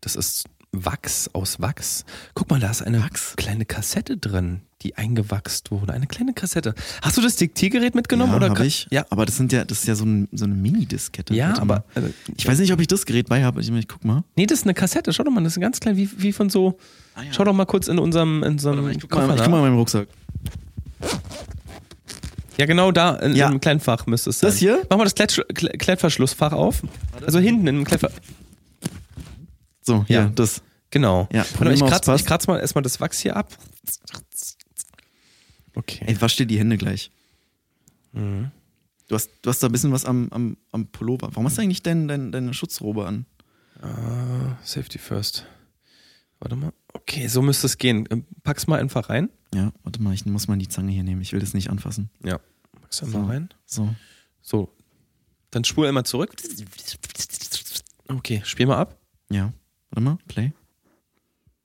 Das 0.00 0.16
ist 0.16 0.44
Wachs 0.72 1.28
aus 1.34 1.60
Wachs. 1.60 2.04
Guck 2.34 2.50
mal, 2.50 2.58
da 2.58 2.70
ist 2.70 2.82
eine 2.82 3.02
Wachs? 3.02 3.36
kleine 3.36 3.66
Kassette 3.66 4.16
drin, 4.16 4.62
die 4.80 4.96
eingewachst 4.96 5.70
wurde. 5.70 5.92
Eine 5.92 6.06
kleine 6.06 6.32
Kassette. 6.32 6.74
Hast 7.02 7.16
du 7.18 7.20
das 7.20 7.36
Diktiergerät 7.36 7.94
mitgenommen 7.94 8.32
ja, 8.32 8.36
oder 8.38 8.54
kann- 8.54 8.66
ich. 8.66 8.88
Ja, 8.90 9.04
Aber 9.10 9.26
das 9.26 9.36
sind 9.36 9.52
ja, 9.52 9.64
das 9.66 9.80
ist 9.80 9.86
ja 9.86 9.94
so, 9.94 10.04
ein, 10.06 10.28
so 10.32 10.46
eine 10.46 10.54
Mini-Diskette. 10.54 11.34
ja, 11.34 11.48
Warte 11.48 11.60
aber 11.62 11.84
äh, 11.94 12.10
Ich 12.36 12.48
weiß 12.48 12.58
nicht, 12.58 12.72
ob 12.72 12.80
ich 12.80 12.86
das 12.86 13.04
Gerät 13.04 13.28
bei 13.28 13.44
habe. 13.44 13.60
Ich, 13.60 13.70
ich 13.70 13.86
guck 13.88 14.02
mal. 14.04 14.24
nee, 14.34 14.46
das 14.46 14.60
ist 14.60 14.64
eine 14.64 14.72
Kassette. 14.74 15.12
Schau 15.12 15.24
doch 15.24 15.30
mal, 15.30 15.44
das 15.44 15.56
ist 15.56 15.60
ganz 15.60 15.78
klein, 15.78 15.96
wie, 15.98 16.08
wie 16.16 16.32
von 16.32 16.48
so. 16.48 16.78
Ah, 17.14 17.22
ja. 17.22 17.32
Schau 17.34 17.44
doch 17.44 17.52
mal 17.52 17.66
kurz 17.66 17.88
in 17.88 17.98
unserem, 17.98 18.42
in 18.42 18.52
unserem 18.52 18.88
Ich 18.88 19.00
guck, 19.02 19.12
mal, 19.12 19.36
ich 19.36 19.42
guck 19.42 19.50
mal 19.50 19.58
in 19.58 19.62
meinem 19.64 19.76
Rucksack. 19.76 20.08
Ja, 22.58 22.66
genau 22.66 22.92
da 22.92 23.16
in, 23.16 23.34
Ja. 23.34 23.48
im 23.50 23.60
Kleinfach 23.60 24.06
müsste 24.06 24.30
es 24.30 24.38
sein. 24.40 24.48
Das 24.50 24.58
hier? 24.58 24.86
Mach 24.90 24.98
mal 24.98 25.04
das 25.04 25.14
Klett, 25.14 25.32
Kle- 25.32 25.76
Klettverschlussfach 25.78 26.52
auf. 26.52 26.82
Also 27.24 27.38
hinten 27.38 27.66
im 27.66 27.84
Klettver. 27.84 28.10
So, 29.80 30.04
hier, 30.06 30.16
Ja. 30.16 30.32
das. 30.34 30.62
Genau. 30.90 31.28
Ja, 31.32 31.44
Warte 31.58 31.72
ich 31.72 31.80
kratze 31.80 32.14
ich 32.14 32.24
kratz 32.26 32.46
mal 32.46 32.60
erstmal 32.60 32.82
das 32.82 33.00
Wachs 33.00 33.18
hier 33.20 33.34
ab. 33.36 33.48
Okay. 35.74 36.04
Ey, 36.06 36.20
wasch 36.20 36.36
dir 36.36 36.46
die 36.46 36.58
Hände 36.58 36.76
gleich. 36.76 37.10
Mhm. 38.12 38.50
Du, 39.08 39.14
hast, 39.14 39.30
du 39.40 39.50
hast 39.50 39.62
da 39.62 39.68
ein 39.68 39.72
bisschen 39.72 39.92
was 39.92 40.04
am, 40.04 40.28
am, 40.30 40.56
am 40.70 40.86
Pullover. 40.88 41.28
Warum 41.32 41.46
hast 41.46 41.56
du 41.58 41.62
eigentlich 41.62 41.82
dein, 41.82 42.08
dein, 42.08 42.30
deine 42.32 42.52
Schutzrobe 42.54 43.06
an? 43.06 43.24
Ah, 43.80 44.56
Safety 44.62 44.98
first. 44.98 45.46
Warte 46.42 46.56
mal. 46.56 46.72
Okay, 46.92 47.28
so 47.28 47.40
müsste 47.40 47.68
es 47.68 47.78
gehen. 47.78 48.08
Ähm, 48.10 48.26
Pack's 48.42 48.66
mal 48.66 48.80
einfach 48.80 49.08
rein. 49.08 49.30
Ja, 49.54 49.72
warte 49.84 50.02
mal, 50.02 50.12
ich 50.12 50.26
muss 50.26 50.48
mal 50.48 50.58
die 50.58 50.66
Zange 50.66 50.90
hier 50.90 51.04
nehmen. 51.04 51.20
Ich 51.20 51.32
will 51.32 51.38
das 51.38 51.54
nicht 51.54 51.70
anfassen. 51.70 52.10
Ja. 52.24 52.40
Pack's 52.80 52.96
So. 52.96 53.06
mal 53.06 53.26
rein. 53.26 53.48
So. 53.64 53.94
So. 54.40 54.74
Dann 55.52 55.62
spul 55.62 55.86
einmal 55.86 56.04
zurück. 56.04 56.34
Okay, 58.08 58.42
spiel 58.44 58.66
mal 58.66 58.78
ab. 58.78 58.98
Ja. 59.30 59.52
Warte 59.90 60.00
mal, 60.00 60.18
play. 60.26 60.52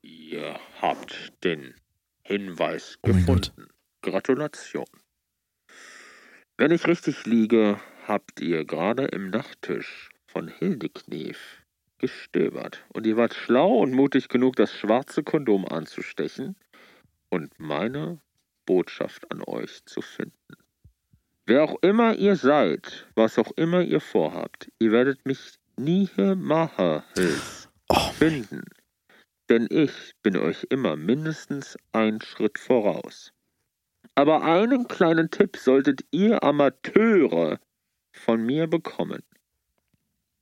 Ihr 0.03 0.59
habt 0.79 1.33
den 1.43 1.73
Hinweis 2.21 2.99
Oh 3.01 3.07
gefunden. 3.07 3.69
Gratulation. 4.03 4.85
Wenn 6.55 6.69
ich 6.69 6.85
richtig 6.85 7.25
liege, 7.25 7.79
habt 8.05 8.41
ihr 8.41 8.63
gerade 8.63 9.05
im 9.05 9.31
Nachttisch 9.31 10.09
von 10.27 10.47
Hildeknief 10.47 11.63
gestöbert 11.99 12.86
und 12.93 13.05
ihr 13.05 13.17
wart 13.17 13.33
schlau 13.33 13.77
und 13.77 13.91
mutig 13.91 14.29
genug, 14.29 14.55
das 14.55 14.71
schwarze 14.71 15.23
Kondom 15.23 15.65
anzustechen 15.65 16.55
und 17.29 17.60
meine 17.60 18.19
Botschaft 18.65 19.31
an 19.31 19.43
euch 19.45 19.83
zu 19.86 20.01
finden. 20.01 20.55
Wer 21.45 21.63
auch 21.63 21.75
immer 21.81 22.15
ihr 22.15 22.36
seid, 22.36 23.07
was 23.15 23.39
auch 23.39 23.51
immer 23.55 23.81
ihr 23.81 24.01
vorhabt, 24.01 24.69
ihr 24.79 24.91
werdet 24.91 25.25
mich 25.25 25.57
niemals 25.77 27.69
Oh, 27.89 28.12
finden. 28.12 28.63
Denn 29.49 29.67
ich 29.69 30.13
bin 30.21 30.36
euch 30.36 30.67
immer 30.69 30.97
mindestens 30.97 31.77
einen 31.93 32.19
Schritt 32.19 32.60
voraus. 32.60 33.31
Aber 34.13 34.43
einen 34.43 34.89
kleinen 34.89 35.31
Tipp 35.31 35.55
solltet 35.55 36.01
ihr 36.12 36.43
Amateure 36.43 37.60
von 38.12 38.45
mir 38.45 38.67
bekommen. 38.67 39.23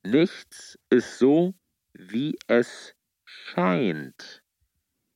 Nichts 0.05 0.77
ist 0.89 1.17
so, 1.19 1.53
wie 1.93 2.35
es 2.47 2.93
scheint. 3.25 4.43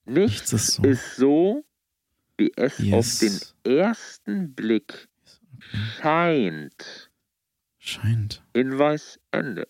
Nichts, 0.05 0.51
Nichts 0.51 0.53
ist 0.53 0.67
so. 0.73 0.83
ist 0.83 1.15
so, 1.15 1.65
wie 2.37 2.51
es 2.55 2.77
Yes. 2.79 2.93
auf 2.93 3.19
den 3.19 3.39
ersten 3.79 4.53
Blick 4.55 5.07
scheint. 6.01 7.09
Scheint. 7.77 8.43
Hinweis 8.55 9.19
Ende. 9.31 9.67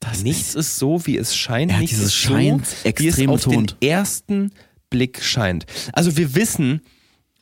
Das 0.00 0.22
Nichts 0.22 0.54
ist 0.54 0.76
so, 0.78 1.04
wie 1.06 1.16
es 1.16 1.34
scheint. 1.36 1.72
Ja, 1.72 1.78
Nichts 1.78 1.90
dieses 1.96 2.08
ist 2.08 2.14
scheint 2.14 2.66
so, 2.66 2.72
wie 2.72 2.78
es 2.78 2.84
extrem 2.84 3.30
auf 3.30 3.42
den 3.42 3.50
betont. 3.50 3.76
ersten 3.82 4.52
Blick 4.90 5.22
scheint. 5.22 5.66
Also 5.92 6.16
wir 6.16 6.34
wissen, 6.34 6.82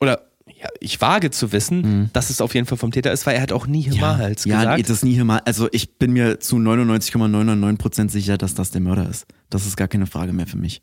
oder 0.01 0.31
ja, 0.55 0.69
ich 0.81 1.01
wage 1.01 1.31
zu 1.31 1.53
wissen, 1.53 2.11
dass 2.13 2.31
es 2.31 2.41
auf 2.41 2.55
jeden 2.55 2.67
Fall 2.67 2.79
vom 2.79 2.93
Täter 2.93 3.13
ist, 3.13 3.27
weil 3.27 3.35
er 3.37 3.43
hat 3.43 3.53
auch 3.53 3.67
nie 3.67 3.83
Himmals 3.83 4.45
ja, 4.45 4.59
gesagt. 4.61 4.83
das 4.89 4.91
ist 4.99 5.05
nie 5.05 5.19
mal. 5.25 5.41
Also 5.45 5.69
ich 5.73 5.99
bin 5.99 6.13
mir 6.13 6.39
zu 6.41 6.57
99,999% 6.57 8.11
sicher, 8.11 8.39
dass 8.39 8.55
das 8.55 8.71
der 8.71 8.81
Mörder 8.81 9.09
ist. 9.09 9.27
Das 9.51 9.67
ist 9.67 9.77
gar 9.77 9.89
keine 9.89 10.07
Frage 10.07 10.33
mehr 10.33 10.47
für 10.47 10.57
mich. 10.57 10.83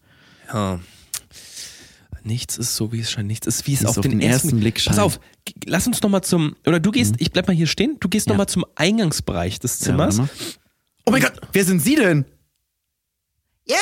Ja. 0.54 0.80
Nichts 2.26 2.58
ist 2.58 2.76
so, 2.76 2.92
wie 2.94 3.02
es 3.02 3.12
scheint. 3.12 3.28
Nichts 3.28 3.48
ist, 3.48 3.68
wie 3.68 3.74
es 3.74 3.86
auf, 3.86 3.98
auf 3.98 4.02
den, 4.02 4.12
den 4.12 4.22
ersten 4.22 4.48
ersten 4.48 4.60
Blick 4.62 4.76
Pass 4.76 4.84
scheint. 4.84 5.00
auf, 5.00 5.20
g- 5.44 5.54
lass 5.66 5.88
uns 5.88 6.02
noch 6.02 6.10
mal 6.10 6.22
zum, 6.22 6.56
oder 6.66 6.80
du 6.80 6.92
gehst, 6.92 7.16
ich 7.18 7.32
bleib 7.32 7.48
mal 7.48 7.54
hier 7.56 7.68
stehen, 7.68 7.98
du 8.00 8.08
gehst 8.08 8.28
noch 8.28 8.36
Ja. 8.36 8.38
mal 8.38 8.48
zum 8.48 8.66
Eingangsbereich 8.76 9.60
des 9.60 9.80
Ja, 9.82 9.86
Zimmers. 9.88 10.18
warte 10.20 10.32
mal. 10.32 10.52
oh 11.06 11.12
mein 11.12 11.22
Gott, 11.22 11.34
wer 11.52 11.66
sind 11.66 11.82
Sie 11.82 11.96
denn? 11.96 12.24
Ja, 13.66 13.76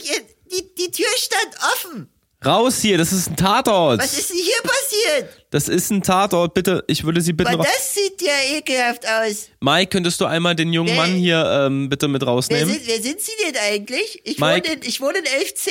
ich, 0.00 0.10
die, 0.52 0.74
die 0.78 0.90
Tür 0.92 1.06
stand 1.16 1.56
offen. 1.74 2.08
Raus 2.44 2.80
hier, 2.80 2.98
das 2.98 3.12
ist 3.12 3.28
ein 3.30 3.36
Tatort. 3.36 4.00
Was 4.00 4.18
ist 4.18 4.30
denn 4.30 4.36
hier 4.38 4.62
passiert? 4.62 5.46
Das 5.50 5.68
ist 5.68 5.90
ein 5.90 6.02
Tatort, 6.02 6.54
bitte, 6.54 6.82
ich 6.88 7.04
würde 7.04 7.20
Sie 7.20 7.32
bitten, 7.32 7.54
ra- 7.54 7.62
das 7.62 7.94
sieht 7.94 8.20
ja 8.22 8.56
ekelhaft 8.56 9.04
aus. 9.06 9.48
Mike, 9.60 9.90
könntest 9.90 10.20
du 10.20 10.24
einmal 10.24 10.54
den 10.56 10.72
jungen 10.72 10.88
Wer- 10.90 10.96
Mann 10.96 11.14
hier 11.14 11.44
ähm, 11.66 11.88
bitte 11.88 12.08
mit 12.08 12.22
Wer 12.22 12.28
rausnehmen? 12.28 12.68
sind, 12.72 12.86
wer 12.86 13.00
sind 13.02 13.20
Sie 13.20 13.32
denn 13.44 13.54
eigentlich? 13.62 14.20
Ich, 14.24 14.38
Mike. 14.38 14.68
wohne 14.68 14.80
in, 14.80 14.88
ich 14.88 15.00
wohne 15.00 15.18
in 15.18 15.24
11c. 15.24 15.68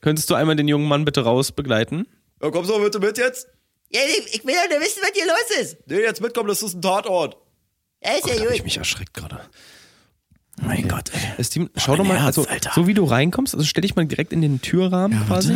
Könntest 0.00 0.28
du 0.30 0.34
einmal 0.34 0.56
den 0.56 0.68
jungen 0.68 0.88
Mann 0.88 1.04
bitte 1.04 1.22
raus 1.22 1.52
begleiten? 1.52 2.06
Ja, 2.42 2.50
komm 2.50 2.64
so 2.64 2.78
bitte 2.78 2.98
mit 2.98 3.16
jetzt. 3.18 3.46
Ja, 3.92 4.00
ich 4.06 4.34
ich 4.34 4.44
will 4.44 4.54
doch 4.54 4.70
nur 4.76 4.80
wissen, 4.80 5.00
was 5.02 5.10
hier 5.14 5.26
los 5.26 5.60
ist. 5.62 5.76
Nee, 5.86 6.00
jetzt 6.00 6.20
mitkommen, 6.20 6.48
das 6.48 6.62
ist 6.62 6.74
ein 6.74 6.82
Tatort. 6.82 7.36
Ja, 8.04 8.12
ist 8.12 8.26
ja 8.26 8.34
Hab 8.34 8.42
ich 8.50 8.56
gut. 8.58 8.64
mich 8.64 8.76
erschreckt 8.76 9.14
gerade. 9.14 9.40
Mein 10.62 10.88
Gott, 10.88 11.10
ey. 11.36 11.42
Steven, 11.44 11.70
schau 11.76 11.92
mein 11.92 11.98
doch 11.98 12.04
mal, 12.04 12.16
Herz, 12.22 12.36
also 12.38 12.48
Alter. 12.48 12.72
so 12.74 12.86
wie 12.86 12.94
du 12.94 13.04
reinkommst, 13.04 13.54
also 13.54 13.64
stell 13.64 13.80
dich 13.82 13.96
mal 13.96 14.04
direkt 14.06 14.32
in 14.32 14.42
den 14.42 14.60
Türrahmen 14.60 15.18
Ja, 15.18 15.24
quasi. 15.26 15.54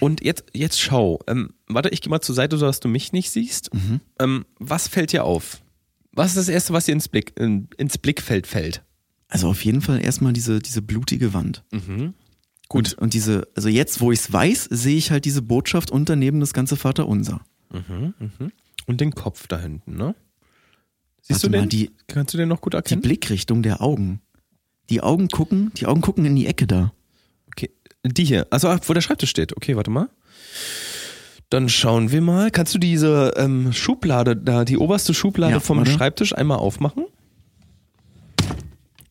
Und 0.00 0.22
jetzt, 0.22 0.44
jetzt 0.52 0.80
schau. 0.80 1.20
Ähm, 1.26 1.54
warte, 1.68 1.88
ich 1.90 2.00
gehe 2.02 2.10
mal 2.10 2.20
zur 2.20 2.34
Seite, 2.34 2.58
sodass 2.58 2.80
du 2.80 2.88
mich 2.88 3.12
nicht 3.12 3.30
siehst. 3.30 3.72
Mhm. 3.74 4.00
Ähm, 4.18 4.44
was 4.58 4.88
fällt 4.88 5.12
dir 5.12 5.24
auf? 5.24 5.62
Was 6.12 6.28
ist 6.30 6.36
das 6.36 6.48
Erste, 6.48 6.72
was 6.72 6.86
dir 6.86 6.92
ins, 6.92 7.08
Blick, 7.08 7.32
in, 7.38 7.68
ins 7.76 7.96
Blickfeld 7.98 8.46
fällt? 8.46 8.82
Also 9.28 9.48
auf 9.48 9.64
jeden 9.64 9.80
Fall 9.80 10.02
erstmal 10.04 10.32
diese, 10.32 10.58
diese 10.58 10.82
blutige 10.82 11.32
Wand. 11.32 11.62
Mhm. 11.72 12.14
Gut. 12.68 12.92
Und, 12.94 12.98
und 12.98 13.14
diese, 13.14 13.48
also 13.54 13.68
jetzt, 13.68 14.00
wo 14.00 14.12
ich 14.12 14.18
es 14.20 14.32
weiß, 14.32 14.64
sehe 14.70 14.96
ich 14.96 15.10
halt 15.10 15.24
diese 15.24 15.42
Botschaft 15.42 15.90
und 15.90 16.08
daneben 16.08 16.40
das 16.40 16.52
ganze 16.52 16.76
Vaterunser. 16.76 17.40
Und 18.86 19.00
den 19.00 19.12
Kopf 19.14 19.46
da 19.46 19.58
hinten, 19.60 19.96
ne? 19.96 20.14
Siehst 21.22 21.42
Warte 21.42 21.46
du 21.46 21.52
den? 21.52 21.60
mal, 21.62 21.68
die- 21.68 21.90
Kannst 22.08 22.34
du 22.34 22.38
den 22.38 22.48
noch 22.48 22.60
gut 22.60 22.72
Die 22.72 22.76
erkennen? 22.78 23.02
Blickrichtung 23.02 23.62
der 23.62 23.80
Augen. 23.82 24.20
Die 24.88 25.00
Augen 25.00 25.28
gucken, 25.28 25.70
die 25.76 25.86
Augen 25.86 26.00
gucken 26.00 26.24
in 26.24 26.34
die 26.34 26.46
Ecke 26.46 26.66
da. 26.66 26.92
Die 28.04 28.24
hier. 28.24 28.46
Also 28.50 28.68
wo 28.86 28.92
der 28.94 29.00
Schreibtisch 29.00 29.30
steht. 29.30 29.56
Okay, 29.56 29.76
warte 29.76 29.90
mal. 29.90 30.08
Dann 31.50 31.68
schauen 31.68 32.10
wir 32.12 32.20
mal. 32.20 32.50
Kannst 32.50 32.74
du 32.74 32.78
diese 32.78 33.32
ähm, 33.36 33.72
Schublade 33.72 34.36
da, 34.36 34.64
die 34.64 34.78
oberste 34.78 35.12
Schublade 35.14 35.54
Ja, 35.54 35.60
vom 35.60 35.78
warte. 35.78 35.90
Schreibtisch 35.90 36.34
einmal 36.34 36.58
aufmachen? 36.58 37.04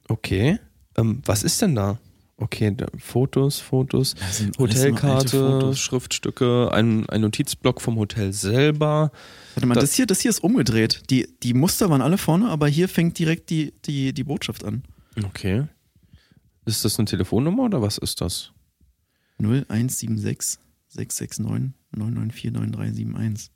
Okay. 0.07 0.59
Ähm, 0.97 1.21
was 1.25 1.43
ist 1.43 1.61
denn 1.61 1.75
da? 1.75 1.99
Okay, 2.37 2.73
da, 2.75 2.85
Fotos, 2.97 3.59
Fotos, 3.59 4.15
Das 4.15 4.41
Hotelkarte, 4.57 5.29
Fotos. 5.59 5.79
Schriftstücke, 5.79 6.69
ein, 6.71 7.07
ein 7.09 7.19
Notizblock 7.21 7.81
vom 7.81 7.97
Hotel 7.97 8.31
selber. 8.31 9.11
Warte 9.55 9.67
mal, 9.67 9.73
Da- 9.75 9.81
das, 9.81 9.93
hier, 9.93 10.05
das 10.05 10.21
hier 10.21 10.29
ist 10.31 10.39
umgedreht. 10.41 11.03
Die, 11.09 11.27
die 11.43 11.53
Muster 11.53 11.89
waren 11.89 12.01
alle 12.01 12.17
vorne, 12.17 12.47
aber 12.49 12.69
hier 12.69 12.87
fängt 12.87 13.19
direkt 13.19 13.49
die, 13.49 13.73
die, 13.85 14.13
die 14.13 14.23
Botschaft 14.23 14.63
an. 14.63 14.83
Okay. 15.25 15.65
Ist 16.65 16.85
das 16.85 16.97
eine 16.97 17.05
Telefonnummer 17.07 17.63
oder 17.63 17.81
was 17.81 17.97
ist 17.97 18.21
das? 18.21 18.51
0176 19.39 20.59
669 20.89 21.73
994 21.91 22.51
9371. 22.51 23.51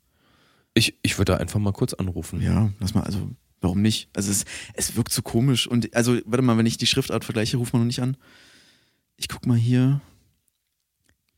Ich, 0.74 0.98
ich 1.02 1.18
würde 1.18 1.32
da 1.32 1.38
einfach 1.38 1.60
mal 1.60 1.72
kurz 1.72 1.94
anrufen. 1.94 2.40
Ja, 2.42 2.70
lass 2.80 2.94
mal, 2.94 3.02
also 3.04 3.30
Warum 3.64 3.80
nicht? 3.80 4.10
Also 4.14 4.30
es, 4.30 4.44
es 4.74 4.94
wirkt 4.94 5.10
so 5.10 5.22
komisch. 5.22 5.66
Und 5.66 5.96
also, 5.96 6.18
warte 6.26 6.42
mal, 6.42 6.58
wenn 6.58 6.66
ich 6.66 6.76
die 6.76 6.86
Schriftart 6.86 7.24
vergleiche, 7.24 7.56
ruf 7.56 7.72
mal 7.72 7.78
noch 7.78 7.86
nicht 7.86 8.02
an. 8.02 8.18
Ich 9.16 9.26
guck 9.26 9.46
mal 9.46 9.56
hier. 9.56 10.02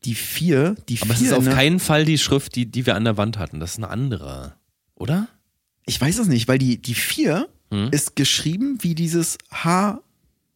Die 0.04 0.16
vier, 0.16 0.74
die 0.88 1.00
Aber 1.02 1.12
es 1.12 1.20
vier. 1.20 1.28
ist 1.28 1.32
auf 1.35 1.44
ne? 1.44 1.50
keinen 1.52 1.78
Fall 1.78 2.04
die 2.04 2.18
Schrift, 2.18 2.56
die, 2.56 2.66
die 2.66 2.85
wir 2.85 2.96
an 2.96 3.04
der 3.04 3.16
Wand 3.16 3.38
hatten. 3.38 3.61
Das 3.61 3.72
ist 3.72 3.76
eine 3.76 3.90
andere. 3.90 4.56
Oder? 4.96 5.28
Ich 5.85 6.00
weiß 6.00 6.18
es 6.18 6.26
nicht, 6.26 6.48
weil 6.48 6.59
die, 6.59 6.82
die 6.82 6.94
vier 6.94 7.48
Hm? 7.70 7.90
ist 7.90 8.16
geschrieben 8.16 8.78
wie 8.80 8.94
dieses 8.96 9.38
H 9.52 10.00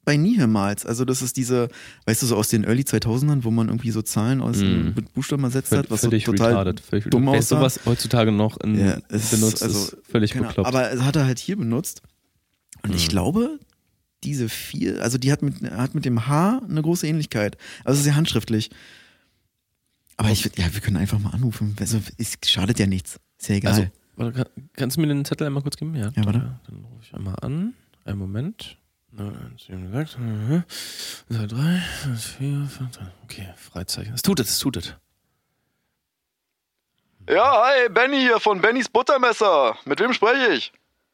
bei 0.04 0.16
niemals. 0.16 0.86
Also 0.86 1.04
das 1.04 1.22
ist 1.22 1.36
diese, 1.36 1.68
weißt 2.06 2.22
du, 2.22 2.26
so 2.26 2.36
aus 2.36 2.48
den 2.48 2.64
Early 2.64 2.82
2000ern, 2.82 3.44
wo 3.44 3.50
man 3.50 3.68
irgendwie 3.68 3.90
so 3.90 4.02
Zahlen 4.02 4.40
aus 4.40 4.60
Hm. 4.60 4.94
mit 4.94 5.12
Buchstaben 5.12 5.44
ersetzt 5.44 5.72
hat, 5.72 5.90
was 5.90 6.00
so 6.00 6.08
völlig 6.08 6.24
total 6.24 6.48
retarded. 6.50 6.80
Völlig 6.80 7.04
dumm 7.10 7.26
Wer 7.26 7.38
aussah. 7.38 7.56
sowas 7.58 7.80
heutzutage 7.84 8.32
noch 8.32 8.58
in, 8.60 8.78
Ja, 8.78 8.98
es 9.08 9.24
ist 9.24 9.30
benutzt, 9.40 9.62
also- 9.62 9.78
ist 9.78 9.96
völlig 10.08 10.32
Keine 10.32 10.46
bekloppt. 10.48 10.66
Aber 10.68 10.90
es 10.90 11.02
hat 11.02 11.16
er 11.16 11.26
halt 11.26 11.38
hier 11.38 11.56
benutzt. 11.56 12.02
Und 12.82 12.94
ich 12.94 13.02
Hm. 13.04 13.08
glaube, 13.10 13.58
diese 14.24 14.48
vier, 14.48 15.02
also 15.02 15.18
die 15.18 15.30
hat 15.32 15.42
mit, 15.42 15.62
hat 15.70 15.94
mit 15.94 16.04
dem 16.04 16.26
H 16.26 16.60
eine 16.68 16.82
große 16.82 17.06
Ähnlichkeit. 17.06 17.56
Also 17.84 17.96
es 17.96 18.00
ist 18.00 18.06
ja 18.10 18.14
handschriftlich. 18.16 18.70
Aber 20.16 20.30
ich, 20.30 20.42
würd- 20.44 20.58
ja, 20.60 20.72
wir 20.72 20.80
können 20.80 20.96
einfach 20.98 21.18
mal 21.18 21.30
anrufen. 21.30 21.74
Also, 21.80 21.98
es 22.18 22.36
schadet 22.46 22.78
ja 22.78 22.86
nichts. 22.86 23.18
Ist 23.38 23.48
ja 23.48 23.54
egal. 23.56 23.72
Also, 23.72 23.86
warte, 24.16 24.32
kann- 24.32 24.68
kannst 24.74 24.96
du 24.96 25.00
mir 25.00 25.06
den 25.06 25.24
Zettel 25.24 25.46
einmal 25.46 25.62
kurz 25.62 25.76
geben? 25.78 25.94
Ja, 25.94 26.10
Ja, 26.14 26.24
warte. 26.26 26.58
Dann 26.66 26.84
rufe 26.84 27.02
ich 27.02 27.14
einmal 27.14 27.36
an. 27.40 27.72
Einen 28.04 28.18
Moment. 28.18 28.76
9, 29.12 29.56
7, 29.66 29.92
6, 29.92 30.16
3, 31.30 31.46
3, 31.46 31.82
4, 32.16 32.66
5, 32.68 32.98
Okay, 33.24 33.48
Freizeichen. 33.56 34.14
Es 34.14 34.22
tut 34.22 34.38
es, 34.40 34.50
es 34.50 34.58
tut 34.60 34.76
es. 34.76 34.94
Ja, 37.28 37.64
hi, 37.64 37.88
Benny 37.88 38.20
hier 38.20 38.40
von 38.40 38.60
Bennys 38.60 38.88
Buttermesser. 38.88 39.76
Mit 39.84 40.00
wem 40.00 40.12
spreche 40.12 40.52
ich? 40.54 40.72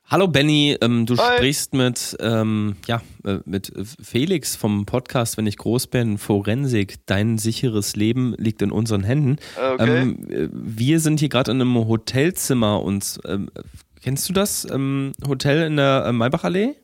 Hallo 0.09 0.29
Benny, 0.29 0.77
ähm, 0.81 1.05
du 1.05 1.17
Hi. 1.17 1.37
sprichst 1.37 1.75
mit, 1.75 2.17
ähm, 2.21 2.77
ja, 2.87 3.03
äh, 3.25 3.39
mit 3.45 3.73
Felix 4.01 4.55
vom 4.55 4.87
Podcast 4.87 5.37
Wenn 5.37 5.49
ich 5.49 5.57
groß 5.57 5.89
bin, 5.89 6.17
Forensik, 6.17 7.05
dein 7.07 7.39
sicheres 7.39 7.97
Leben 7.97 8.35
liegt 8.39 8.63
in 8.63 8.71
unseren 8.71 9.03
Händen. 9.03 9.39
Okay. 9.57 10.03
Ähm, 10.03 10.31
äh, 10.31 10.49
wir 10.53 11.01
sind 11.01 11.19
hier 11.19 11.29
gerade 11.29 11.51
in 11.51 11.61
einem 11.61 11.89
Hotelzimmer 11.89 12.83
und 12.83 13.19
ähm, 13.27 13.51
kennst 14.01 14.29
du 14.29 14.33
das 14.33 14.65
ähm, 14.71 15.11
Hotel 15.27 15.67
in 15.67 15.77
der 15.77 16.05
äh, 16.07 16.13
Maybacher-Allee? 16.13 16.77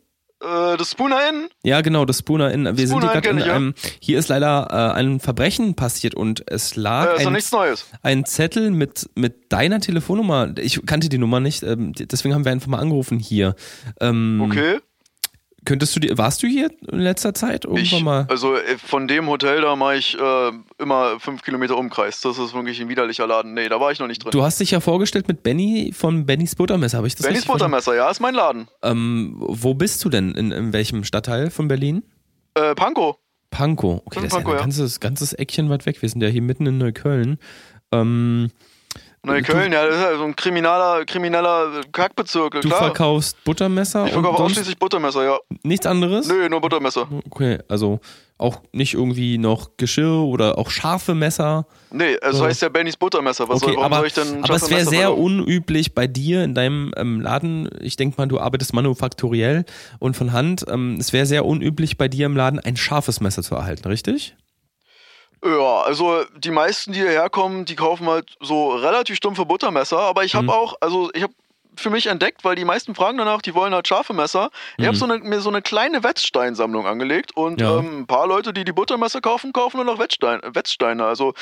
Äh, 0.42 0.76
das 0.76 0.90
Spooner 0.90 1.18
Inn? 1.28 1.48
Ja, 1.62 1.80
genau, 1.80 2.04
das 2.04 2.18
Spooner 2.18 2.50
Inn. 2.50 2.64
Wir 2.64 2.72
sind 2.74 3.00
hier 3.00 3.08
Spooner 3.10 3.12
gerade 3.12 3.28
in 3.28 3.38
ich, 3.38 3.46
ja. 3.46 3.54
einem. 3.54 3.74
Hier 4.00 4.18
ist 4.18 4.28
leider 4.28 4.68
äh, 4.70 4.98
ein 4.98 5.20
Verbrechen 5.20 5.74
passiert 5.74 6.14
und 6.14 6.42
es 6.50 6.76
lag 6.76 7.18
Äh, 7.20 7.26
ein, 7.26 7.32
nichts 7.32 7.52
Neues. 7.52 7.86
ein 8.02 8.24
Zettel 8.24 8.70
mit, 8.70 9.08
mit 9.14 9.52
deiner 9.52 9.80
Telefonnummer. 9.80 10.54
Ich 10.58 10.84
kannte 10.86 11.08
die 11.08 11.18
Nummer 11.18 11.40
nicht, 11.40 11.62
ähm, 11.62 11.92
deswegen 11.92 12.34
haben 12.34 12.44
wir 12.44 12.52
einfach 12.52 12.68
mal 12.68 12.78
angerufen 12.78 13.18
hier. 13.18 13.54
Ähm, 14.00 14.40
Okay. 14.42 14.78
Könntest 15.64 15.94
du 15.94 16.00
dir, 16.00 16.18
warst 16.18 16.42
du 16.42 16.48
hier 16.48 16.70
in 16.90 16.98
letzter 16.98 17.34
Zeit 17.34 17.64
irgendwann 17.64 17.84
Ich, 17.84 18.02
mal? 18.02 18.26
also 18.28 18.56
äh, 18.56 18.76
von 18.78 19.06
dem 19.06 19.28
Hotel 19.28 19.60
da 19.60 19.76
mache 19.76 19.96
ich 19.96 20.18
äh, 20.18 20.50
immer 20.78 21.20
fünf 21.20 21.42
Kilometer 21.42 21.76
Umkreis. 21.76 22.20
Das 22.20 22.36
ist 22.38 22.52
wirklich 22.52 22.80
ein 22.80 22.88
widerlicher 22.88 23.28
Laden. 23.28 23.54
Nee, 23.54 23.68
da 23.68 23.78
war 23.78 23.92
ich 23.92 24.00
noch 24.00 24.08
nicht 24.08 24.24
drin. 24.24 24.32
Du 24.32 24.42
hast 24.42 24.58
dich 24.58 24.72
ja 24.72 24.80
vorgestellt 24.80 25.28
mit 25.28 25.44
Benny 25.44 25.92
von 25.96 26.26
Bennys 26.26 26.56
Buttermesser, 26.56 26.98
habe 26.98 27.06
ich 27.06 27.14
das 27.14 27.26
Bennys? 27.26 27.44
Buttermesser, 27.46 27.94
ja, 27.94 28.10
ist 28.10 28.18
mein 28.20 28.34
Laden. 28.34 28.66
Ähm, 28.82 29.34
wo 29.38 29.74
bist 29.74 30.04
du 30.04 30.08
denn? 30.08 30.32
In, 30.32 30.50
in 30.50 30.72
welchem 30.72 31.04
Stadtteil 31.04 31.50
von 31.50 31.68
Berlin? 31.68 32.02
Äh, 32.54 32.74
Pankow. 32.74 33.16
Pankow. 33.50 34.02
Okay, 34.04 34.16
das 34.16 34.24
ist 34.24 34.32
ja 34.32 34.38
Pankow, 34.38 34.54
ein 34.54 34.58
ganzes, 34.60 34.98
ganzes 34.98 35.32
Eckchen 35.32 35.70
weit 35.70 35.86
weg. 35.86 36.02
Wir 36.02 36.08
sind 36.08 36.22
ja 36.22 36.28
hier 36.28 36.42
mitten 36.42 36.66
in 36.66 36.78
Neukölln. 36.78 37.38
Ähm, 37.92 38.50
Neukölln, 39.24 39.72
ja, 39.72 39.86
das 39.86 39.94
ist 39.96 40.02
ja 40.02 40.16
so 40.16 40.24
ein 40.24 40.34
krimineller, 40.34 41.04
krimineller 41.04 41.82
Kackbezirk, 41.92 42.54
du 42.60 42.68
klar. 42.68 42.78
verkaufst 42.86 43.42
Buttermesser 43.44 44.06
ich 44.06 44.12
verkaufe 44.12 44.42
ausschließlich 44.42 44.78
Buttermesser, 44.78 45.24
ja. 45.24 45.38
nichts 45.62 45.86
anderes? 45.86 46.26
Nö, 46.26 46.48
nur 46.48 46.60
Buttermesser. 46.60 47.06
Okay, 47.30 47.58
also 47.68 48.00
auch 48.38 48.60
nicht 48.72 48.94
irgendwie 48.94 49.38
noch 49.38 49.76
Geschirr 49.76 50.24
oder 50.24 50.58
auch 50.58 50.70
scharfe 50.70 51.14
Messer. 51.14 51.66
Nee, 51.92 52.16
es 52.20 52.40
Ja. 52.40 52.46
heißt 52.46 52.62
ja 52.62 52.68
Bennys 52.70 52.96
Buttermesser. 52.96 53.48
Was 53.48 53.62
Okay, 53.62 53.74
soll, 53.74 53.76
warum 53.76 53.84
aber, 53.92 53.96
soll 53.98 54.06
ich 54.08 54.14
denn 54.14 54.42
aber 54.44 54.54
es 54.56 54.68
wäre 54.68 54.84
sehr 54.84 55.00
verkaufen? 55.02 55.22
unüblich 55.40 55.94
bei 55.94 56.08
dir 56.08 56.42
in 56.42 56.54
deinem 56.56 56.92
ähm, 56.96 57.20
Laden. 57.20 57.68
Ich 57.80 57.94
denke 57.94 58.16
mal, 58.18 58.26
du 58.26 58.40
arbeitest 58.40 58.74
manufakturell 58.74 59.64
und 60.00 60.16
von 60.16 60.32
Hand. 60.32 60.64
Ähm, 60.68 60.96
es 60.98 61.12
wäre 61.12 61.26
sehr 61.26 61.44
unüblich 61.44 61.96
bei 61.98 62.08
dir 62.08 62.26
im 62.26 62.36
Laden 62.36 62.58
ein 62.58 62.76
scharfes 62.76 63.20
Messer 63.20 63.44
zu 63.44 63.54
erhalten, 63.54 63.86
richtig? 63.86 64.34
Ja, 65.44 65.80
also 65.82 66.24
die 66.36 66.50
meisten, 66.52 66.92
die 66.92 67.00
hierher 67.00 67.28
kommen, 67.28 67.64
die 67.64 67.74
kaufen 67.74 68.06
halt 68.08 68.36
so 68.40 68.70
relativ 68.76 69.16
stumpfe 69.16 69.44
Buttermesser. 69.44 69.98
Aber 69.98 70.22
ich 70.24 70.34
habe 70.34 70.44
Mhm. 70.44 70.50
auch, 70.50 70.74
also 70.80 71.10
ich 71.14 71.22
habe 71.22 71.34
für 71.74 71.90
mich 71.90 72.06
entdeckt, 72.06 72.44
weil 72.44 72.54
die 72.54 72.64
meisten 72.66 72.94
fragen 72.94 73.16
danach, 73.18 73.40
die 73.42 73.54
wollen 73.54 73.72
halt 73.74 73.88
scharfe 73.88 74.12
Messer. 74.12 74.50
Ich 74.78 74.86
habe 74.86 74.96
so 74.96 75.06
eine, 75.06 75.18
mir 75.18 75.40
so 75.40 75.48
eine 75.48 75.62
kleine 75.62 76.04
Wetzsteinsammlung 76.04 76.86
angelegt 76.86 77.34
und 77.36 77.60
Mhm. 77.60 77.66
Ja. 77.66 77.78
ähm, 77.78 78.00
ein 78.00 78.06
paar 78.06 78.26
Leute, 78.26 78.52
die 78.52 78.64
die 78.64 78.72
Buttermesser 78.72 79.20
kaufen, 79.20 79.52
kaufen 79.52 79.78
nur 79.78 79.86
noch 79.86 79.98
Wetzstein, 79.98 80.40
Wetzsteine. 80.44 81.04
Also 81.06 81.32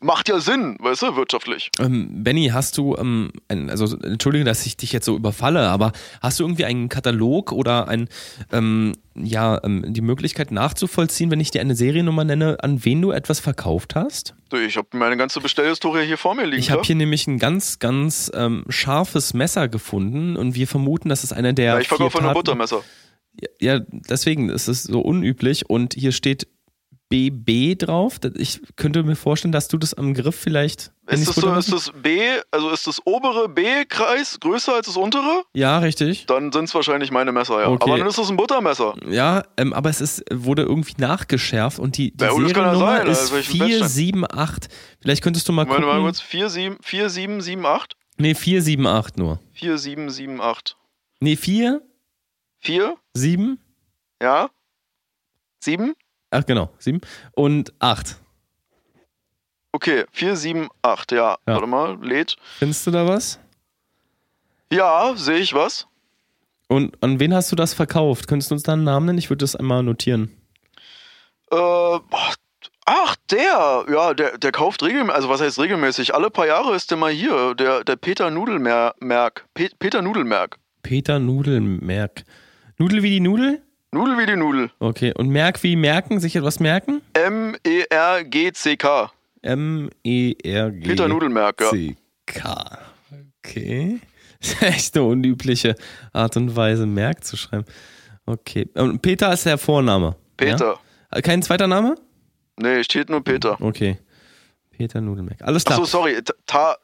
macht 0.00 0.28
ja 0.28 0.40
Sinn, 0.40 0.76
weißt 0.80 1.02
du, 1.02 1.16
wirtschaftlich. 1.16 1.70
Ähm, 1.78 2.24
Benny, 2.24 2.48
hast 2.48 2.78
du, 2.78 2.96
ähm, 2.96 3.30
ein, 3.48 3.70
also 3.70 3.96
entschuldige, 3.98 4.44
dass 4.44 4.64
ich 4.66 4.76
dich 4.76 4.92
jetzt 4.92 5.04
so 5.04 5.14
überfalle, 5.14 5.68
aber 5.68 5.92
hast 6.20 6.40
du 6.40 6.44
irgendwie 6.44 6.64
einen 6.64 6.88
Katalog 6.88 7.52
oder 7.52 7.88
ein, 7.88 8.08
ähm, 8.50 8.94
ja, 9.14 9.62
ähm, 9.62 9.84
die 9.92 10.00
Möglichkeit 10.00 10.50
nachzuvollziehen, 10.50 11.30
wenn 11.30 11.40
ich 11.40 11.50
dir 11.50 11.60
eine 11.60 11.74
Seriennummer 11.74 12.24
nenne, 12.24 12.58
an 12.62 12.84
wen 12.84 13.02
du 13.02 13.10
etwas 13.12 13.40
verkauft 13.40 13.94
hast? 13.94 14.34
Ich 14.66 14.76
habe 14.76 14.88
meine 14.92 15.16
ganze 15.16 15.40
Bestellhistorie 15.40 16.06
hier 16.06 16.18
vor 16.18 16.34
mir 16.34 16.46
liegen. 16.46 16.58
Ich 16.58 16.70
habe 16.70 16.80
ja? 16.80 16.86
hier 16.86 16.96
nämlich 16.96 17.26
ein 17.26 17.38
ganz, 17.38 17.78
ganz 17.78 18.30
ähm, 18.34 18.64
scharfes 18.68 19.34
Messer 19.34 19.68
gefunden 19.68 20.36
und 20.36 20.54
wir 20.54 20.66
vermuten, 20.66 21.08
dass 21.08 21.24
es 21.24 21.32
einer 21.32 21.52
der. 21.52 21.74
ja, 21.74 21.80
ich 21.80 21.88
verkaufe 21.88 22.22
nur 22.22 22.32
Buttermesser. 22.32 22.82
Ja, 23.60 23.78
deswegen 23.78 24.48
ist 24.48 24.66
es 24.66 24.82
so 24.82 25.00
unüblich 25.00 25.70
und 25.70 25.94
hier 25.94 26.12
steht 26.12 26.48
BB 27.10 27.76
drauf. 27.76 28.18
Ich 28.36 28.60
könnte 28.76 29.02
mir 29.02 29.16
vorstellen, 29.16 29.52
dass 29.52 29.68
du 29.68 29.76
das 29.76 29.92
am 29.94 30.14
Griff 30.14 30.36
vielleicht. 30.36 30.92
Ist 31.08 31.26
das, 31.28 31.34
so, 31.34 31.52
ist 31.54 31.72
das 31.72 31.90
B, 32.02 32.20
also 32.52 32.70
ist 32.70 32.86
das 32.86 33.04
obere 33.04 33.48
B-Kreis 33.48 34.38
größer 34.40 34.74
als 34.76 34.86
das 34.86 34.96
untere? 34.96 35.42
ja, 35.52 35.78
richtig. 35.80 36.26
Dann 36.26 36.52
sind 36.52 36.64
es 36.66 36.74
wahrscheinlich 36.74 37.10
meine 37.10 37.32
Messer, 37.32 37.60
ja. 37.60 37.68
Okay. 37.68 37.82
Aber 37.90 37.98
dann 37.98 38.06
ist 38.06 38.16
das 38.16 38.30
ein 38.30 38.36
Buttermesser. 38.36 38.94
Ja, 39.08 39.42
ähm, 39.56 39.72
aber 39.72 39.90
es 39.90 40.00
ist, 40.00 40.22
wurde 40.32 40.62
irgendwie 40.62 40.94
nachgeschärft 40.98 41.80
und 41.80 41.98
die, 41.98 42.12
die 42.16 42.24
Ja, 42.24 42.30
Seriennummer 42.30 42.76
sein, 42.78 43.06
ist 43.08 43.18
also 43.22 43.34
welchen 43.34 43.58
Wettstein? 43.60 43.88
478. 43.90 44.70
Vielleicht 45.02 45.22
könntest 45.24 45.48
du 45.48 45.52
mal 45.52 45.68
Warte 45.68 45.82
gucken. 45.82 45.96
mal 45.98 46.04
kurz, 46.04 46.20
4778? 46.20 47.98
Nee, 48.18 48.34
478 48.34 49.16
nur. 49.16 49.40
4778. 49.54 50.76
Nee, 51.20 51.34
4, 51.36 51.82
4? 52.60 52.94
7, 53.14 53.58
Ja? 54.22 54.48
7? 55.58 55.94
Ach 56.30 56.46
genau, 56.46 56.70
7 56.78 57.00
und 57.32 57.72
8. 57.78 58.16
Okay, 59.72 60.04
478, 60.12 61.16
ja. 61.16 61.30
Ja. 61.30 61.38
Warte 61.46 61.66
mal, 61.66 61.98
lädt. 62.02 62.36
Findest 62.58 62.86
du 62.86 62.90
da 62.90 63.06
was? 63.06 63.38
Ja, 64.72 65.14
sehe 65.16 65.38
ich 65.38 65.54
was. 65.54 65.86
Und 66.68 66.96
an 67.02 67.18
wen 67.18 67.34
hast 67.34 67.50
du 67.50 67.56
das 67.56 67.74
verkauft? 67.74 68.28
Könntest 68.28 68.50
du 68.50 68.54
uns 68.54 68.62
da 68.62 68.72
einen 68.72 68.84
Namen 68.84 69.06
nennen? 69.06 69.18
Ich 69.18 69.30
würde 69.30 69.42
das 69.42 69.56
einmal 69.56 69.82
notieren. 69.82 70.30
Äh, 71.50 71.56
ach, 72.84 73.16
der. 73.30 73.86
Ja, 73.90 74.14
der, 74.14 74.38
der 74.38 74.52
kauft 74.52 74.82
regelmäßig. 74.82 75.14
Also, 75.14 75.28
was 75.28 75.40
heißt 75.40 75.58
regelmäßig? 75.58 76.14
Alle 76.14 76.30
paar 76.30 76.46
Jahre 76.46 76.74
ist 76.76 76.90
der 76.90 76.98
mal 76.98 77.10
hier. 77.10 77.54
Der, 77.56 77.82
der 77.82 77.96
Peter 77.96 78.30
Nudelmerk. 78.30 79.46
Pe 79.54 79.68
Peter 79.78 80.02
Nudelmerk. 80.02 80.58
Peter 80.82 81.18
Nudelmerk. 81.18 82.24
Nudel 82.78 83.02
wie 83.02 83.10
die 83.10 83.20
Nudel? 83.20 83.62
Nudel 83.92 84.18
wie 84.18 84.26
die 84.26 84.36
Nudel. 84.36 84.70
Okay. 84.78 85.12
Und 85.16 85.28
Merk 85.30 85.62
wie 85.62 85.74
merken? 85.76 86.20
Sich 86.20 86.36
etwas 86.36 86.60
merken? 86.60 87.02
M-E-R-G-C-K. 87.14 89.10
M-E-R-G. 89.42 90.88
Peter 90.88 91.08
Nudelmerk, 91.08 91.60
ja. 91.60 91.70
C-K. 91.70 92.78
Okay. 93.44 94.00
Das 94.40 94.50
ist 94.52 94.62
echt 94.62 94.96
eine 94.96 95.04
unübliche 95.06 95.74
Art 96.12 96.36
und 96.36 96.54
Weise, 96.56 96.86
Merk 96.86 97.24
zu 97.24 97.36
schreiben. 97.36 97.64
Okay. 98.26 98.68
Und 98.74 99.02
Peter 99.02 99.32
ist 99.32 99.46
der 99.46 99.58
Vorname. 99.58 100.14
Peter. 100.36 100.78
Ja? 101.12 101.20
Kein 101.20 101.42
zweiter 101.42 101.66
Name? 101.66 101.96
Nee, 102.56 102.84
steht 102.84 103.10
nur 103.10 103.22
Peter. 103.24 103.60
Okay. 103.60 103.98
Peter 104.70 105.00
Nudelmerk. 105.00 105.42
Alles 105.42 105.64
klar. 105.64 105.78
Achso, 105.78 105.90
sorry. 105.98 106.20
Ta, 106.46 106.76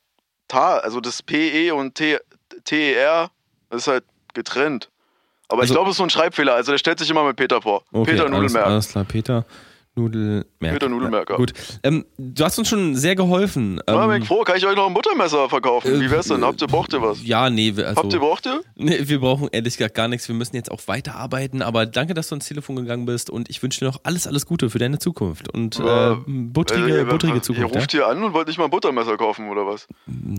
ta, 0.48 0.78
also 0.78 1.00
das 1.00 1.22
P-E 1.22 1.70
und 1.70 1.94
T- 1.94 2.18
T-E-R 2.64 3.30
ist 3.70 3.86
halt 3.86 4.04
getrennt. 4.34 4.90
Aber 5.49 5.62
Also- 5.62 5.72
ich 5.72 5.76
glaube, 5.76 5.90
es 5.90 5.94
ist 5.94 5.99
so 5.99 6.03
ein 6.05 6.11
Schreibfehler. 6.11 6.55
Also 6.55 6.72
der 6.72 6.78
stellt 6.78 6.99
sich 6.99 7.09
immer 7.11 7.24
mit 7.24 7.36
Peter 7.36 7.62
vor. 7.62 7.82
Okay, 7.92 8.12
Peter 8.12 8.24
alles, 8.24 8.32
Nudelmerk. 8.36 8.66
alles 8.66 8.88
klar, 8.88 9.05
Peter 9.05 9.44
Nudelmerk. 9.97 10.47
Peter 10.61 10.88
Nudelmerk, 10.90 11.30
ja. 11.30 11.36
Gut. 11.36 11.55
Ähm, 11.82 12.05
du 12.18 12.44
hast 12.44 12.59
uns 12.59 12.68
schon 12.68 12.94
sehr 12.97 13.16
geholfen. 13.16 13.80
Ja, 13.88 14.05
Ähm, 14.05 14.11
bin 14.11 14.22
ich 14.22 14.28
froh, 14.28 14.42
kann 14.44 14.59
ich 14.59 14.66
euch 14.66 14.76
noch 14.76 14.86
ein 14.86 14.92
Buttermesser 14.94 15.49
verkaufen? 15.49 16.01
Wie 16.01 16.11
wär's 16.11 16.28
denn? 16.28 16.44
Habt 16.44 16.61
ihr, 16.61 16.66
braucht 16.68 16.92
ihr 16.92 17.01
was? 17.01 17.24
ja, 17.26 17.49
nee, 17.49 17.72
also, 17.76 18.03
Habt 18.03 18.12
ihr, 18.12 18.18
braucht 18.20 18.44
ihr? 18.47 18.61
nee, 18.76 18.99
wir 19.01 19.20
brauchen 19.20 19.49
ehrlich 19.53 19.76
gesagt 19.78 19.94
gar 19.94 20.07
nichts. 20.09 20.28
Wir 20.28 20.34
müssen 20.34 20.55
jetzt 20.55 20.70
auch 20.70 20.80
weiterarbeiten. 20.86 21.62
Aber 21.62 21.86
danke, 21.86 22.12
dass 22.12 22.28
du 22.28 22.34
ans 22.34 22.47
Telefon 22.47 22.76
gegangen 22.76 23.07
bist 23.07 23.30
und 23.30 23.49
ich 23.49 23.62
wünsche 23.62 23.80
dir 23.80 23.86
noch 23.86 24.01
alles, 24.03 24.26
alles 24.26 24.44
Gute 24.44 24.68
für 24.68 24.78
deine 24.78 24.99
Zukunft 24.99 25.53
und 25.55 25.78
Ja, 25.78 26.12
äh, 26.12 26.16
buttrige, 26.26 26.86
Äh, 26.94 26.99
ihr- 26.99 27.05
buttrige 27.07 27.34
Ihr 27.36 27.42
Zukunft. 27.42 27.74
ruft 27.74 27.92
Ja? 27.94 28.01
hier 28.01 28.09
an 28.09 28.22
und 28.22 28.34
wollt 28.34 28.49
nicht 28.49 28.59
mal 28.59 28.64
ein 28.64 28.70
Buttermesser 28.70 29.16
kaufen 29.16 29.49
oder 29.49 29.66
was? 29.66 29.86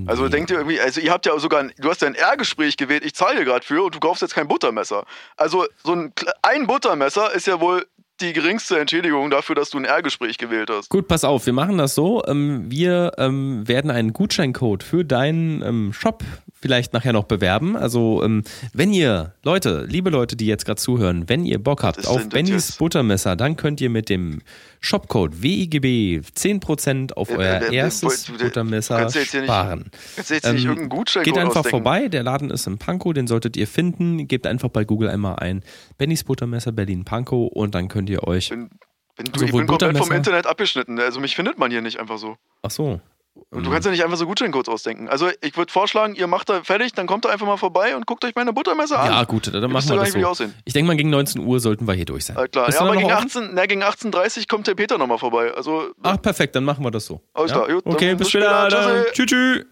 Also 0.05 0.29
denkt 0.29 0.51
ihr 0.51 0.57
irgendwie, 0.57 0.79
also 0.79 1.01
ihr 1.01 1.11
habt 1.11 1.25
ja 1.25 1.37
sogar, 1.39 1.61
ein, 1.61 1.71
du 1.79 1.89
hast 1.89 2.01
ja 2.03 2.07
ein 2.07 2.15
R-Gespräch 2.15 2.77
gewählt, 2.77 3.03
ich 3.03 3.15
zahle 3.15 3.39
dir 3.39 3.45
gerade 3.45 3.65
für 3.65 3.83
und 3.83 3.95
du 3.95 3.99
kaufst 3.99 4.21
jetzt 4.21 4.35
kein 4.35 4.47
Buttermesser. 4.47 5.05
Also 5.35 5.65
so 5.83 5.93
ein, 5.93 6.13
ein 6.43 6.67
Buttermesser 6.67 7.33
ist 7.33 7.47
ja 7.47 7.59
wohl 7.59 7.85
die 8.21 8.33
geringste 8.33 8.79
Entschädigung 8.79 9.29
dafür, 9.29 9.55
dass 9.55 9.69
du 9.69 9.77
ein 9.77 9.85
R-Gespräch 9.85 10.37
gewählt 10.37 10.69
hast. 10.69 10.89
Gut, 10.89 11.07
pass 11.07 11.23
auf, 11.23 11.45
wir 11.45 11.53
machen 11.53 11.77
das 11.77 11.95
so. 11.95 12.23
Ähm, 12.25 12.69
wir 12.69 13.13
ähm, 13.17 13.67
werden 13.67 13.91
einen 13.91 14.13
Gutscheincode 14.13 14.83
für 14.83 15.05
deinen 15.05 15.61
ähm, 15.61 15.93
Shop 15.93 16.23
vielleicht 16.61 16.93
nachher 16.93 17.13
noch 17.13 17.25
bewerben. 17.25 17.75
Also, 17.75 18.23
ähm, 18.23 18.43
wenn 18.73 18.91
ihr, 18.93 19.33
Leute, 19.43 19.85
liebe 19.87 20.09
Leute, 20.09 20.35
die 20.35 20.47
jetzt 20.47 20.65
gerade 20.65 20.79
zuhören, 20.81 21.27
wenn 21.29 21.45
ihr 21.45 21.61
Bock 21.61 21.83
habt 21.83 21.99
Was 21.99 22.07
auf 22.07 22.17
das 22.23 22.29
Bennys? 22.29 22.71
Buttermesser, 22.77 23.35
dann 23.35 23.55
könnt 23.57 23.79
ihr 23.81 23.89
mit 23.89 24.09
dem 24.09 24.41
Shopcode 24.79 25.41
WIGB 25.41 26.21
10% 26.35 27.13
auf 27.13 27.29
Äh, 27.29 27.35
euer 27.37 27.61
äh, 27.61 27.75
erstes 27.75 28.25
du- 28.25 28.37
Buttermesser 28.37 28.97
kannst 28.99 29.15
jetzt 29.15 29.31
hier 29.31 29.41
nicht- 29.41 29.49
sparen. 29.49 29.91
Jetzt 30.15 30.31
nicht 30.31 30.45
Ähm, 30.45 30.55
irgendeinen 30.57 30.89
Gutschein 30.89 31.23
Geht 31.23 31.37
einfach 31.37 31.57
ausdenken. 31.57 31.69
vorbei, 31.69 32.07
der 32.07 32.23
Laden 32.23 32.49
ist 32.49 32.67
in 32.67 32.77
Pankow, 32.77 33.13
den 33.13 33.27
solltet 33.27 33.57
ihr 33.57 33.67
finden. 33.67 34.27
Gebt 34.27 34.45
einfach 34.47 34.69
bei 34.69 34.83
Google 34.83 35.09
einmal 35.09 35.37
ein 35.37 35.63
Bennys 35.97 36.23
Buttermesser 36.23 36.71
Berlin 36.71 37.05
Pankow 37.05 37.51
und 37.51 37.75
dann 37.75 37.87
könnt 37.87 38.09
ihr 38.09 38.23
euch. 38.23 38.49
Bin, 38.49 38.69
bin, 39.15 39.25
du, 39.31 39.43
ich 39.45 39.51
bin 39.51 39.65
komplett 39.67 39.97
vom 39.97 40.11
Internet 40.11 40.45
abgeschnitten. 40.47 40.99
Also 40.99 41.19
mich 41.19 41.35
findet 41.35 41.57
man 41.57 41.71
hier 41.71 41.81
nicht 41.81 41.99
einfach 41.99 42.17
so. 42.17 42.35
Ach 42.63 42.71
so. 42.71 43.01
Und 43.49 43.65
du 43.65 43.71
kannst 43.71 43.85
ja 43.85 43.91
nicht 43.91 44.03
einfach 44.03 44.17
so 44.17 44.25
Gutscheincodes 44.25 44.67
ausdenken. 44.69 45.07
Also 45.07 45.29
ich 45.41 45.55
würde 45.57 45.71
vorschlagen, 45.71 46.15
ihr 46.15 46.27
macht 46.27 46.49
da 46.49 46.63
fertig, 46.63 46.93
dann 46.93 47.07
kommt 47.07 47.25
da 47.25 47.29
einfach 47.29 47.45
mal 47.47 47.57
vorbei 47.57 47.95
und 47.95 48.05
guckt 48.05 48.23
euch 48.25 48.35
meine 48.35 48.53
Buttermesser 48.53 48.99
an. 48.99 49.11
Ja, 49.11 49.23
gut, 49.23 49.47
dann 49.53 49.71
machen 49.71 49.89
wir 49.89 49.95
ja 49.95 50.03
das 50.03 50.11
so. 50.13 50.19
aussehen. 50.25 50.53
Ich 50.65 50.73
denke 50.73 50.87
mal, 50.87 50.97
gegen 50.97 51.09
19 51.09 51.41
Uhr 51.45 51.59
sollten 51.59 51.87
wir 51.87 51.93
hier 51.93 52.05
durch 52.05 52.25
sein. 52.25 52.37
Äh, 52.37 52.47
klar. 52.47 52.65
Bist 52.65 52.77
Ja, 52.79 52.85
aber 52.85 52.95
gegen 52.95 53.07
noch 53.07 53.17
offen? 53.17 53.27
18, 53.27 53.49
na, 53.53 53.65
gegen 53.65 53.83
18.30 53.83 54.47
kommt 54.47 54.67
der 54.67 54.75
Peter 54.75 54.97
nochmal 54.97 55.17
vorbei. 55.17 55.51
Also 55.55 55.91
Ach, 56.03 56.21
perfekt, 56.21 56.55
dann 56.55 56.63
machen 56.63 56.83
wir 56.83 56.91
das 56.91 57.05
so. 57.05 57.21
Alles 57.33 57.51
klar, 57.51 57.67
gut, 57.67 57.85
okay, 57.85 58.11
bis 58.15 58.19
bis 58.19 58.29
später. 58.29 58.69
später. 58.69 59.05
Tschüss. 59.13 59.25
tschüss. 59.27 59.65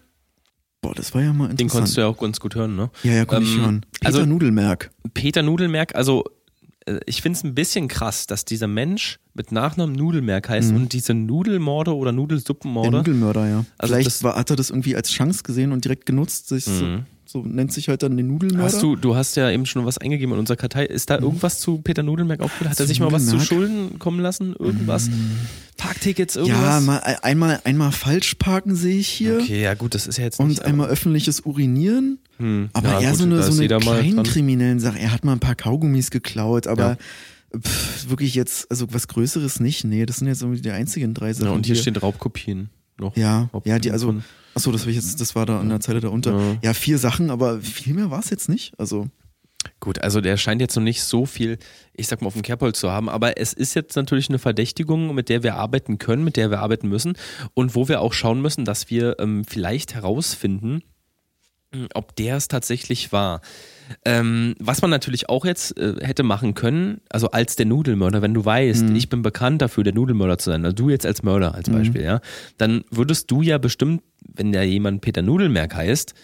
Boah, 0.82 0.94
das 0.94 1.14
war 1.14 1.22
ja 1.22 1.32
mal 1.32 1.44
interessant. 1.50 1.60
Den 1.60 1.68
konntest 1.68 1.96
du 1.96 2.00
ja 2.02 2.06
auch 2.06 2.18
ganz 2.18 2.38
gut 2.38 2.54
hören, 2.54 2.76
ne? 2.76 2.90
ja, 3.02 3.12
ja, 3.12 3.24
konnte 3.24 3.44
ich 3.44 3.54
Ähm, 3.56 3.60
hören. 3.62 3.86
Peter 3.92 4.06
also- 4.06 4.26
Nudelmerk. 4.26 4.90
Peter 5.14 5.42
Nudelmerk, 5.42 5.94
also 5.94 6.24
ich 7.06 7.20
finde 7.22 7.36
es 7.38 7.44
ein 7.44 7.54
bisschen 7.54 7.88
krass, 7.88 8.26
dass 8.26 8.44
dieser 8.44 8.66
Mensch 8.68 9.18
mit 9.34 9.50
Nachnamen 9.52 9.94
Nudelmerk 9.94 10.48
heißt 10.48 10.72
und 10.72 10.92
diese 10.92 11.14
Nudelmorde 11.14 11.94
oder 11.94 12.10
Der 12.12 12.16
Nudelsuppenmorde. 12.16 12.98
Nudelmörder, 12.98 13.48
ja. 13.48 13.64
Also 13.78 13.92
Vielleicht 13.94 14.06
das- 14.06 14.22
war, 14.22 14.36
hat 14.36 14.50
er 14.50 14.56
das 14.56 14.70
irgendwie 14.70 14.94
als 14.96 15.10
Chance 15.10 15.42
gesehen 15.42 15.72
und 15.72 15.84
direkt 15.84 16.06
genutzt. 16.06 16.48
Sich 16.48 16.66
Mhm. 16.68 17.04
so, 17.26 17.42
so 17.42 17.48
nennt 17.48 17.72
sich 17.72 17.88
halt 17.88 18.02
dann 18.02 18.16
den 18.16 18.28
Nudelmörder. 18.28 18.64
Hast 18.72 18.82
du, 18.82 18.94
du 18.96 19.16
hast 19.16 19.36
ja 19.36 19.50
eben 19.50 19.66
schon 19.66 19.84
was 19.84 19.98
eingegeben 19.98 20.32
in 20.34 20.38
unserer 20.38 20.56
Kartei. 20.56 20.86
Ist 20.86 21.10
da 21.10 21.18
irgendwas 21.18 21.58
zu 21.60 21.78
Peter 21.78 22.02
Nudelmerk 22.04 22.40
aufgefallen? 22.40 22.70
Hat 22.70 22.78
er 22.78 22.84
Zu 22.84 22.88
sich 22.88 23.00
mal 23.00 23.10
was 23.12 23.26
zu? 23.26 23.40
Schulden 23.40 23.98
kommen 23.98 24.20
lassen? 24.20 24.54
Irgendwas? 24.58 25.10
Parktickets, 25.76 26.36
ja, 26.36 26.42
irgendwas? 26.42 26.82
mal, 26.84 26.98
einmal, 27.22 27.60
einmal 27.64 27.92
falsch 27.92 28.34
parken 28.36 28.74
sehe 28.76 28.98
ich 28.98 29.08
hier. 29.08 29.38
Okay, 29.40 29.60
ja 29.62 29.74
gut, 29.74 29.94
das 29.94 30.06
ist 30.06 30.16
ja 30.18 30.24
jetzt 30.24 30.40
Und 30.40 30.48
nicht... 30.48 30.64
einmal 30.64 30.88
öffentliches 30.88 31.40
Urinieren. 31.40 32.18
Hm, 32.38 32.70
Aber 32.72 32.88
ja, 32.88 33.00
eher 33.00 33.10
gut, 33.10 33.18
so 33.18 33.24
eine, 33.24 33.42
so 33.42 33.62
eine 33.62 33.78
kleinkriminellen 33.80 34.80
Sache. 34.80 34.98
Er 34.98 35.12
hat 35.12 35.24
mal 35.24 35.32
ein 35.32 35.40
paar 35.40 35.54
Kaugummis 35.54 36.10
geklaut, 36.10 36.66
aber 36.66 36.98
Ja. 37.54 37.58
pff, 37.60 38.10
wirklich 38.10 38.34
jetzt, 38.34 38.70
also 38.70 38.86
was 38.92 39.08
Größeres 39.08 39.60
nicht. 39.60 39.84
Nee, 39.84 40.06
das 40.06 40.16
sind 40.16 40.28
jetzt 40.28 40.42
irgendwie 40.42 40.60
die 40.60 40.70
einzigen 40.70 41.14
drei 41.14 41.32
Sachen. 41.32 41.48
Ja, 41.48 41.54
und 41.54 41.66
hier 41.66 41.76
stehen 41.76 41.96
Raubkopien 41.96 42.70
noch. 42.98 43.16
Ja, 43.16 43.40
Raubkopien 43.52 43.74
ja, 43.74 43.78
die, 43.78 43.90
also, 43.90 44.14
achso, 44.54 44.72
das, 44.72 44.82
war 44.82 44.90
ich 44.90 44.96
jetzt, 44.96 45.20
das 45.20 45.34
war 45.34 45.46
da 45.46 45.60
an 45.60 45.68
der 45.68 45.80
Zeile 45.80 46.00
darunter. 46.00 46.32
Ja. 46.38 46.56
Ja. 46.62 46.74
vier 46.74 46.98
Sachen, 46.98 47.30
aber 47.30 47.60
viel 47.60 47.94
mehr 47.94 48.10
war 48.10 48.20
es 48.20 48.30
jetzt 48.30 48.48
nicht. 48.48 48.72
Also, 48.78 49.08
Gut, 49.80 49.98
also 50.00 50.20
der 50.20 50.36
scheint 50.36 50.60
jetzt 50.60 50.76
noch 50.76 50.82
nicht 50.82 51.02
so 51.02 51.26
viel, 51.26 51.58
ich 51.92 52.06
sag 52.06 52.20
mal, 52.20 52.28
auf 52.28 52.34
dem 52.34 52.42
Kerbholz 52.42 52.78
zu 52.78 52.92
haben, 52.92 53.08
aber 53.08 53.38
es 53.40 53.52
ist 53.52 53.74
jetzt 53.74 53.96
natürlich 53.96 54.28
eine 54.28 54.38
Verdächtigung, 54.38 55.12
mit 55.12 55.28
der 55.28 55.42
wir 55.42 55.56
arbeiten 55.56 55.98
können, 55.98 56.22
mit 56.22 56.36
der 56.36 56.50
wir 56.50 56.60
arbeiten 56.60 56.88
müssen 56.88 57.14
und 57.54 57.74
wo 57.74 57.88
wir 57.88 58.00
auch 58.00 58.12
schauen 58.12 58.40
müssen, 58.40 58.64
dass 58.64 58.90
wir 58.90 59.16
ähm, 59.18 59.44
vielleicht 59.44 59.94
herausfinden, 59.94 60.82
ob 61.94 62.14
der 62.16 62.36
es 62.36 62.48
tatsächlich 62.48 63.12
war. 63.12 63.40
Ähm, 64.04 64.54
was 64.58 64.82
man 64.82 64.90
natürlich 64.90 65.28
auch 65.28 65.44
jetzt 65.44 65.78
äh, 65.78 65.94
hätte 66.04 66.24
machen 66.24 66.54
können, 66.54 67.00
also 67.08 67.30
als 67.30 67.54
der 67.56 67.66
Nudelmörder, 67.66 68.20
wenn 68.20 68.34
du 68.34 68.44
weißt, 68.44 68.90
ich 68.90 69.08
bin 69.08 69.22
bekannt 69.22 69.62
dafür, 69.62 69.84
der 69.84 69.94
Nudelmörder 69.94 70.38
zu 70.38 70.50
sein, 70.50 70.64
also 70.64 70.74
du 70.74 70.90
jetzt 70.90 71.06
als 71.06 71.22
Mörder 71.22 71.54
als 71.54 71.70
Beispiel, 71.70 72.02
ja, 72.02 72.20
dann 72.58 72.84
würdest 72.90 73.30
du 73.30 73.42
ja 73.42 73.58
bestimmt, 73.58 74.02
wenn 74.34 74.50
da 74.52 74.62
jemand 74.62 75.02
Peter 75.02 75.22
Nudelmerk 75.22 75.76
heißt, 75.76 76.14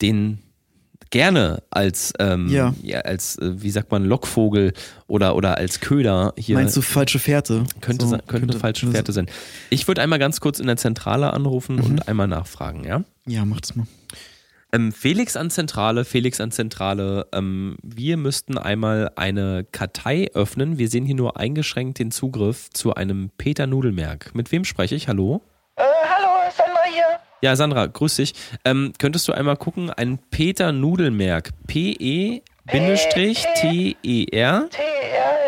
den 0.00 0.38
gerne 1.10 1.62
als, 1.70 2.12
ähm, 2.20 2.48
Ja. 2.50 2.74
als 3.04 3.36
äh, 3.38 3.62
wie 3.62 3.70
sagt 3.70 3.90
man, 3.90 4.04
Lockvogel 4.04 4.72
oder, 5.06 5.34
oder 5.36 5.56
als 5.56 5.80
Köder 5.80 6.34
hier. 6.36 6.54
meinst 6.54 6.76
du 6.76 6.82
falsche 6.82 7.18
Fährte? 7.18 7.64
könnte, 7.80 8.04
So, 8.04 8.10
sein, 8.12 8.22
könnte, 8.26 8.50
eine 8.50 8.60
falsche 8.60 8.86
Fährte 8.88 9.12
sein. 9.12 9.26
Ich 9.70 9.88
würde 9.88 10.02
einmal 10.02 10.18
ganz 10.18 10.38
kurz 10.40 10.60
in 10.60 10.66
der 10.66 10.76
Zentrale 10.76 11.32
anrufen 11.32 11.76
Mhm. 11.76 11.82
und 11.84 12.08
einmal 12.08 12.28
nachfragen, 12.28 12.84
ja? 12.84 13.02
Ja, 13.26 13.44
mach 13.44 13.60
das 13.60 13.74
mal. 13.74 13.86
Ähm, 14.70 14.92
Felix 14.92 15.34
an 15.34 15.48
Zentrale, 15.48 16.04
Felix 16.04 16.42
an 16.42 16.50
Zentrale, 16.50 17.26
ähm, 17.32 17.76
wir 17.82 18.18
müssten 18.18 18.58
einmal 18.58 19.10
eine 19.16 19.64
Kartei 19.72 20.28
öffnen. 20.34 20.76
Wir 20.76 20.88
sehen 20.88 21.06
hier 21.06 21.14
nur 21.14 21.38
eingeschränkt 21.38 21.98
den 21.98 22.10
Zugriff 22.10 22.68
zu 22.70 22.94
einem 22.94 23.30
Peter 23.38 23.66
Nudelmerk. 23.66 24.34
Mit 24.34 24.52
wem 24.52 24.64
spreche 24.64 24.94
ich? 24.94 25.08
Hallo? 25.08 25.40
Äh, 25.76 25.82
hallo, 25.82 26.50
Sandra 26.54 26.82
hier. 26.92 27.04
Ja, 27.40 27.56
Sandra, 27.56 27.86
grüß 27.86 28.16
dich. 28.16 28.34
Ähm, 28.66 28.92
könntest 28.98 29.26
du 29.26 29.32
einmal 29.32 29.56
gucken, 29.56 29.90
ein 29.90 30.18
Peter 30.30 30.72
Nudelmerk, 30.72 31.50
E 31.72 32.42
P-E-T-E-R 32.66 33.08
T-R, 34.68 34.68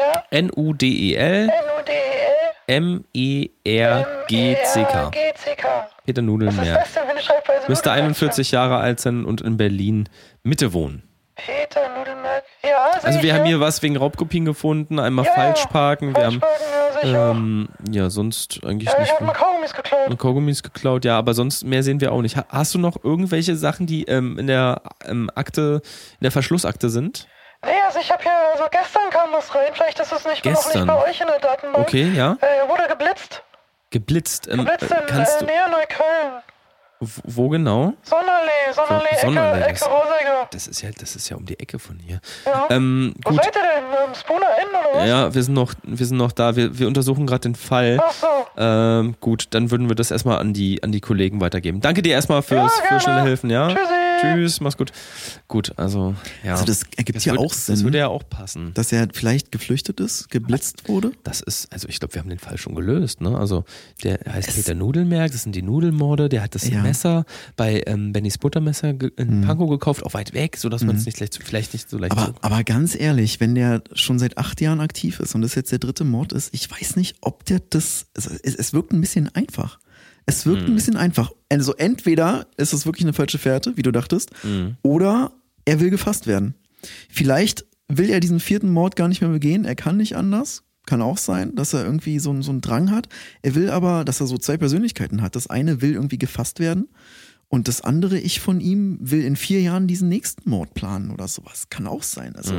ja. 0.01 0.25
N-U-D-E-L 0.31 1.51
N-U-D-E-L. 1.51 2.30
M-E-R-G-C-K. 2.71 5.11
G-C-K. 5.11 5.89
Peter 6.07 6.23
Schreibweise? 6.23 7.68
Müsste 7.68 7.89
Nudelmerk? 7.91 8.14
41 8.14 8.53
Jahre 8.53 8.77
alt 8.79 9.01
sein 9.01 9.25
und 9.25 9.41
in 9.41 9.57
Berlin 9.57 10.09
Mitte 10.45 10.73
wohnen. 10.73 11.03
Peter 11.35 11.89
Nudelmerk. 11.99 12.45
Ja, 12.62 12.91
Also 13.03 13.18
ich 13.18 13.25
wir 13.25 13.31
ja. 13.31 13.37
haben 13.39 13.47
hier 13.47 13.59
was 13.61 13.83
wegen 13.83 13.97
Raubkopien 13.97 14.45
gefunden, 14.45 14.99
einmal 15.01 15.25
Ja, 15.25 15.33
falsch 15.33 15.64
parken, 15.66 16.14
wir 16.14 16.25
haben 16.27 16.41
ja, 16.41 17.01
ich 17.03 17.12
ähm, 17.37 17.68
ja 17.91 18.09
sonst 18.11 18.61
eigentlich 18.64 18.89
Ja, 18.89 18.95
ich 18.95 19.01
nicht 19.01 19.12
hab 19.14 19.21
mal 19.23 19.33
Kaugummis 19.33 19.73
geklaut. 19.73 20.09
und 20.09 20.18
Kaugummis 20.18 20.62
geklaut, 20.62 21.05
ja, 21.05 21.18
aber 21.18 21.35
sonst 21.35 21.64
mehr 21.64 21.83
sehen 21.83 22.01
wir 22.01 22.12
auch 22.12 22.23
nicht. 22.23 22.37
Ha- 22.37 22.47
Hast 22.51 22.75
du 22.75 22.79
noch 22.79 23.03
irgendwelche 23.03 23.57
Sachen, 23.57 23.87
die 23.87 24.05
ähm, 24.05 24.39
in 24.39 24.47
der 24.47 24.83
ähm, 25.07 25.29
Akte, 25.35 25.81
in 26.21 26.25
der 26.25 26.31
Verschlussakte 26.31 26.89
sind? 26.91 27.27
Nee, 27.65 27.73
also 27.87 27.99
ich 28.01 28.11
hab 28.11 28.23
hier, 28.23 28.33
also 28.53 28.65
gestern 28.71 29.11
kam 29.11 29.33
was 29.33 29.55
rein, 29.55 29.71
vielleicht 29.75 29.99
ist 30.01 30.13
es 30.13 30.25
nicht, 30.25 30.45
noch 30.45 30.53
Gestern? 30.53 30.87
nicht 30.87 30.95
bei 30.95 31.09
euch 31.11 31.21
in 31.21 31.27
der 31.27 31.39
Datenbank. 31.41 31.87
Okay, 31.87 32.11
ja. 32.15 32.37
Äh, 32.41 32.69
wurde 32.69 32.87
geblitzt. 32.89 33.43
Geblitzt. 33.91 34.49
Ähm, 34.49 34.59
Geblitzt 34.65 34.91
in 34.91 35.07
kannst 35.07 35.43
äh, 35.43 35.45
Nähe 35.45 35.69
Neukölln. 35.71 36.43
wo 37.25 37.49
genau? 37.51 37.93
Sonderlee, 38.03 38.73
Sonderlee, 38.73 39.07
So- 39.15 39.27
Sonderlee, 39.27 39.61
Ecke, 39.63 39.73
das- 39.73 39.83
Ecke. 39.83 40.31
Das 40.53 40.67
ist 40.69 40.81
ja, 40.83 40.91
das 40.99 41.17
ist 41.17 41.29
ja 41.29 41.37
um 41.37 41.45
die 41.45 41.59
Ecke 41.61 41.79
von 41.79 41.99
hier. 41.99 42.21
Ja. 42.47 42.67
Ähm, 42.71 43.15
Wo 43.25 43.33
seid 43.35 43.47
ihr 43.47 43.53
denn? 43.53 43.85
Ähm, 44.09 44.15
Spooner 44.15 44.47
Inn 44.61 44.69
oder 44.69 44.99
was? 45.01 45.09
Ja, 45.09 45.35
wir 45.35 45.43
sind 45.43 45.55
noch, 45.55 45.75
wir 45.83 46.07
sind 46.07 46.17
noch 46.17 46.33
da. 46.33 46.57
Wir, 46.57 46.79
wir 46.79 46.87
untersuchen 46.87 47.27
gerade 47.27 47.41
den 47.41 47.55
Fall. 47.55 47.99
Ach 48.03 48.11
so. 48.13 48.27
Ähm, 48.57 49.17
gut, 49.21 49.49
dann 49.51 49.71
würden 49.71 49.89
wir 49.89 49.97
das 49.97 50.11
erstmal 50.11 50.39
an 50.39 50.53
die, 50.55 50.83
an 50.83 50.93
die 50.93 51.01
Kollegen 51.01 51.41
weitergeben. 51.41 51.81
Danke 51.81 52.01
dir 52.03 52.15
erstmal 52.15 52.43
fürs, 52.43 52.79
Ja, 52.79 52.85
für 52.87 53.01
schnelle 53.01 53.23
Hilfen, 53.23 53.51
ja? 53.51 53.69
Tschüssi. 53.69 53.95
Tschüss, 54.21 54.61
mach's 54.61 54.77
gut. 54.77 54.93
Gut, 55.49 55.73
also, 55.77 56.14
ja. 56.45 56.53
Also 56.53 56.64
das 56.64 56.83
ergibt 56.97 57.16
Das 57.16 57.25
ja 57.25 57.35
würd- 57.35 57.39
auch 57.39 57.53
Sinn, 57.53 57.75
Das 57.75 57.85
würde 57.85 57.99
ja 57.99 58.09
auch 58.09 58.23
passen. 58.29 58.73
dass 58.75 58.93
er 58.93 59.09
vielleicht 59.12 59.53
geflüchtet 59.53 60.01
ist, 60.01 60.31
geblitzt 60.31 60.89
wurde. 60.89 61.12
Das 61.23 61.41
ist, 61.41 61.73
also 61.73 61.89
ich 61.89 61.99
glaube, 62.01 62.14
wir 62.14 62.21
haben 62.23 62.29
den 62.29 62.39
Fall 62.39 62.59
schon 62.59 62.75
gelöst, 62.75 63.21
ne? 63.21 63.37
Also 63.37 63.64
der 64.05 64.21
heißt 64.31 64.55
Peter 64.55 64.75
Nudelmerk, 64.75 65.33
das 65.33 65.43
sind 65.45 65.55
die 65.55 65.62
Nudelmorde, 65.62 66.29
der 66.29 66.43
hat 66.43 66.55
das 66.55 66.68
Ja. 66.68 66.83
Messer 66.83 67.25
bei 67.57 67.83
ähm, 67.87 68.12
Bennys 68.12 68.39
Buttermesser 68.39 68.91
in 69.16 69.43
Pankow 69.43 69.68
gekauft, 69.71 70.05
auch 70.05 70.14
weit 70.14 70.35
weg, 70.35 70.57
sodass 70.57 70.83
man 70.85 70.97
es 70.97 71.07
nicht 71.07 71.18
leicht, 71.21 71.39
vielleicht 71.43 71.73
nicht 71.73 71.89
so 71.89 71.99
leicht 71.99 72.12
Aber, 72.12 72.35
aber 72.41 72.64
ganz 72.64 72.95
ehrlich, 72.99 73.41
wenn 73.41 73.55
der 73.55 73.83
schon 73.93 74.18
seit 74.18 74.39
acht 74.39 74.61
Jahren 74.61 74.81
aktiv 74.81 75.21
ist 75.21 75.35
und 75.35 75.43
das 75.43 75.55
jetzt 75.55 75.73
der 75.73 75.79
dritte 75.79 76.05
Mord 76.05 76.33
ist, 76.33 76.53
ich 76.55 76.71
weiß 76.71 76.97
nicht, 76.97 77.16
ob 77.21 77.45
der 77.45 77.61
das. 77.71 78.07
Es, 78.14 78.27
es, 78.27 78.55
es 78.55 78.73
wirkt 78.73 78.93
ein 78.93 79.01
bisschen 79.01 79.29
einfach. 79.35 79.79
Es 80.39 80.47
wirkt 80.47 80.62
ein 80.68 80.74
bisschen 80.74 80.97
einfach. 80.97 81.31
Also 81.51 81.74
entweder 81.74 82.47
ist 82.57 82.72
es 82.72 82.87
wirklich 82.87 83.05
eine 83.05 83.12
falsche 83.12 83.39
Fährte, 83.39 83.76
wie 83.76 83.83
du 83.83 83.91
dachtest, 83.93 84.31
oder 84.83 85.33
er 85.64 85.81
will 85.81 85.91
gefasst 85.91 86.26
werden. 86.26 86.55
Vielleicht 87.09 87.64
will 87.89 88.11
er 88.11 88.20
diesen 88.20 88.41
vierten 88.41 88.70
Mord 88.70 88.97
gar 88.97 89.09
nicht 89.09 89.20
mehr 89.20 89.31
begehen, 89.31 89.64
er 89.64 89.74
kann 89.74 89.97
nicht 89.97 90.16
anders. 90.16 90.62
Kann 90.87 91.03
auch 91.03 91.18
sein, 91.18 91.55
dass 91.57 91.74
er 91.74 91.85
irgendwie 91.85 92.18
so, 92.18 92.31
einen- 92.31 92.43
so 92.43 92.51
einen 92.51 92.62
Drang 92.62 92.91
hat. 92.91 93.09
Er 93.43 93.55
will 93.55 93.68
aber, 93.70 94.05
dass 94.05 94.20
er 94.20 94.26
so 94.26 94.39
zwei 94.39 94.57
Persönlichkeiten 94.57 95.20
hat. 95.22 95.37
Das 95.37 95.49
eine 95.49 95.83
will 95.83 95.93
irgendwie 95.93 96.18
gefasst 96.18 96.59
werden 96.59 96.89
und 97.49 97.68
das 97.68 97.83
andere, 97.83 98.18
ich 98.18 98.41
von 98.41 98.61
ihm, 98.61 98.99
will 99.01 99.22
in 99.24 99.37
vier 99.37 99.61
Jahren 99.61 99.87
diesen 99.87 100.09
nächsten 100.09 100.49
Mord 100.49 100.72
planen 100.74 101.11
oder 101.11 101.28
sowas. 101.28 101.66
Kann 101.68 101.87
auch 101.87 102.03
sein. 102.03 102.35
Also, 102.35 102.55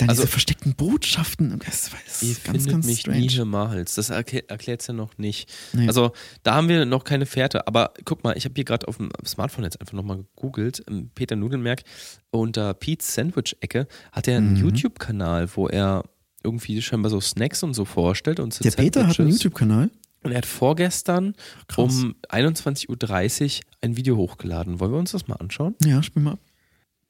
Dann 0.00 0.08
also, 0.08 0.22
diese 0.22 0.30
versteckten 0.32 0.74
Botschaften. 0.74 1.58
Das, 1.64 1.90
das 2.06 2.22
Ihr 2.22 2.30
ist 2.32 2.44
ganz, 2.44 2.56
findet 2.58 2.72
ganz 2.72 2.86
mich 2.86 3.00
strange. 3.00 3.20
niemals. 3.26 3.94
Das 3.94 4.10
erklärt 4.10 4.80
es 4.80 4.86
ja 4.86 4.94
noch 4.94 5.16
nicht. 5.18 5.48
Nee. 5.72 5.86
Also 5.86 6.12
da 6.42 6.54
haben 6.54 6.68
wir 6.68 6.84
noch 6.84 7.04
keine 7.04 7.26
Fährte. 7.26 7.66
Aber 7.66 7.92
guck 8.04 8.24
mal, 8.24 8.36
ich 8.36 8.44
habe 8.44 8.54
hier 8.56 8.64
gerade 8.64 8.88
auf 8.88 8.96
dem 8.96 9.10
Smartphone 9.26 9.64
jetzt 9.64 9.80
einfach 9.80 9.92
nochmal 9.94 10.18
gegoogelt. 10.36 10.82
Ähm, 10.88 11.10
Peter 11.14 11.36
Nudelmerk 11.36 11.82
unter 12.30 12.74
Pete's 12.74 13.14
Sandwich-Ecke 13.14 13.86
hat 14.12 14.28
er 14.28 14.38
einen 14.38 14.52
Mhm. 14.54 14.56
YouTube-Kanal, 14.56 15.48
wo 15.56 15.68
er 15.68 16.04
irgendwie 16.42 16.80
scheinbar 16.80 17.10
so 17.10 17.20
Snacks 17.20 17.62
und 17.62 17.74
so 17.74 17.84
vorstellt. 17.84 18.40
Und 18.40 18.54
so 18.54 18.62
Der 18.62 18.70
Peter 18.70 19.00
hat 19.00 19.06
einen 19.06 19.14
Sandwiches. 19.14 19.42
YouTube-Kanal. 19.42 19.90
Und 20.22 20.32
er 20.32 20.38
hat 20.38 20.46
vorgestern 20.46 21.34
Krass. 21.66 21.94
um 22.02 22.14
21.30 22.28 23.58
Uhr 23.60 23.64
ein 23.80 23.96
Video 23.96 24.16
hochgeladen. 24.16 24.78
Wollen 24.80 24.92
wir 24.92 24.98
uns 24.98 25.12
das 25.12 25.28
mal 25.28 25.36
anschauen? 25.36 25.74
Ja, 25.82 26.02
spiel 26.02 26.22
mal 26.22 26.32
ab. 26.32 26.40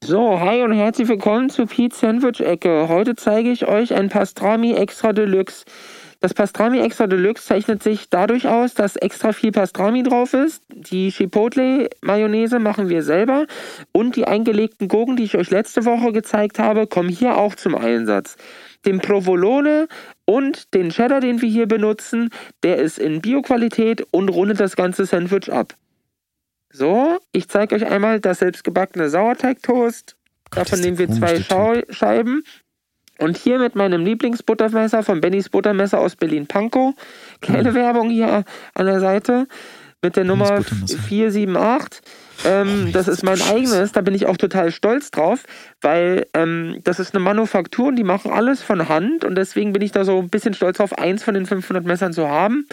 So, 0.02 0.40
hi 0.40 0.62
und 0.62 0.72
herzlich 0.72 1.08
willkommen 1.08 1.50
zu 1.50 1.66
Pete's 1.66 2.00
Sandwich 2.00 2.40
Ecke. 2.40 2.88
Heute 2.88 3.16
zeige 3.16 3.50
ich 3.50 3.68
euch 3.68 3.92
ein 3.92 4.08
Pastrami 4.08 4.72
Extra 4.72 5.12
Deluxe. 5.12 5.66
Das 6.20 6.32
Pastrami 6.32 6.80
Extra 6.80 7.06
Deluxe 7.06 7.44
zeichnet 7.44 7.82
sich 7.82 8.08
dadurch 8.08 8.48
aus, 8.48 8.72
dass 8.72 8.96
extra 8.96 9.34
viel 9.34 9.52
Pastrami 9.52 10.02
drauf 10.02 10.32
ist. 10.32 10.62
Die 10.70 11.10
Chipotle 11.10 11.90
Mayonnaise 12.00 12.58
machen 12.58 12.88
wir 12.88 13.02
selber 13.02 13.44
und 13.92 14.16
die 14.16 14.26
eingelegten 14.26 14.88
Gurken, 14.88 15.16
die 15.16 15.24
ich 15.24 15.36
euch 15.36 15.50
letzte 15.50 15.84
Woche 15.84 16.12
gezeigt 16.12 16.58
habe, 16.58 16.86
kommen 16.86 17.10
hier 17.10 17.36
auch 17.36 17.54
zum 17.54 17.74
Einsatz. 17.74 18.38
Den 18.86 19.00
Provolone 19.00 19.86
und 20.24 20.72
den 20.72 20.88
Cheddar, 20.88 21.20
den 21.20 21.42
wir 21.42 21.48
hier 21.50 21.68
benutzen, 21.68 22.30
der 22.62 22.78
ist 22.78 22.98
in 22.98 23.20
Bioqualität 23.20 24.06
und 24.12 24.30
rundet 24.30 24.60
das 24.60 24.76
ganze 24.76 25.04
Sandwich 25.04 25.52
ab. 25.52 25.74
So, 26.72 27.18
ich 27.32 27.48
zeige 27.48 27.74
euch 27.74 27.86
einmal 27.86 28.20
das 28.20 28.38
selbstgebackene 28.38 29.10
Sauerteigtoast. 29.10 30.16
Davon 30.52 30.80
nehmen 30.80 30.98
wir 30.98 31.10
zwei 31.10 31.42
Schau 31.42 31.74
Scheiben. 31.90 32.44
Und 33.18 33.36
hier 33.36 33.58
mit 33.58 33.74
meinem 33.74 34.04
Lieblingsbuttermesser 34.04 35.02
von 35.02 35.20
Bennys 35.20 35.50
Buttermesser 35.50 35.98
aus 36.00 36.16
Berlin-Pankow. 36.16 36.94
Kleine 37.40 37.74
Werbung 37.74 38.08
hier 38.08 38.44
an 38.74 38.86
der 38.86 39.00
Seite 39.00 39.46
mit 40.00 40.16
der 40.16 40.24
Nummer 40.24 40.58
Buttermesser. 40.58 40.98
478. 40.98 42.00
Ähm, 42.44 42.92
das 42.92 43.08
ist 43.08 43.22
mein 43.22 43.42
eigenes, 43.42 43.92
da 43.92 44.00
bin 44.00 44.14
ich 44.14 44.24
auch 44.24 44.38
total 44.38 44.72
stolz 44.72 45.10
drauf, 45.10 45.42
weil 45.82 46.26
ähm, 46.32 46.78
das 46.84 46.98
ist 46.98 47.14
eine 47.14 47.22
Manufaktur 47.22 47.88
und 47.88 47.96
die 47.96 48.04
machen 48.04 48.30
alles 48.30 48.62
von 48.62 48.88
Hand 48.88 49.26
und 49.26 49.34
deswegen 49.34 49.74
bin 49.74 49.82
ich 49.82 49.92
da 49.92 50.04
so 50.06 50.18
ein 50.18 50.30
bisschen 50.30 50.54
stolz 50.54 50.78
drauf, 50.78 50.96
eins 50.98 51.22
von 51.22 51.34
den 51.34 51.44
500 51.44 51.84
Messern 51.84 52.14
zu 52.14 52.28
haben. 52.28 52.66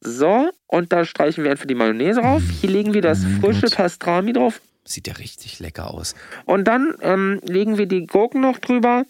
So, 0.00 0.50
und 0.66 0.92
da 0.92 1.04
streichen 1.04 1.44
wir 1.44 1.50
einfach 1.50 1.66
die 1.66 1.74
Mayonnaise 1.74 2.20
drauf. 2.20 2.42
Hier 2.60 2.70
legen 2.70 2.94
wir 2.94 3.02
das 3.02 3.22
mein 3.22 3.40
frische 3.40 3.66
Gott. 3.66 3.76
Pastrami 3.76 4.32
drauf. 4.32 4.60
Sieht 4.84 5.06
ja 5.06 5.14
richtig 5.14 5.60
lecker 5.60 5.92
aus. 5.92 6.14
Und 6.46 6.64
dann 6.64 6.94
ähm, 7.02 7.38
legen 7.44 7.76
wir 7.76 7.86
die 7.86 8.06
Gurken 8.06 8.40
noch 8.40 8.58
drüber, 8.58 9.04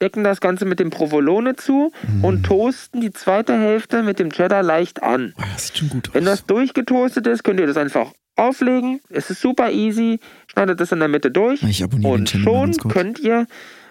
decken 0.00 0.22
das 0.22 0.40
Ganze 0.40 0.64
mit 0.64 0.78
dem 0.78 0.90
Provolone 0.90 1.56
zu 1.56 1.92
und 2.22 2.44
toasten 2.44 3.00
die 3.00 3.10
zweite 3.10 3.58
Hälfte 3.58 4.02
mit 4.04 4.20
dem 4.20 4.30
Cheddar 4.30 4.62
leicht 4.62 5.02
an. 5.02 5.34
Oh, 5.36 5.42
das 5.52 5.66
sieht 5.66 5.78
schon 5.78 5.88
gut 5.88 6.08
aus. 6.08 6.14
Wenn 6.14 6.24
das 6.24 6.46
durchgetoastet 6.46 7.26
ist, 7.26 7.42
könnt 7.42 7.58
ihr 7.58 7.66
das 7.66 7.76
einfach 7.76 8.12
auflegen. 8.36 9.00
Es 9.10 9.30
ist 9.30 9.40
super 9.40 9.70
easy. 9.72 10.20
Schneidet 10.46 10.80
das 10.80 10.92
in 10.92 11.00
der 11.00 11.08
Mitte 11.08 11.30
durch. 11.30 11.62
Ich 11.64 11.82
abonniere 11.82 12.12
den 12.12 12.20
Und 12.20 12.28
Channel 12.28 12.44
mal 12.44 12.72
schon 12.72 12.90
könnt 12.90 13.18
ihr 13.18 13.46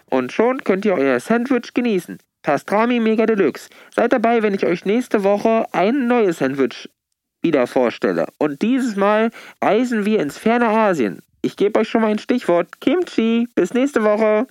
und 0.06 0.32
schon 0.32 0.64
könnt 0.64 0.86
ihr 0.86 0.93
euer 0.93 1.20
Sandwich 1.20 1.74
genießen. 1.74 2.18
Pastrami 2.46 3.00
Mega 3.00 3.26
Deluxe. 3.26 3.70
Seid 3.96 4.14
dabei, 4.14 4.43
wenn 4.43 4.54
ich 4.54 4.68
euch 4.68 4.86
nächste 4.86 5.24
Woche 5.24 5.66
ein 5.72 6.06
neues 6.06 6.38
Sandwich 6.38 6.88
wieder 7.41 7.66
vorstelle. 7.66 8.28
Und 8.38 8.62
dieses 8.62 8.96
Mal 8.96 9.32
reisen 9.64 10.06
wir 10.06 10.20
ins 10.20 10.38
ferne 10.38 10.68
Asien. 10.68 11.24
Ich 11.41 11.58
gebe 11.58 11.80
euch 11.80 11.89
schon 11.89 12.02
mal 12.02 12.12
ein 12.12 12.20
Stichwort. 12.20 12.80
Kimchi. 12.82 13.48
Bis 13.56 13.74
nächste 13.74 14.04
Woche. 14.04 14.46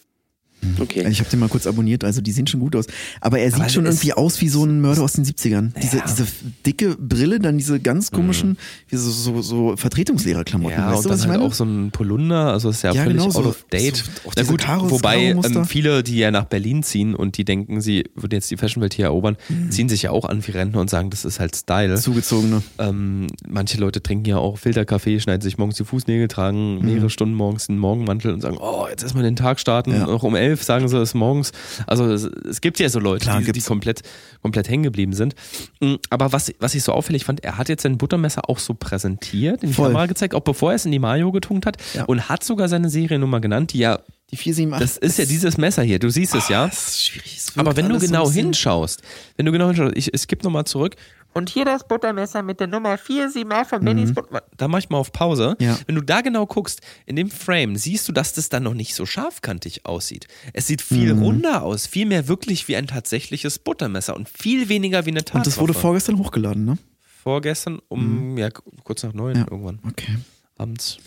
Okay. 0.81 1.07
Ich 1.09 1.21
habe 1.21 1.31
den 1.31 1.41
mal 1.41 1.49
kurz 1.49 1.67
abonniert, 1.67 2.05
also 2.05 2.21
die 2.21 2.33
sehen 2.33 2.47
schon 2.47 2.61
gut 2.61 2.75
aus. 2.77 2.87
Aber 3.21 3.39
er 3.39 3.51
sieht 3.51 3.61
Aber 3.61 3.69
schon 3.69 3.87
irgendwie 3.87 4.13
aus 4.13 4.41
wie 4.41 4.49
so 4.49 4.65
ein 4.65 4.81
Mörder 4.81 5.03
aus 5.03 5.13
den 5.13 5.25
70ern. 5.25 5.73
Diese, 5.83 5.99
Ja. 5.99 6.05
diese 6.07 6.27
dicke 6.67 6.97
Brille, 6.99 7.39
dann 7.41 7.59
diese 7.59 7.81
ganz 7.81 8.11
komischen, 8.11 8.57
wie 8.89 8.97
so, 8.97 9.11
so, 9.11 9.43
so 9.43 9.77
Vertretungslehrerklamotten. 9.77 10.77
Ja, 10.79 10.87
weißt 10.91 10.99
und 10.99 11.05
du, 11.07 11.11
was 11.11 11.19
dann 11.21 11.27
ich 11.29 11.31
halt 11.31 11.41
meine? 11.41 11.51
auch 11.51 11.55
so 11.55 11.65
ein 11.65 11.91
Polunder, 11.91 12.53
also 12.53 12.71
ist 12.71 12.83
ja, 12.83 12.93
Ja, 12.93 13.03
völlig 13.05 13.19
genau, 13.19 13.31
so- 13.31 13.41
out 13.41 13.47
of 13.47 13.65
date. 13.71 13.97
so- 13.97 14.03
auch 14.29 14.33
Na 14.37 14.43
diese 14.43 14.51
gut, 14.51 14.61
Karos- 14.63 14.91
wobei 14.91 15.23
ähm, 15.25 15.65
viele, 15.65 16.03
die 16.03 16.17
ja 16.19 16.31
nach 16.31 16.45
Berlin 16.45 16.83
ziehen 16.83 17.15
und 17.15 17.37
die 17.39 17.45
denken, 17.45 17.81
sie 17.81 18.05
würden 18.15 18.35
jetzt 18.35 18.51
die 18.51 18.57
Fashionwelt 18.57 18.95
hier 18.95 19.07
erobern, 19.07 19.37
ziehen 19.71 19.89
sich 19.89 20.03
ja 20.03 20.11
auch 20.11 20.25
an 20.25 20.47
wie 20.47 20.51
Rentner 20.53 20.81
und 20.81 20.91
sagen, 20.91 21.11
das 21.11 21.25
ist 21.25 21.41
halt 21.41 21.57
Style. 21.57 21.97
Zugezogene. 22.01 22.63
Ähm, 22.79 23.27
manche 23.49 23.79
Leute 23.79 24.03
trinken 24.03 24.27
ja 24.27 24.39
auch 24.39 24.59
Filterkaffee, 24.59 25.21
schneiden 25.21 25.41
sich 25.43 25.59
morgens 25.59 25.77
die 25.77 25.85
Fußnägel, 25.85 26.29
tragen 26.29 26.81
mehrere 26.85 27.11
Stunden 27.11 27.35
morgens 27.35 27.69
einen 27.69 27.79
Morgenmantel 27.79 28.33
und 28.33 28.41
sagen, 28.41 28.57
oh, 28.61 28.87
jetzt 28.91 29.03
erstmal 29.03 29.25
den 29.25 29.37
Tag 29.37 29.61
starten. 29.61 29.99
Noch 29.99 30.23
um 30.23 30.35
elf 30.37 30.54
sagen 30.63 30.89
sie 30.89 30.99
es 31.01 31.15
morgens. 31.15 31.53
Also 31.87 32.05
es, 32.13 32.25
es 32.25 32.61
gibt 32.61 32.79
ja 32.79 32.89
so 32.89 32.99
Leute, 33.01 33.25
Klar, 33.25 33.41
die, 33.41 33.53
die 33.53 33.61
komplett, 33.61 34.03
komplett 34.43 34.69
hängen 34.69 34.83
geblieben 34.85 35.13
sind. 35.13 35.35
Mm, 35.81 35.95
Aber 36.11 36.33
was, 36.33 36.53
was 36.61 36.75
ich 36.75 36.83
so 36.83 36.93
auffällig 36.93 37.25
fand, 37.25 37.43
er 37.45 37.59
hat 37.59 37.69
jetzt 37.69 37.83
sein 37.83 37.99
Buttermesser 37.99 38.49
auch 38.49 38.59
so 38.59 38.75
präsentiert, 38.75 39.63
in 39.63 39.71
die 39.71 39.75
Voll. 39.75 39.89
Kamera 39.89 40.07
gezeigt, 40.07 40.35
auch 40.35 40.41
bevor 40.41 40.71
er 40.73 40.77
es 40.77 40.85
in 40.85 40.93
die 40.93 40.99
Mayo 40.99 41.33
getunkt 41.33 41.67
hat 41.67 41.77
Ja. 41.95 42.05
und 42.05 42.29
hat 42.29 42.45
sogar 42.45 42.69
seine 42.69 42.89
Seriennummer 42.91 43.41
genannt, 43.41 43.73
die 43.73 43.79
ja, 43.79 43.99
Die 44.31 44.37
478. 44.37 44.79
das 44.81 44.97
ist 45.11 45.19
ja 45.19 45.25
dieses 45.25 45.57
Messer 45.59 45.83
hier, 45.83 45.99
du 45.99 46.09
siehst 46.11 46.35
es 46.35 46.49
ja. 46.49 46.67
Das 46.67 46.89
ist 46.89 47.07
schwierig. 47.07 47.41
Wirkt 47.47 47.59
Aber 47.59 47.77
wenn 47.77 47.89
du 47.89 47.99
genau 47.99 48.31
hinschaust, 48.31 49.03
wenn 49.37 49.47
du 49.47 49.53
genau 49.53 49.67
hinschaust, 49.69 49.97
ich, 49.97 50.13
ich 50.13 50.21
skippe 50.21 50.45
nochmal 50.45 50.65
zurück, 50.65 50.97
Und 51.35 51.51
hier 51.51 51.65
das 51.65 51.87
Buttermesser 51.87 52.43
mit 52.43 52.61
der 52.61 52.69
Nummer 52.69 52.97
478 52.97 53.69
von 53.69 53.85
Bennys 53.85 54.11
Mhm. 54.11 54.15
Buttermesser. 54.15 54.47
da 54.57 54.69
mach 54.69 54.79
ich 54.79 54.89
mal 54.89 54.99
auf 54.99 55.13
Pause. 55.13 55.57
Ja. 55.61 55.79
Wenn 55.87 55.97
du 55.97 56.01
da 56.01 56.21
genau 56.21 56.47
guckst, 56.47 56.81
in 57.07 57.17
dem 57.17 57.31
Frame, 57.31 57.77
siehst 57.77 58.09
du, 58.09 58.13
dass 58.13 58.33
das 58.33 58.49
dann 58.49 58.63
noch 58.63 58.75
nicht 58.75 58.95
so 58.95 59.05
scharfkantig 59.05 59.85
aussieht. 59.85 60.29
Es 60.53 60.67
sieht 60.69 60.81
viel 60.81 61.13
Mhm. 61.15 61.23
runder 61.23 61.63
aus, 61.63 61.87
viel 61.87 62.07
mehr 62.07 62.29
wirklich 62.29 62.69
wie 62.69 62.77
ein 62.77 62.87
tatsächliches 62.87 63.59
Buttermesser 63.59 64.15
und 64.17 64.29
viel 64.29 64.69
weniger 64.69 65.05
wie 65.07 65.11
eine 65.11 65.25
Tatwaffe. 65.25 65.39
Und 65.39 65.47
das 65.49 65.59
wurde 65.59 65.75
vorgestern 65.75 66.19
hochgeladen, 66.19 66.65
ne? 66.65 66.79
vorgestern 67.23 67.81
um, 67.89 68.37
ja, 68.39 68.51
kurz 68.51 69.03
nach 69.03 69.15
neun 69.15 69.37
Ja. 69.37 69.47
irgendwann, 69.51 69.79
Okay. 69.89 70.19
abends. 70.59 70.99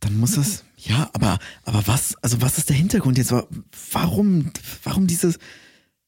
Dann 0.00 0.18
muss 0.18 0.32
das. 0.34 0.62
Ja, 0.76 1.08
aber, 1.14 1.38
aber 1.64 1.82
was, 1.86 2.14
also 2.22 2.42
was 2.42 2.58
ist 2.58 2.68
der 2.68 2.76
Hintergrund 2.76 3.16
jetzt? 3.16 3.32
Wa- 3.32 3.46
Warum, 3.92 4.50
warum 4.84 5.06
dieses. 5.06 5.38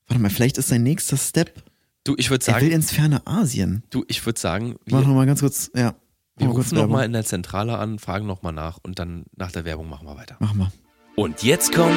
Warte 0.06 0.22
mal, 0.22 0.28
vielleicht 0.30 0.58
ist 0.58 0.68
sein 0.68 0.82
nächster 0.82 1.16
Step. 1.16 1.62
Du, 2.04 2.14
ich 2.16 2.30
würde 2.30 2.44
Er 2.46 2.54
will 2.54 2.60
sagen, 2.62 2.72
ins 2.72 2.90
ferne 2.92 3.26
Asien. 3.26 3.82
du, 3.90 4.04
ich 4.08 4.24
würde 4.24 4.40
sagen, 4.40 4.76
Mach 4.86 5.00
wir, 5.02 5.08
mal 5.08 5.26
ganz 5.26 5.40
kurz, 5.40 5.70
ja. 5.74 5.94
wir 6.36 6.48
rufen 6.48 6.76
nochmal 6.78 7.04
in 7.04 7.12
der 7.12 7.24
Zentrale 7.24 7.76
an, 7.78 7.98
fragen 7.98 8.26
nochmal 8.26 8.52
nach 8.52 8.78
und 8.82 8.98
dann 8.98 9.24
nach 9.36 9.52
der 9.52 9.64
Werbung 9.64 9.88
machen 9.88 10.06
wir 10.06 10.16
weiter. 10.16 10.36
Machen 10.40 10.58
wir. 10.58 10.72
Und 11.16 11.42
jetzt 11.42 11.74
kommt 11.74 11.94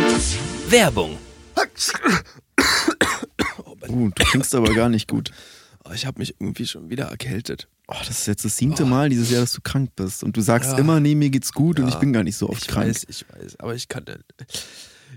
Werbung. 0.70 1.18
Uh, 3.88 4.10
du 4.10 4.12
klingst 4.26 4.56
aber 4.56 4.74
gar 4.74 4.90
nicht 4.90 5.08
gut. 5.08 5.32
Oh, 5.86 5.92
ich 5.94 6.06
habe 6.06 6.20
mich 6.20 6.36
irgendwie 6.40 6.66
schon 6.68 6.90
wieder 6.90 7.06
erkältet. 7.06 7.68
Oh, 7.88 7.96
das 8.00 8.20
ist 8.22 8.28
jetzt 8.28 8.46
das 8.46 8.56
siebte 8.58 8.86
Mal 8.86 9.10
dieses 9.10 9.30
Jahr, 9.32 9.42
dass 9.42 9.52
du 9.54 9.62
krank 9.62 9.92
bist. 9.96 10.24
Und 10.24 10.38
du 10.38 10.42
sagst 10.42 10.72
Ja. 10.74 10.78
immer, 10.78 11.00
nee, 11.00 11.16
mir 11.16 11.30
geht's 11.30 11.52
gut 11.54 11.80
und 11.80 11.88
Ja. 11.88 11.94
ich 11.94 12.00
bin 12.00 12.14
gar 12.14 12.24
nicht 12.24 12.38
so 12.38 12.50
oft 12.50 12.62
ich 12.62 12.68
krank. 12.68 12.88
weiß, 12.88 13.06
ich 13.10 13.26
weiß, 13.30 13.60
aber 13.60 13.76
ich 13.76 13.88
kann 13.88 14.06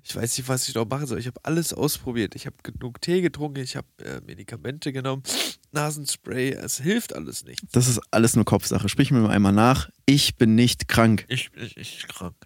ich 0.06 0.14
weiß 0.14 0.36
nicht, 0.36 0.48
was 0.48 0.68
ich 0.68 0.74
noch 0.74 0.86
machen 0.86 1.06
soll. 1.06 1.18
Ich 1.18 1.26
habe 1.26 1.40
alles 1.42 1.72
ausprobiert. 1.72 2.34
Ich 2.34 2.44
habe 2.44 2.56
genug 2.62 3.00
Tee 3.00 3.22
getrunken, 3.22 3.62
ich 3.62 3.74
habe 3.74 3.86
äh, 4.04 4.20
Medikamente 4.26 4.92
genommen, 4.92 5.22
Nasenspray, 5.72 6.50
es 6.50 6.78
hilft 6.78 7.14
alles 7.14 7.44
nicht. 7.44 7.62
Das 7.72 7.88
ist 7.88 8.00
alles 8.10 8.36
nur 8.36 8.44
Kopfsache. 8.44 8.88
Sprich 8.88 9.10
mir 9.10 9.20
mal 9.20 9.30
einmal 9.30 9.52
nach. 9.52 9.90
Ich 10.06 10.36
bin 10.36 10.54
nicht 10.54 10.88
krank. 10.88 11.24
Ich 11.28 11.50
bin 11.52 11.70
nicht 11.76 12.06
krank. 12.08 12.36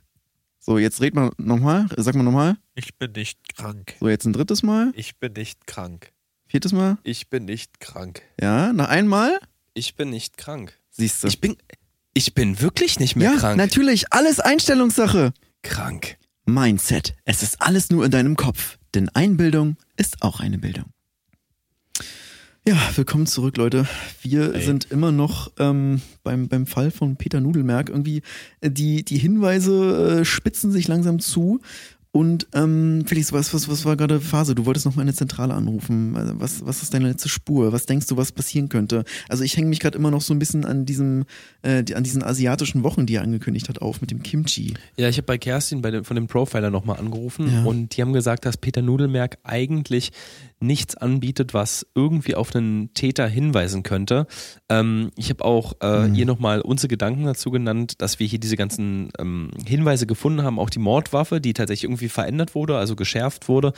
So, 0.60 0.78
jetzt 0.78 1.00
red 1.00 1.14
mal 1.14 1.32
nochmal. 1.36 1.86
Sag 1.96 2.14
mal 2.14 2.22
nochmal. 2.22 2.56
Ich 2.74 2.96
bin 2.96 3.12
nicht 3.12 3.56
krank. 3.56 3.94
So, 3.98 4.08
jetzt 4.08 4.24
ein 4.24 4.32
drittes 4.32 4.62
Mal. 4.62 4.92
Ich 4.94 5.16
bin 5.16 5.32
nicht 5.32 5.66
krank. 5.66 6.12
Viertes 6.46 6.72
Mal. 6.72 6.98
Ich 7.02 7.28
bin 7.28 7.44
nicht 7.44 7.80
krank. 7.80 8.22
Ja, 8.40 8.72
nach 8.72 8.88
einmal. 8.88 9.38
Ich 9.74 9.96
bin 9.96 10.10
nicht 10.10 10.36
krank. 10.36 10.78
Siehst 10.90 11.24
du. 11.24 11.28
Ich 11.28 11.40
bin 11.40 11.56
ich 12.14 12.34
bin 12.34 12.60
wirklich 12.60 12.98
nicht 12.98 13.16
mehr 13.16 13.32
ja, 13.32 13.38
krank. 13.38 13.56
natürlich. 13.56 14.12
Alles 14.12 14.40
Einstellungssache. 14.40 15.32
Krank. 15.62 16.18
Mindset. 16.48 17.14
Es 17.24 17.42
ist 17.42 17.60
alles 17.60 17.90
nur 17.90 18.04
in 18.04 18.10
deinem 18.10 18.34
Kopf. 18.36 18.78
Denn 18.94 19.08
Einbildung 19.10 19.76
ist 19.96 20.22
auch 20.22 20.40
eine 20.40 20.58
Bildung. 20.58 20.86
Ja, 22.66 22.76
willkommen 22.96 23.26
zurück, 23.26 23.56
Leute. 23.56 23.86
Wir 24.22 24.52
Hey. 24.54 24.62
sind 24.64 24.90
immer 24.90 25.12
noch 25.12 25.52
ähm, 25.58 26.00
beim, 26.22 26.48
beim 26.48 26.66
Fall 26.66 26.90
von 26.90 27.16
Peter 27.16 27.40
Nudelmerk. 27.40 27.88
Irgendwie 27.90 28.22
äh, 28.60 28.70
die, 28.70 29.04
die 29.04 29.18
Hinweise 29.18 30.20
äh, 30.20 30.24
spitzen 30.24 30.72
sich 30.72 30.88
langsam 30.88 31.18
zu. 31.18 31.60
Und 32.10 32.46
ähm, 32.54 33.04
Felix, 33.06 33.32
was, 33.32 33.52
was, 33.52 33.68
was 33.68 33.84
war 33.84 33.96
gerade 33.96 34.20
Phase? 34.20 34.54
Du 34.54 34.64
wolltest 34.64 34.86
noch 34.86 34.96
mal 34.96 35.02
eine 35.02 35.12
Zentrale 35.12 35.52
anrufen. 35.54 36.16
Also 36.16 36.40
Was, 36.40 36.64
was 36.66 36.82
ist 36.82 36.94
deine 36.94 37.08
letzte 37.08 37.28
Spur? 37.28 37.72
Was 37.72 37.84
denkst 37.86 38.06
du, 38.06 38.16
was 38.16 38.32
passieren 38.32 38.68
könnte? 38.70 39.04
Also 39.28 39.44
ich 39.44 39.56
hänge 39.56 39.68
mich 39.68 39.78
gerade 39.78 39.98
immer 39.98 40.10
noch 40.10 40.22
so 40.22 40.32
ein 40.32 40.38
bisschen 40.38 40.64
an 40.64 40.86
diesem, 40.86 41.24
äh, 41.62 41.84
an 41.94 42.02
diesen 42.04 42.22
asiatischen 42.22 42.82
Wochen, 42.82 43.04
die 43.04 43.16
er 43.16 43.22
angekündigt 43.22 43.68
hat, 43.68 43.82
auf 43.82 44.00
mit 44.00 44.10
dem 44.10 44.22
Kimchi. 44.22 44.74
Ja, 44.96 45.08
ich 45.10 45.16
habe 45.18 45.26
bei 45.26 45.36
Kerstin 45.38 45.82
bei 45.82 45.90
dem, 45.90 46.04
von 46.04 46.14
dem 46.16 46.28
Profiler 46.28 46.70
nochmal 46.70 46.98
angerufen 46.98 47.52
Ja. 47.52 47.62
und 47.64 47.94
die 47.96 48.00
haben 48.02 48.14
gesagt, 48.14 48.46
dass 48.46 48.56
Peter 48.56 48.80
Nudelmerk 48.80 49.38
eigentlich 49.44 50.10
nichts 50.60 50.96
anbietet, 50.96 51.54
was 51.54 51.86
irgendwie 51.94 52.34
auf 52.34 52.56
einen 52.56 52.92
Täter 52.94 53.28
hinweisen 53.28 53.84
könnte. 53.84 54.26
Ähm, 54.68 55.10
ich 55.16 55.30
habe 55.30 55.44
auch 55.44 55.74
äh, 55.82 56.08
Mhm. 56.08 56.14
ihr 56.16 56.26
nochmal 56.26 56.62
unsere 56.62 56.88
Gedanken 56.88 57.24
dazu 57.26 57.50
genannt, 57.50 57.94
dass 57.98 58.18
wir 58.18 58.26
hier 58.26 58.40
diese 58.40 58.56
ganzen 58.56 59.10
ähm, 59.20 59.50
Hinweise 59.66 60.06
gefunden 60.06 60.42
haben, 60.42 60.58
auch 60.58 60.70
die 60.70 60.80
Mordwaffe, 60.80 61.40
die 61.40 61.52
tatsächlich 61.52 61.84
irgendwie 61.84 61.97
irgendwie 61.98 62.08
verändert 62.08 62.54
wurde, 62.54 62.76
also 62.76 62.96
geschärft 62.96 63.48
wurde. 63.48 63.72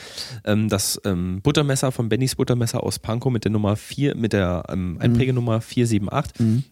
Ähm, 0.45 0.69
das 0.69 1.01
ähm, 1.05 1.41
Buttermesser 1.41 1.91
von 1.91 2.09
Bennys 2.09 2.35
Buttermesser 2.35 2.83
aus 2.83 2.99
Pankow 2.99 3.31
mit 3.31 3.43
der 3.43 3.51
Nummer 3.51 3.75
4, 3.75 4.15
mit 4.15 4.33
der 4.33 4.63
ähm, 4.69 4.97
Einprägenummer 4.99 5.61
478. 5.61 6.65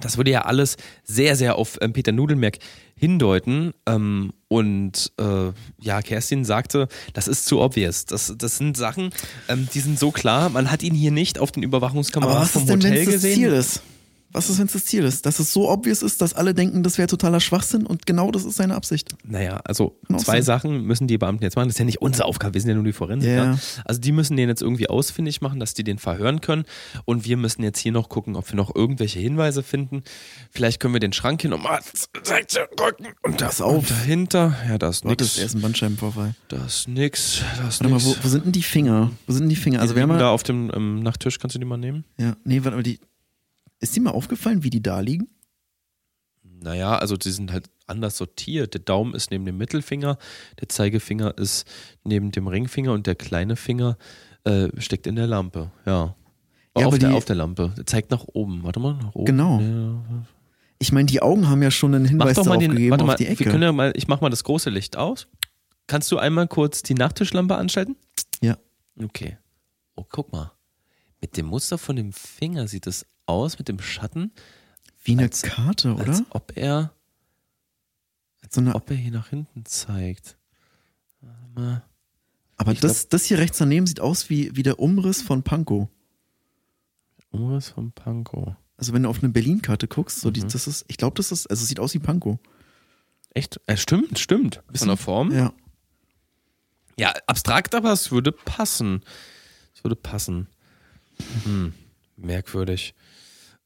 Das 0.00 0.18
würde 0.18 0.30
ja 0.30 0.42
alles 0.42 0.76
sehr, 1.04 1.36
sehr 1.36 1.56
auf 1.56 1.78
ähm, 1.80 1.92
Peter 1.92 2.12
Nudelmerk 2.12 2.58
hindeuten. 2.96 3.72
Ähm, 3.86 4.32
und 4.48 5.12
äh, 5.18 5.52
ja, 5.80 6.02
Kerstin 6.02 6.44
sagte, 6.44 6.88
das 7.14 7.28
ist 7.28 7.46
zu 7.46 7.60
obvious. 7.60 8.04
Das, 8.04 8.34
das 8.36 8.58
sind 8.58 8.76
Sachen, 8.76 9.10
ähm, 9.48 9.68
die 9.72 9.80
sind 9.80 9.98
so 9.98 10.10
klar. 10.10 10.50
Man 10.50 10.70
hat 10.70 10.82
ihn 10.82 10.94
hier 10.94 11.10
nicht 11.10 11.38
auf 11.38 11.50
den 11.50 11.62
Überwachungskameras 11.62 12.50
vom 12.50 12.62
ist 12.62 12.68
denn, 12.68 12.76
Hotel 12.76 12.92
es 12.92 13.04
das 13.04 13.14
gesehen. 13.14 13.34
Ziel 13.34 13.52
ist? 13.52 13.82
Was 14.36 14.50
ist, 14.50 14.58
wenn 14.58 14.66
es 14.66 14.74
das 14.74 14.84
Ziel 14.84 15.02
ist? 15.04 15.24
Dass 15.24 15.38
es 15.40 15.50
so 15.50 15.70
obvious 15.70 16.02
ist, 16.02 16.20
dass 16.20 16.34
alle 16.34 16.52
denken, 16.52 16.82
das 16.82 16.98
wäre 16.98 17.08
totaler 17.08 17.40
Schwachsinn 17.40 17.86
und 17.86 18.04
genau 18.04 18.30
das 18.30 18.44
ist 18.44 18.56
seine 18.56 18.74
Absicht. 18.74 19.14
Naja, 19.24 19.62
also 19.64 19.98
Kann 20.08 20.18
zwei. 20.18 20.42
Sachen 20.42 20.82
müssen 20.82 21.06
die 21.06 21.16
Beamten 21.16 21.42
jetzt 21.42 21.56
machen. 21.56 21.68
Das 21.68 21.76
ist 21.76 21.78
ja 21.78 21.86
nicht 21.86 22.02
unsere 22.02 22.26
Aufgabe, 22.26 22.52
wir 22.52 22.60
sind 22.60 22.68
ja 22.68 22.74
nur 22.74 22.84
die 22.84 22.92
Forensiker. 22.92 23.32
Ja. 23.34 23.58
Also 23.86 23.98
die 23.98 24.12
müssen 24.12 24.36
den 24.36 24.50
jetzt 24.50 24.60
irgendwie 24.60 24.90
ausfindig 24.90 25.40
machen, 25.40 25.58
dass 25.58 25.72
die 25.72 25.84
den 25.84 25.98
verhören 25.98 26.42
können. 26.42 26.64
Und 27.06 27.24
wir 27.24 27.38
müssen 27.38 27.62
jetzt 27.62 27.78
hier 27.78 27.92
noch 27.92 28.10
gucken, 28.10 28.36
ob 28.36 28.46
wir 28.50 28.56
noch 28.56 28.74
irgendwelche 28.76 29.18
Hinweise 29.20 29.62
finden. 29.62 30.02
Vielleicht 30.50 30.80
können 30.80 30.92
wir 30.92 31.00
den 31.00 31.14
Schrank 31.14 31.40
hier 31.40 31.48
nochmal 31.48 31.80
Seite 32.22 32.68
rücken. 32.78 33.06
Und 33.22 33.40
da 33.40 33.46
Pass 33.46 33.62
auf. 33.62 33.78
und 33.78 33.90
dahinter, 33.90 34.54
ja, 34.68 34.76
da 34.76 34.90
ist 34.90 35.02
Dort 35.06 35.18
ist 35.22 35.36
nix. 35.36 35.38
erst 35.38 35.54
ein 35.54 35.62
Bandscheibenvorfall. 35.62 36.34
Da 36.48 36.64
ist 36.66 36.88
nix. 36.88 37.40
Da 37.56 37.68
ist 37.68 37.80
Warte 37.80 37.88
mal, 37.88 37.96
nix. 38.02 38.04
wo, 38.04 38.16
wo 38.22 38.28
sind 38.28 38.44
denn 38.44 38.52
die 38.52 38.62
Finger? 38.62 39.12
Wo 39.26 39.32
sind 39.32 39.44
denn 39.44 39.48
die 39.48 39.56
Finger? 39.56 39.80
Also 39.80 39.94
die 39.94 39.96
wir 39.96 40.02
haben 40.02 40.18
da 40.18 40.28
auf 40.28 40.42
dem 40.42 40.70
ähm, 40.74 41.02
Nachttisch, 41.02 41.38
kannst 41.38 41.54
du 41.56 41.58
die 41.58 41.64
mal 41.64 41.78
nehmen? 41.78 42.04
ja, 42.18 42.36
nee, 42.44 42.62
warte 42.62 42.76
mal, 42.76 42.82
die, 42.82 43.00
ist 43.80 43.94
dir 43.96 44.00
mal 44.02 44.10
aufgefallen, 44.12 44.62
wie 44.62 44.70
die 44.70 44.82
da 44.82 45.00
liegen? 45.00 45.28
Naja, 46.42 46.96
also 46.98 47.16
die 47.16 47.30
sind 47.30 47.52
halt 47.52 47.68
anders 47.86 48.16
sortiert. 48.16 48.74
Der 48.74 48.80
Daumen 48.80 49.14
ist 49.14 49.30
neben 49.30 49.44
dem 49.44 49.58
Mittelfinger, 49.58 50.18
der 50.60 50.68
Zeigefinger 50.68 51.36
ist 51.38 51.66
neben 52.04 52.30
dem 52.32 52.48
Ringfinger 52.48 52.92
und 52.92 53.06
der 53.06 53.14
kleine 53.14 53.56
Finger 53.56 53.98
äh, 54.44 54.68
steckt 54.80 55.06
in 55.06 55.16
der 55.16 55.26
Lampe. 55.26 55.70
Ja. 55.84 56.14
Ja, 56.78 56.86
auf, 56.86 56.98
der, 56.98 57.10
die- 57.10 57.14
auf 57.14 57.24
der 57.24 57.36
Lampe. 57.36 57.72
Der 57.76 57.86
zeigt 57.86 58.10
nach 58.10 58.24
oben. 58.26 58.62
Warte 58.62 58.80
mal, 58.80 58.94
nach 58.94 59.14
oben. 59.14 59.24
Genau. 59.26 59.60
Ja. 59.60 60.26
Ich 60.78 60.92
meine, 60.92 61.06
die 61.06 61.22
Augen 61.22 61.48
haben 61.48 61.62
ja 61.62 61.70
schon 61.70 61.94
einen 61.94 62.04
Hinweis 62.04 62.36
darauf 62.36 62.58
den, 62.58 62.72
gegeben 62.72 62.90
warte 62.90 63.04
auf 63.04 63.08
mal, 63.08 63.16
die 63.16 63.24
wir 63.24 63.30
Ecke. 63.30 63.44
können 63.44 63.62
ja 63.62 63.72
mal, 63.72 63.92
ich 63.96 64.08
mach 64.08 64.20
mal 64.20 64.28
das 64.28 64.44
große 64.44 64.68
Licht 64.68 64.96
aus. 64.96 65.26
Kannst 65.86 66.10
du 66.12 66.18
einmal 66.18 66.48
kurz 66.48 66.82
die 66.82 66.94
Nachttischlampe 66.94 67.56
anschalten? 67.56 67.96
Ja. 68.42 68.58
Okay. 69.02 69.38
Oh, 69.94 70.04
guck 70.08 70.32
mal. 70.32 70.52
Mit 71.22 71.36
dem 71.38 71.46
Muster 71.46 71.78
von 71.78 71.96
dem 71.96 72.12
Finger 72.12 72.68
sieht 72.68 72.86
es 72.86 73.06
aus, 73.26 73.58
mit 73.58 73.68
dem 73.68 73.80
Schatten, 73.80 74.32
wie 75.04 75.12
eine 75.12 75.22
als- 75.24 75.42
Karte, 75.42 75.94
oder? 75.94 76.06
als 76.08 76.22
ob 76.30 76.56
er, 76.56 76.92
so 78.50 78.60
eine, 78.60 78.74
ob 78.74 78.88
er 78.90 78.96
hier 78.96 79.12
nach 79.12 79.28
hinten 79.28 79.64
zeigt. 79.64 80.36
Aber 82.56 82.72
ich 82.72 82.80
das, 82.80 83.08
das 83.08 83.24
hier 83.24 83.38
rechts 83.38 83.58
daneben 83.58 83.86
sieht 83.86 84.00
aus 84.00 84.30
wie, 84.30 84.54
wie 84.56 84.62
der 84.62 84.78
Umriss 84.78 85.22
von 85.22 85.42
Pankow. 85.42 85.88
Umriss 87.30 87.70
von 87.70 87.92
Pankow. 87.92 88.54
Also 88.76 88.92
wenn 88.92 89.02
du 89.02 89.08
auf 89.08 89.18
eine 89.22 89.30
Berlin-Karte 89.30 89.88
guckst, 89.88 90.20
so 90.20 90.30
die, 90.30 90.42
Mhm. 90.42 90.48
das 90.50 90.66
ist, 90.66 90.84
ich 90.88 90.96
glaube, 90.96 91.16
das 91.16 91.32
ist, 91.32 91.46
also 91.48 91.62
es 91.62 91.68
sieht 91.68 91.80
aus 91.80 91.94
wie 91.94 91.98
Pankow. 91.98 92.38
Echt? 93.34 93.60
Äh, 93.66 93.76
stimmt, 93.76 94.18
stimmt. 94.18 94.62
Von 94.74 94.88
der 94.88 94.96
Form. 94.96 95.32
Ja. 95.32 95.52
Ja. 96.98 97.12
abstrakt, 97.26 97.74
aber 97.74 97.92
es 97.92 98.10
würde 98.10 98.32
passen. 98.32 99.02
Es 99.74 99.84
würde 99.84 99.96
passen. 99.96 100.46
Hm, 101.44 101.74
merkwürdig. 102.16 102.94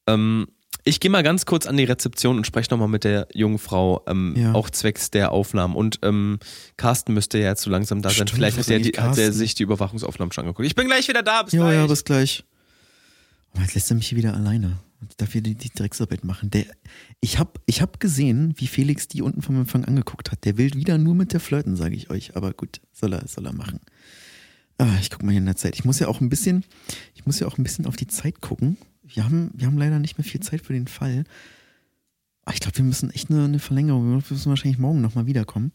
Ähm, 0.07 0.47
ich 0.83 0.99
gehe 0.99 1.11
mal 1.11 1.21
ganz 1.21 1.45
kurz 1.45 1.67
an 1.67 1.77
die 1.77 1.83
Rezeption 1.83 2.37
und 2.37 2.47
spreche 2.47 2.71
nochmal 2.71 2.87
mit 2.87 3.03
der 3.03 3.27
jungen 3.33 3.59
Frau, 3.59 4.03
ähm, 4.07 4.33
Ja. 4.35 4.53
auch 4.53 4.69
zwecks 4.69 5.11
der 5.11 5.31
Aufnahmen. 5.31 5.75
Und 5.75 5.99
ähm, 6.01 6.39
Carsten 6.77 7.13
müsste 7.13 7.37
ja 7.37 7.49
jetzt 7.49 7.61
so 7.61 7.69
langsam 7.69 8.01
da 8.01 8.09
sein. 8.09 8.15
Stimmt, 8.15 8.31
Vielleicht 8.31 8.57
hat 8.57 8.67
er, 8.69 8.79
die, 8.79 8.91
hat 8.91 9.17
er 9.17 9.31
sich 9.31 9.53
die 9.53 9.63
Überwachungsaufnahmen 9.63 10.31
schon 10.31 10.45
angeguckt. 10.45 10.65
Ich 10.65 10.75
bin 10.75 10.87
gleich 10.87 11.07
wieder 11.07 11.21
da. 11.23 11.43
Bis 11.43 11.53
Ja, 11.53 11.61
gleich. 11.63 11.75
ja, 11.75 11.85
bis 11.87 12.03
gleich. 12.03 12.43
Oh, 13.55 13.59
jetzt 13.61 13.75
lässt 13.75 13.91
er 13.91 13.95
mich 13.95 14.07
hier 14.07 14.17
wieder 14.17 14.33
alleine. 14.33 14.79
Und 15.01 15.13
darf 15.19 15.31
hier 15.33 15.41
die, 15.41 15.55
die 15.55 15.69
Drecksarbeit 15.69 16.23
machen. 16.23 16.49
Der, 16.51 16.65
ich 17.19 17.37
habe 17.37 17.51
ich 17.65 17.81
hab 17.81 17.99
gesehen, 17.99 18.53
wie 18.57 18.67
Felix 18.67 19.07
die 19.07 19.21
unten 19.21 19.41
vom 19.41 19.57
Empfang 19.59 19.83
angeguckt 19.85 20.31
hat. 20.31 20.45
Der 20.45 20.57
will 20.57 20.73
wieder 20.75 20.97
nur 20.97 21.15
mit 21.15 21.33
der 21.33 21.39
flirten, 21.39 21.75
sage 21.75 21.95
ich 21.95 22.09
euch. 22.09 22.35
Aber 22.35 22.53
gut, 22.53 22.81
soll 22.91 23.13
er, 23.13 23.27
soll 23.27 23.45
er 23.45 23.53
machen. 23.53 23.79
Ah, 24.77 24.87
ich 24.99 25.09
guck 25.11 25.21
mal 25.23 25.31
hier 25.31 25.39
in 25.39 25.45
der 25.45 25.55
Zeit. 25.57 25.75
Ich 25.75 25.85
muss 25.85 25.99
ja 25.99 26.07
auch 26.07 26.21
ein 26.21 26.29
bisschen, 26.29 26.63
ich 27.13 27.25
muss 27.25 27.39
ja 27.39 27.45
auch 27.47 27.57
ein 27.59 27.63
bisschen 27.63 27.85
auf 27.85 27.95
die 27.97 28.07
Zeit 28.07 28.41
gucken. 28.41 28.77
Wir 29.13 29.23
haben, 29.23 29.51
wir 29.53 29.67
haben 29.67 29.77
leider 29.77 29.99
nicht 29.99 30.17
mehr 30.17 30.25
viel 30.25 30.41
Zeit 30.41 30.61
für 30.61 30.73
den 30.73 30.87
Fall. 30.87 31.23
Ah, 32.45 32.51
ich 32.53 32.59
glaube, 32.59 32.77
wir 32.77 32.85
müssen 32.85 33.11
echt 33.11 33.29
eine, 33.29 33.45
eine 33.45 33.59
Verlängerung. 33.59 34.09
Wir 34.09 34.15
müssen 34.29 34.49
wahrscheinlich 34.49 34.79
morgen 34.79 35.01
nochmal 35.01 35.25
wiederkommen. 35.27 35.71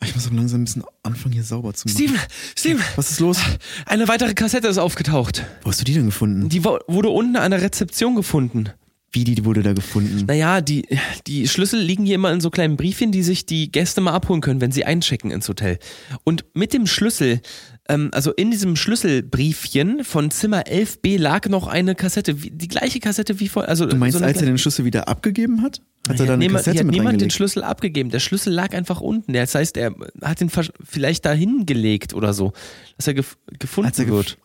Ah, 0.00 0.06
Ich 0.06 0.14
muss 0.14 0.26
aber 0.26 0.36
langsam 0.36 0.60
ein 0.62 0.64
bisschen 0.64 0.84
anfangen, 1.02 1.32
hier 1.32 1.44
sauber 1.44 1.72
zu 1.74 1.88
machen. 1.88 1.96
Steven, 1.96 2.18
Steven, 2.56 2.82
Was 2.96 3.10
ist 3.10 3.20
los? 3.20 3.38
eine 3.86 4.08
weitere 4.08 4.34
Kassette 4.34 4.68
ist 4.68 4.78
aufgetaucht. 4.78 5.44
Wo 5.62 5.70
hast 5.70 5.80
du 5.80 5.84
die 5.84 5.94
denn 5.94 6.06
gefunden? 6.06 6.48
Die 6.48 6.64
wurde 6.64 7.08
unten 7.08 7.36
an 7.36 7.50
der 7.50 7.62
Rezeption 7.62 8.14
gefunden. 8.16 8.70
Wie 9.14 9.24
die 9.24 9.44
wurde 9.44 9.62
da 9.62 9.74
gefunden? 9.74 10.24
Naja, 10.26 10.62
die, 10.62 10.86
die 11.26 11.46
Schlüssel 11.46 11.78
liegen 11.80 12.06
hier 12.06 12.14
immer 12.14 12.32
in 12.32 12.40
so 12.40 12.48
kleinen 12.48 12.78
Briefchen, 12.78 13.12
die 13.12 13.22
sich 13.22 13.44
die 13.44 13.70
Gäste 13.70 14.00
mal 14.00 14.12
abholen 14.14 14.40
können, 14.40 14.62
wenn 14.62 14.72
sie 14.72 14.86
einchecken 14.86 15.30
ins 15.30 15.48
Hotel. 15.50 15.78
Und 16.24 16.46
mit 16.54 16.72
dem 16.72 16.86
Schlüssel, 16.86 17.42
ähm, 17.88 18.10
also 18.12 18.32
in 18.32 18.50
diesem 18.50 18.76
Schlüsselbriefchen 18.76 20.04
von 20.04 20.30
Zimmer 20.30 20.62
11b 20.66 21.18
lag 21.18 21.48
noch 21.48 21.66
eine 21.66 21.94
Kassette, 21.94 22.42
wie, 22.42 22.50
die 22.50 22.68
gleiche 22.68 23.00
Kassette 23.00 23.40
wie 23.40 23.48
vor. 23.48 23.66
Also 23.68 23.86
Du 23.86 23.96
meinst, 23.96 24.18
so 24.18 24.24
als 24.24 24.40
er 24.40 24.46
den 24.46 24.58
Schlüssel 24.58 24.84
wieder 24.84 25.08
abgegeben 25.08 25.62
hat? 25.62 25.80
Hat 26.08 26.18
er 26.18 26.26
da 26.26 26.32
eine 26.34 26.38
niemand, 26.44 26.64
Kassette 26.64 26.80
hat 26.80 26.86
mit 26.86 26.94
niemand 26.96 27.20
den? 27.20 27.30
Schlüssel 27.30 27.62
abgegeben. 27.62 28.10
Der 28.10 28.18
Schlüssel 28.20 28.52
lag 28.52 28.72
einfach 28.74 29.00
unten. 29.00 29.32
Das 29.32 29.54
heißt, 29.54 29.76
er 29.76 29.94
hat 30.22 30.40
ihn 30.40 30.50
vielleicht 30.84 31.24
dahin 31.24 31.64
gelegt 31.66 32.12
oder 32.14 32.32
so, 32.34 32.52
dass 32.96 33.06
er 33.06 33.14
gef 33.14 33.36
gefunden 33.58 33.92
er 33.96 34.04
gef- 34.04 34.08
wird. 34.08 34.38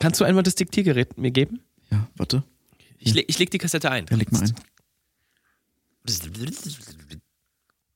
Kannst 0.00 0.20
du 0.20 0.24
einmal 0.24 0.42
das 0.42 0.54
Diktiergerät 0.54 1.16
mir 1.18 1.30
geben? 1.30 1.60
Ja, 1.90 2.06
warte. 2.16 2.42
Ich, 2.98 3.14
leg, 3.14 3.24
ich 3.28 3.38
leg 3.38 3.50
die 3.50 3.58
Kassette 3.58 3.90
ein. 3.90 4.06
Ja, 4.10 4.16
leg 4.16 4.30
mal 4.32 4.42
ein. 4.42 4.54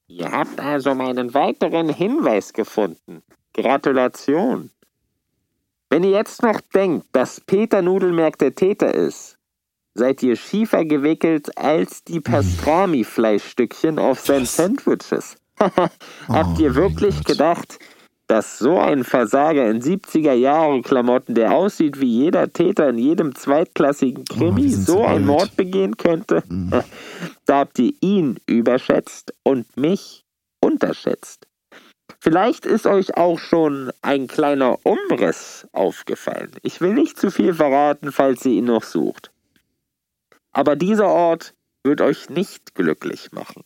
Ihr 0.08 0.30
habt 0.30 0.60
also 0.60 0.94
meinen 0.94 1.32
weiteren 1.34 1.88
Hinweis 1.94 2.52
gefunden. 2.52 3.22
Gratulation. 3.54 4.70
Wenn 5.92 6.04
ihr 6.04 6.12
jetzt 6.12 6.42
noch 6.42 6.58
denkt, 6.74 7.04
dass 7.12 7.42
Peter 7.42 7.82
Nudelmerk 7.82 8.38
der 8.38 8.54
Täter 8.54 8.94
ist, 8.94 9.36
seid 9.92 10.22
ihr 10.22 10.36
schiefer 10.36 10.86
gewickelt 10.86 11.58
als 11.58 12.02
die 12.02 12.18
Pastrami-Fleischstückchen 12.18 13.98
auf 13.98 14.20
seinen 14.20 14.46
Sandwiches. 14.46 15.36
Habt 16.28 16.58
ihr 16.58 16.74
wirklich 16.76 17.22
gedacht, 17.24 17.78
dass 18.26 18.58
so 18.58 18.78
ein 18.78 19.04
Versager 19.04 19.70
in 19.70 19.82
70er-Jahre-Klamotten, 19.82 21.34
der 21.34 21.52
aussieht 21.52 22.00
wie 22.00 22.22
jeder 22.22 22.50
Täter 22.50 22.88
in 22.88 22.96
jedem 22.96 23.34
zweitklassigen 23.34 24.24
Krimi, 24.24 24.62
wir 24.62 24.70
sind 24.70 24.86
so 24.86 25.04
einen. 25.04 25.26
Mord 25.26 25.54
begehen 25.56 25.98
könnte? 25.98 26.42
Da 27.44 27.58
habt 27.58 27.78
ihr 27.78 27.92
ihn 28.00 28.40
überschätzt 28.46 29.34
und 29.42 29.76
mich 29.76 30.24
unterschätzt. 30.62 31.46
Vielleicht 32.20 32.66
ist 32.66 32.86
euch 32.86 33.16
auch 33.16 33.38
schon 33.38 33.92
ein 34.02 34.26
kleiner 34.26 34.78
Umriss 34.84 35.66
aufgefallen. 35.72 36.52
Ich 36.62 36.80
will 36.80 36.94
nicht 36.94 37.18
zu 37.18 37.30
viel 37.30 37.54
verraten, 37.54 38.12
falls 38.12 38.44
ihr 38.44 38.52
ihn 38.52 38.66
noch 38.66 38.84
sucht. 38.84 39.30
Aber 40.52 40.76
dieser 40.76 41.08
Ort 41.08 41.54
wird 41.82 42.00
euch 42.00 42.30
nicht 42.30 42.74
glücklich 42.74 43.32
machen. 43.32 43.64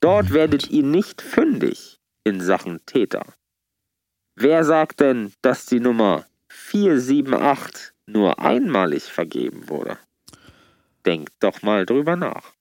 Dort 0.00 0.32
werdet 0.32 0.70
ihr 0.70 0.82
nicht 0.82 1.22
fündig 1.22 2.00
in 2.24 2.40
Sachen 2.40 2.84
Täter. 2.86 3.24
Wer 4.34 4.64
sagt 4.64 5.00
denn, 5.00 5.32
dass 5.42 5.66
die 5.66 5.80
Nummer 5.80 6.26
478 6.48 7.92
nur 8.06 8.38
einmalig 8.38 9.04
vergeben 9.04 9.68
wurde? 9.68 9.98
Denkt 11.04 11.32
doch 11.40 11.62
mal 11.62 11.86
drüber 11.86 12.16
nach. 12.16 12.52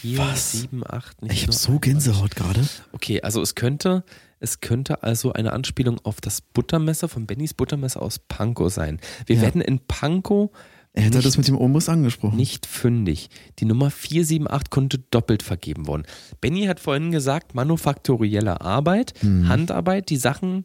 Vier, 0.00 0.18
Was? 0.18 0.52
sieben, 0.52 0.82
acht. 0.86 1.20
nicht 1.22 1.32
Ich 1.34 1.42
habe 1.42 1.52
so 1.52 1.78
Gänsehaut 1.78 2.36
gerade. 2.36 2.66
Okay, 2.92 3.20
also 3.22 3.40
es 3.42 3.54
könnte, 3.54 4.04
es 4.40 4.60
könnte 4.60 5.02
also 5.02 5.32
eine 5.32 5.52
Anspielung 5.52 5.98
auf 6.04 6.20
das 6.20 6.40
Buttermesser 6.40 7.08
von 7.08 7.26
Bennys 7.26 7.54
Buttermesser 7.54 8.00
aus 8.02 8.18
Pankow 8.18 8.72
sein. 8.72 9.00
Wir 9.26 9.36
Ja. 9.36 9.42
werden 9.42 9.60
in 9.60 9.80
Pankow 9.80 10.50
Er 10.94 11.02
hätte 11.02 11.16
nicht, 11.18 11.26
das 11.26 11.36
mit 11.36 11.46
dem 11.48 11.56
Umriss 11.56 11.88
angesprochen. 11.88 12.36
nicht 12.36 12.66
fündig. 12.66 13.28
Die 13.58 13.64
Nummer 13.64 13.90
478 13.90 14.70
konnte 14.70 14.98
doppelt 15.10 15.42
vergeben 15.42 15.86
worden. 15.86 16.04
Benny 16.40 16.64
hat 16.66 16.80
vorhin 16.80 17.10
gesagt, 17.10 17.54
manufaktorielle 17.54 18.60
Arbeit, 18.60 19.14
Mhm. 19.22 19.48
Handarbeit, 19.48 20.08
die 20.10 20.16
Sachen 20.16 20.64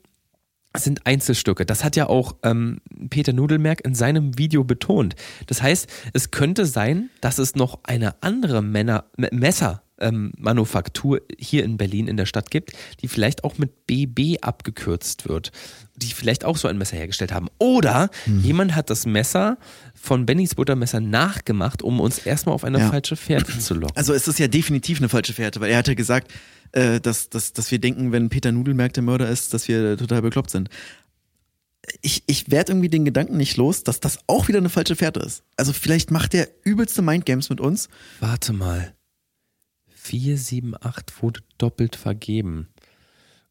sind 0.75 1.05
Einzelstücke. 1.05 1.65
Das 1.65 1.83
hat 1.83 1.95
ja 1.95 2.07
auch 2.07 2.35
ähm, 2.43 2.79
Peter 3.09 3.33
Nudelmerk 3.33 3.81
in 3.85 3.93
seinem 3.93 4.37
Video 4.37 4.63
betont. 4.63 5.15
Das 5.47 5.61
heißt, 5.61 5.87
es 6.13 6.31
könnte 6.31 6.65
sein, 6.65 7.09
dass 7.21 7.37
es 7.37 7.55
noch 7.55 7.79
eine 7.83 8.15
andere 8.23 8.61
Männer, 8.63 9.05
Messer, 9.17 9.83
ähm, 9.99 10.31
Manufaktur 10.37 11.21
hier 11.37 11.63
in 11.63 11.77
Berlin 11.77 12.07
in 12.07 12.17
der 12.17 12.25
Stadt 12.25 12.49
gibt, 12.49 12.71
die 13.01 13.07
vielleicht 13.07 13.43
auch 13.43 13.59
mit 13.59 13.85
BB 13.85 14.39
abgekürzt 14.41 15.29
wird, 15.29 15.51
die 15.95 16.07
vielleicht 16.07 16.43
auch 16.43 16.57
so 16.57 16.67
ein 16.67 16.77
Messer 16.79 16.97
hergestellt 16.97 17.31
haben. 17.31 17.47
Oder 17.59 18.09
Hm. 18.25 18.41
jemand 18.41 18.75
hat 18.75 18.89
das 18.89 19.05
Messer 19.05 19.57
von 19.93 20.25
Bennys 20.25 20.55
Buttermesser 20.55 20.99
nachgemacht, 20.99 21.83
um 21.83 21.99
uns 21.99 22.17
erstmal 22.17 22.55
auf 22.55 22.63
eine 22.63 22.79
Ja. 22.79 22.89
falsche 22.89 23.15
Fährte 23.15 23.57
zu 23.59 23.75
locken. 23.75 23.95
Also 23.95 24.13
es 24.13 24.27
ist 24.27 24.39
ja 24.39 24.47
definitiv 24.47 24.97
eine 24.97 25.09
falsche 25.09 25.33
Fährte, 25.33 25.61
weil 25.61 25.69
er 25.69 25.77
hat 25.77 25.87
ja 25.87 25.93
gesagt, 25.93 26.31
äh, 26.73 26.99
dass, 26.99 27.29
dass, 27.29 27.53
dass 27.53 27.71
wir 27.71 27.79
denken, 27.79 28.11
wenn 28.11 28.29
Peter 28.29 28.51
Nudelmerk 28.51 28.93
der 28.93 29.03
Mörder 29.03 29.29
ist, 29.29 29.53
dass 29.53 29.67
wir 29.67 29.97
total 29.97 30.21
bekloppt 30.21 30.49
sind. 30.49 30.69
Ich, 32.01 32.23
ich 32.27 32.49
werde 32.49 32.71
irgendwie 32.71 32.89
den 32.89 33.05
Gedanken 33.05 33.37
nicht 33.37 33.57
los, 33.57 33.83
dass 33.83 33.99
das 33.99 34.19
auch 34.27 34.47
wieder 34.47 34.59
eine 34.59 34.69
falsche 34.69 34.95
Fährte 34.95 35.19
ist. 35.19 35.43
Also 35.57 35.73
vielleicht 35.73 36.11
macht 36.11 36.33
der 36.33 36.49
übelste 36.63 37.01
Mindgames 37.01 37.49
mit 37.49 37.59
uns. 37.59 37.89
Warte 38.19 38.53
mal. 38.53 38.93
478 39.95 41.21
wurde 41.21 41.41
doppelt 41.57 41.95
vergeben. 41.95 42.69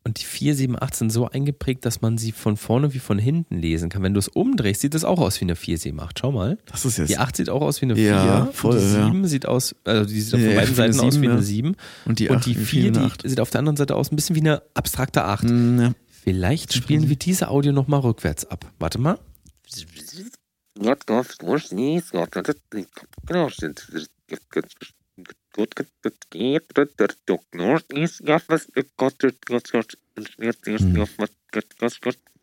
Und 0.04 0.20
die 0.20 0.24
478 0.24 0.98
sind 0.98 1.10
so 1.10 1.28
eingeprägt, 1.28 1.84
dass 1.84 2.00
man 2.00 2.18
sie 2.18 2.32
von 2.32 2.56
vorne 2.56 2.92
wie 2.92 2.98
von 2.98 3.18
hinten 3.18 3.58
lesen 3.58 3.88
kann. 3.88 4.02
Wenn 4.02 4.14
du 4.14 4.18
es 4.18 4.26
umdrehst, 4.26 4.80
sieht 4.80 4.96
es 4.96 5.04
auch 5.04 5.20
aus 5.20 5.40
wie 5.40 5.44
eine 5.44 5.54
478. 5.54 6.18
Schau 6.20 6.32
mal. 6.32 6.58
Das 6.66 6.84
ist 6.84 6.98
jetzt. 6.98 7.10
Die 7.10 7.18
8 7.18 7.36
sieht 7.36 7.48
auch 7.48 7.62
aus 7.62 7.80
wie 7.80 7.86
eine 7.86 7.94
4. 7.94 8.04
Ja, 8.04 8.48
voll, 8.52 8.76
und 8.76 8.80
die 8.80 8.94
ja. 8.94 9.06
7 9.06 9.26
sieht 9.26 9.46
aus, 9.46 9.76
also 9.84 10.04
die 10.04 10.20
sieht 10.20 10.34
auf 10.34 10.40
Ja, 10.40 10.54
beiden 10.54 10.74
Seiten 10.74 11.00
aus 11.00 11.14
7, 11.14 11.22
wie 11.22 11.28
eine 11.28 11.36
ja. 11.36 11.42
7. 11.42 11.76
Und 12.04 12.18
die 12.18 12.28
und 12.28 12.36
acht 12.38 12.46
die 12.46 12.58
wie 12.58 12.64
4, 12.64 12.82
eine 12.82 12.92
die 12.92 12.98
acht. 12.98 13.22
sieht 13.28 13.38
auf 13.38 13.50
der 13.50 13.60
anderen 13.60 13.76
Seite 13.76 13.94
aus 13.94 14.10
ein 14.10 14.16
bisschen 14.16 14.34
wie 14.34 14.40
eine 14.40 14.62
abstrakte 14.74 15.24
8. 15.24 15.44
Mm, 15.44 15.80
ja. 15.80 15.92
Vielleicht 16.24 16.72
spielen 16.72 17.08
wir 17.08 17.16
diese 17.16 17.48
Audio 17.48 17.72
nochmal 17.72 18.00
rückwärts 18.00 18.44
ab. 18.44 18.70
Warte 18.78 18.98
mal. 18.98 19.18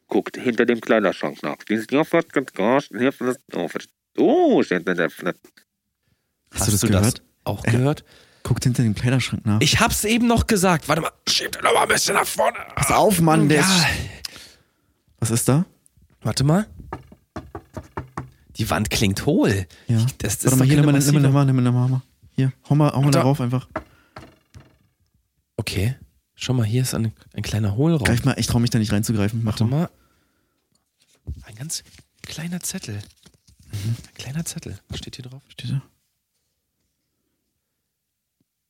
Guckt 0.08 0.38
hinter 0.38 0.66
dem 0.66 0.82
Kleiderschrank 0.82 1.44
nach. 1.44 1.58
Hast, 6.52 6.68
du 6.68 6.72
das 6.72 6.82
gehört? 6.82 7.06
das 7.06 7.14
auch 7.44 7.64
Äh, 7.66 7.72
gehört? 7.72 8.04
Guckt 8.44 8.64
hinter 8.64 8.84
dem 8.84 8.96
Kleiderschrank 8.96 9.46
nach. 9.46 9.62
Ich 9.62 9.80
hab's 9.80 10.04
eben 10.04 10.28
noch 10.28 10.48
gesagt. 10.48 10.88
Warte 10.88 11.02
mal. 11.02 11.12
Schieb 11.28 11.52
den 11.52 11.64
noch 11.64 11.74
mal 11.74 11.84
ein 11.84 11.88
bisschen 11.90 12.16
nach 12.16 12.26
vorne. 12.26 12.58
Pass 12.76 12.92
auf, 12.92 13.20
Mann, 13.22 13.50
der 13.50 13.62
Ja. 13.62 13.66
ist. 13.66 13.86
Was 15.20 15.32
ist 15.32 15.48
da? 15.50 15.66
Warte 16.22 16.44
mal. 16.44 16.68
Die 18.56 18.70
Wand 18.70 18.90
klingt 18.90 19.26
hohl. 19.26 19.68
Ja. 19.88 20.06
Das 20.18 20.36
ist 20.36 20.46
Warte 20.46 20.58
mal, 20.58 20.66
doch 20.66 20.70
hier, 20.74 20.76
nimm 20.82 20.86
mal, 20.86 21.00
nimm 21.00 21.14
mal, 21.34 21.46
nimm 21.46 21.56
mal, 21.56 21.64
nimm 21.64 21.74
mal, 21.92 22.02
Hier, 22.40 22.54
hau 22.70 22.76
mal, 22.76 22.94
hau 22.94 23.02
mal 23.02 23.12
Da. 23.12 23.20
darauf 23.20 23.42
einfach. 23.42 23.68
Okay. 25.58 25.98
Schau 26.36 26.54
mal, 26.54 26.66
hier 26.66 26.84
ist 26.84 26.96
ein, 26.96 27.12
ein 27.34 27.44
kleiner 27.44 27.76
Hohlraum. 27.76 28.06
Greif 28.06 28.24
mal, 28.24 28.40
ich 28.40 28.48
trau 28.48 28.60
mich 28.60 28.70
da 28.70 28.80
nicht 28.80 28.94
reinzugreifen. 28.94 29.44
Mach 29.44 29.60
Warte 29.60 29.66
mal. 29.66 29.90
mal. 31.26 31.42
Ein 31.44 31.56
ganz 31.56 31.84
kleiner 32.22 32.62
Zettel. 32.62 33.02
Ein 33.74 33.98
kleiner 34.14 34.46
Zettel. 34.46 34.80
Was 34.88 35.00
steht 35.00 35.18
hier 35.18 35.26
drauf? 35.26 35.44
Steht 35.50 35.72
da? 35.72 35.82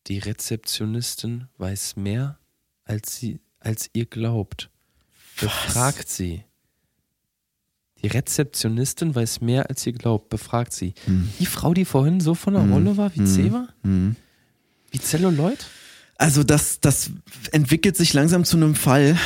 Die 0.08 0.18
Rezeptionistin 0.18 1.48
weiß 1.60 1.96
mehr, 1.96 2.40
als 2.86 3.18
sie, 3.18 3.40
als 3.60 3.92
ihr 3.94 4.08
glaubt. 4.08 4.72
Befragt 5.40 6.10
sie. 6.10 6.44
Die 8.02 8.08
Rezeptionistin 8.08 9.14
weiß 9.16 9.42
mehr, 9.42 9.70
als 9.70 9.86
ihr 9.86 9.94
glaubt. 9.94 10.30
Befragt 10.30 10.74
sie. 10.74 10.94
Hm. 11.06 11.30
Die 11.40 11.46
Frau, 11.46 11.74
die 11.74 11.86
vorhin 11.86 12.20
so 12.22 12.34
von 12.36 12.54
der 12.54 12.64
Hm. 12.64 12.72
Rolle 12.74 12.98
war, 12.98 13.14
wie 13.16 13.20
Hm. 13.20 13.28
zäh 13.28 13.52
war? 13.52 13.68
Hm. 13.84 14.16
Wie 14.92 15.00
Zelluloid? 15.00 15.68
Also 16.18 16.44
das, 16.44 16.80
das 16.80 17.12
entwickelt 17.52 17.96
sich 17.96 18.14
langsam 18.14 18.44
zu 18.46 18.58
einem 18.58 18.76
Fall. 18.76 19.18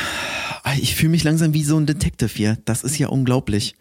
Ich 0.79 0.95
fühle 0.95 1.09
mich 1.11 1.23
langsam 1.23 1.53
wie 1.53 1.63
so 1.63 1.77
ein 1.77 1.85
Detective 1.85 2.29
hier. 2.33 2.57
Das 2.65 2.83
ist 2.83 2.97
ja 2.97 3.07
unglaublich. 3.07 3.75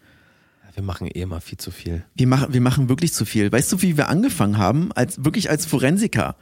Wir 0.75 0.83
machen 0.83 1.07
eh 1.13 1.25
mal 1.27 1.39
viel 1.39 1.59
zu 1.59 1.69
viel. 1.69 2.03
Wir 2.15 2.25
machen, 2.25 2.51
wir 2.53 2.61
machen 2.61 2.89
wirklich 2.89 3.13
zu 3.13 3.25
viel. 3.25 3.51
Weißt 3.51 3.71
du, 3.71 3.81
wie 3.83 3.95
wir 3.95 4.09
angefangen 4.09 4.57
haben? 4.57 4.91
Als, 4.93 5.23
wirklich 5.23 5.49
als 5.51 5.67
Forensiker. 5.67 6.35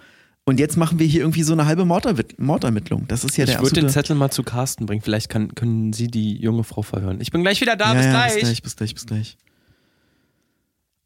Und 0.43 0.59
jetzt 0.59 0.75
machen 0.75 0.97
wir 0.99 1.05
hier 1.05 1.21
irgendwie 1.21 1.43
so 1.43 1.53
eine 1.53 1.65
halbe 1.67 1.83
Morderwit- 1.85 2.39
Mordermittlung. 2.39 3.07
Das 3.07 3.23
ist 3.23 3.37
ja 3.37 3.43
ich 3.45 3.51
der 3.51 3.61
würde 3.61 3.75
den. 3.81 3.89
Zettel 3.89 4.15
mal 4.15 4.31
zu 4.31 4.41
Carsten 4.43 4.85
bringen. 4.87 5.01
Vielleicht 5.01 5.29
kann, 5.29 5.53
können 5.53 5.93
Sie 5.93 6.07
die 6.07 6.35
junge 6.41 6.63
Frau 6.63 6.81
verhören. 6.81 7.21
Ich 7.21 7.31
bin 7.31 7.41
gleich 7.43 7.61
wieder 7.61 7.75
da. 7.75 7.89
ja, 7.89 7.93
bis, 7.93 8.05
ja, 8.05 8.11
gleich. 8.11 8.33
bis 8.33 8.41
gleich, 8.41 8.61
bis 8.63 8.75
gleich, 8.75 8.93
bis 8.95 9.05
gleich. 9.05 9.37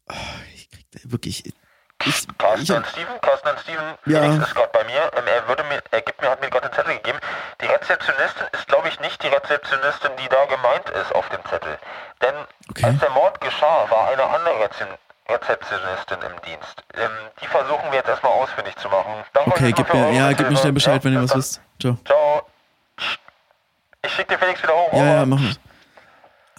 Oh, 0.08 0.14
ich 0.54 0.70
krieg 0.70 0.86
da 0.90 1.00
wirklich... 1.04 1.44
Ich, 2.04 2.26
Carsten 2.38 2.62
ich 2.62 2.72
und 2.72 2.86
Steven, 2.86 3.20
Carsten 3.22 3.48
und 3.48 3.58
Steven, 3.60 3.84
Ja. 4.04 4.20
Felix 4.22 4.48
ist 4.48 4.54
gerade 4.54 4.70
bei 4.72 4.84
mir. 4.84 5.10
Ähm, 5.16 5.24
er 5.26 5.48
würde 5.48 5.64
mir, 5.64 5.80
er 5.90 6.02
gibt 6.02 6.20
mir, 6.20 6.28
hat 6.28 6.40
mir 6.42 6.50
gerade 6.50 6.68
den 6.68 6.74
Zettel 6.74 6.94
gegeben. 6.96 7.18
Die 7.60 7.66
Rezeptionistin 7.66 8.46
ist, 8.52 8.68
glaube 8.68 8.88
ich, 8.88 9.00
nicht 9.00 9.22
die 9.22 9.28
Rezeptionistin, 9.28 10.10
die 10.20 10.28
da 10.28 10.44
gemeint 10.44 10.88
ist 10.92 11.14
auf 11.14 11.26
dem 11.30 11.40
Zettel. 11.48 11.78
Denn 12.20 12.34
Okay. 12.68 12.84
als 12.84 12.98
der 13.00 13.10
Mord 13.10 13.40
geschah, 13.40 13.88
war 13.88 14.08
eine 14.12 14.24
andere 14.24 14.60
Rezep 14.64 14.88
Rezeptionistin 15.28 16.18
im 16.22 16.36
Dienst. 16.44 16.76
Ähm, 16.94 17.10
die 17.42 17.46
versuchen 17.46 17.90
wir 17.90 17.98
jetzt 17.98 18.08
erstmal 18.08 18.32
ausfindig 18.32 18.76
zu 18.76 18.88
machen. 18.88 19.12
Danke 19.32 19.50
okay, 19.50 19.72
gib 19.72 19.92
mir, 19.92 20.12
ja, 20.12 20.32
gib 20.32 20.50
mir 20.50 20.56
schnell 20.56 20.72
Bescheid, 20.72 21.02
wenn 21.04 21.12
ihr 21.12 21.18
Ja, 21.20 21.24
was 21.24 21.36
wisst. 21.36 21.60
Ciao. 21.80 21.98
Ciao. 22.04 22.42
Ich 24.04 24.12
schick 24.12 24.28
dir 24.28 24.38
Felix 24.38 24.62
wieder 24.62 24.72
hoch. 24.72 24.92
Ja, 24.92 25.04
ja, 25.04 25.26
mach 25.26 25.40
mal. 25.40 25.52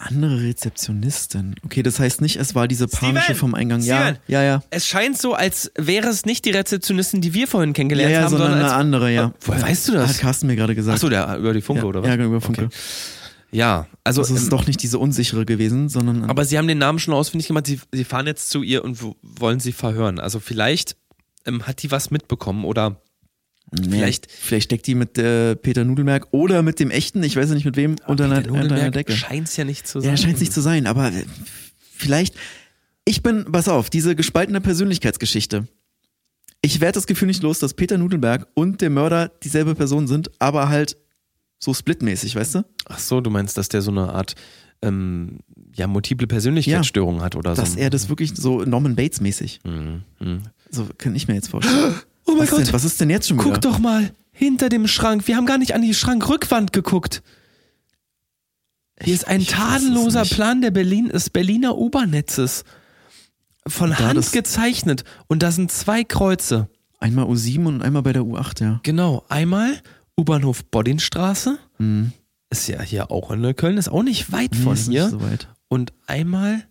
Andere 0.00 0.42
Rezeptionistin. 0.42 1.56
Okay, 1.64 1.82
das 1.82 1.98
heißt 1.98 2.20
nicht, 2.20 2.36
es 2.36 2.54
war 2.54 2.68
diese 2.68 2.86
panische 2.86 3.24
Steven! 3.24 3.36
vom 3.36 3.54
Eingang. 3.56 3.80
Ja, 3.80 4.02
Steven! 4.02 4.18
ja, 4.28 4.42
ja. 4.44 4.62
Es 4.70 4.86
scheint 4.86 5.18
so, 5.18 5.34
als 5.34 5.72
wäre 5.74 6.06
es 6.06 6.24
nicht 6.24 6.44
die 6.44 6.50
Rezeptionistin, 6.50 7.20
die 7.20 7.34
wir 7.34 7.48
vorhin 7.48 7.70
Ja, 7.70 7.74
kennengelernt 7.74 8.12
ja, 8.12 8.20
haben, 8.22 8.28
sondern 8.28 8.50
sondern 8.50 8.64
eine 8.66 8.74
als, 8.74 8.80
andere, 8.80 9.10
ja. 9.10 9.32
Woher 9.40 9.62
weißt 9.62 9.88
du 9.88 9.92
das? 9.94 10.10
Hat 10.10 10.18
Carsten 10.20 10.46
mir 10.46 10.54
gerade 10.54 10.76
gesagt. 10.76 10.94
Achso, 10.94 11.08
der 11.08 11.36
über 11.38 11.52
die 11.52 11.62
Funke 11.62 11.82
ja, 11.82 11.88
oder 11.88 12.02
was? 12.02 12.08
Ja, 12.08 12.14
genau, 12.14 12.28
über 12.28 12.40
Funke. 12.40 12.66
Okay. 12.66 12.74
Ja, 13.50 13.86
also, 14.04 14.20
Also 14.20 14.34
es 14.34 14.40
ist 14.40 14.46
ähm, 14.46 14.50
doch 14.50 14.66
nicht 14.66 14.82
diese 14.82 14.98
unsichere 14.98 15.46
gewesen, 15.46 15.88
sondern 15.88 16.24
aber 16.24 16.44
sie 16.44 16.58
haben 16.58 16.68
den 16.68 16.78
Namen 16.78 16.98
schon 16.98 17.14
ausfindig 17.14 17.48
gemacht. 17.48 17.66
Sie, 17.66 17.80
sie 17.92 18.04
fahren 18.04 18.26
jetzt 18.26 18.50
zu 18.50 18.62
ihr 18.62 18.84
und 18.84 18.98
wollen 19.22 19.58
sie 19.60 19.72
verhören. 19.72 20.18
Also 20.20 20.38
vielleicht 20.40 20.96
ähm, 21.46 21.66
hat 21.66 21.82
die 21.82 21.90
was 21.90 22.10
mitbekommen 22.10 22.64
oder 22.64 23.00
Nee, 23.70 23.96
vielleicht- 23.98 24.30
vielleicht 24.30 24.64
steckt 24.64 24.86
die 24.86 24.94
mit 24.94 25.18
äh, 25.18 25.54
Peter 25.54 25.84
Nudelmerk 25.84 26.28
oder 26.30 26.62
mit 26.62 26.80
dem 26.80 26.90
echten, 26.90 27.22
ich 27.22 27.36
weiß 27.36 27.50
ja 27.50 27.54
nicht 27.54 27.66
mit 27.66 27.76
wem, 27.76 27.96
unter 28.06 28.24
einer, 28.24 28.38
unter 28.38 28.52
einer 28.54 28.62
Nudelberg 28.62 28.92
Decke. 28.94 29.12
scheint 29.12 29.46
es 29.48 29.56
ja 29.58 29.64
nicht 29.64 29.86
zu 29.86 30.00
sein. 30.00 30.10
Ja, 30.10 30.16
scheint 30.16 30.34
es 30.34 30.40
nicht 30.40 30.52
zu 30.54 30.62
sein, 30.62 30.86
aber 30.86 31.08
äh, 31.12 31.24
vielleicht. 31.94 32.34
Ich 33.04 33.22
bin, 33.22 33.44
pass 33.52 33.68
auf, 33.68 33.88
diese 33.90 34.14
gespaltene 34.16 34.60
Persönlichkeitsgeschichte. 34.60 35.66
Ich 36.60 36.80
werde 36.80 36.94
das 36.94 37.06
Gefühl 37.06 37.28
nicht 37.28 37.42
los, 37.42 37.58
dass 37.58 37.72
Peter 37.74 37.96
Nudelberg 37.98 38.46
und 38.54 38.80
der 38.80 38.90
Mörder 38.90 39.28
dieselbe 39.42 39.74
Person 39.74 40.06
sind, 40.06 40.30
aber 40.38 40.68
halt 40.68 40.96
so 41.58 41.74
splitmäßig, 41.74 42.34
weißt 42.36 42.56
du? 42.56 42.64
Ach 42.86 42.98
so, 42.98 43.20
du 43.20 43.30
meinst, 43.30 43.56
dass 43.58 43.68
der 43.68 43.82
so 43.82 43.90
eine 43.90 44.12
Art 44.12 44.34
ähm, 44.82 45.40
ja, 45.74 45.86
multiple 45.88 46.26
Persönlichkeitsstörung 46.28 47.20
hat 47.20 47.34
oder 47.34 47.54
Dass 47.54 47.72
so. 47.72 47.78
er 47.80 47.90
das 47.90 48.08
wirklich 48.08 48.32
so 48.36 48.62
Norman 48.62 48.94
Bates 48.94 49.20
mäßig. 49.20 49.60
Mhm, 49.64 50.02
mhm. 50.20 50.42
So 50.70 50.86
kann 50.98 51.14
ich 51.16 51.26
mir 51.28 51.34
jetzt 51.34 51.48
vorstellen. 51.48 51.94
Oh 52.30 52.32
mein 52.32 52.40
was 52.42 52.50
Gott, 52.50 52.66
Denn, 52.66 52.72
was 52.74 52.84
ist 52.84 53.00
denn 53.00 53.08
jetzt 53.08 53.26
schon 53.26 53.38
wieder? 53.38 53.52
guck 53.52 53.60
doch 53.62 53.78
mal 53.78 54.12
hinter 54.32 54.68
dem 54.68 54.86
Schrank. 54.86 55.26
Wir 55.26 55.36
haben 55.36 55.46
gar 55.46 55.56
nicht 55.56 55.72
an 55.74 55.80
die 55.80 55.94
Schrankrückwand 55.94 56.74
geguckt. 56.74 57.22
Hier 59.02 59.14
Ich- 59.14 59.20
ist 59.20 59.28
ein 59.28 59.44
tadelloser. 59.46 60.24
Plan 60.24 60.60
der 60.60 60.70
Berlin, 60.70 61.08
des 61.08 61.30
Berliner 61.30 61.78
U-Bahn-Netzes. 61.78 62.64
Von 63.66 63.90
Da 63.90 63.98
Hand 63.98 64.32
gezeichnet. 64.32 65.04
Und 65.26 65.42
da 65.42 65.50
sind 65.52 65.72
zwei 65.72 66.04
Kreuze. 66.04 66.68
Einmal 66.98 67.24
U7 67.26 67.64
und 67.66 67.80
einmal 67.82 68.02
bei 68.02 68.12
der 68.12 68.22
U8, 68.22 68.62
ja. 68.62 68.80
Genau. 68.82 69.24
Einmal 69.30 69.80
U-Bahnhof 70.18 70.64
Boddinstraße. 70.64 71.58
Mhm. 71.78 72.12
Ist 72.50 72.66
ja 72.66 72.80
hier 72.82 73.10
auch 73.10 73.30
in 73.30 73.40
Neukölln, 73.40 73.76
ist 73.76 73.88
auch 73.88 74.02
nicht 74.02 74.32
weit 74.32 74.52
Nee, 74.52 74.58
von 74.58 74.72
ist 74.74 74.88
hier. 74.88 75.02
Nicht 75.04 75.10
so 75.12 75.20
weit. 75.22 75.48
Und 75.68 75.92
einmal 76.06 76.64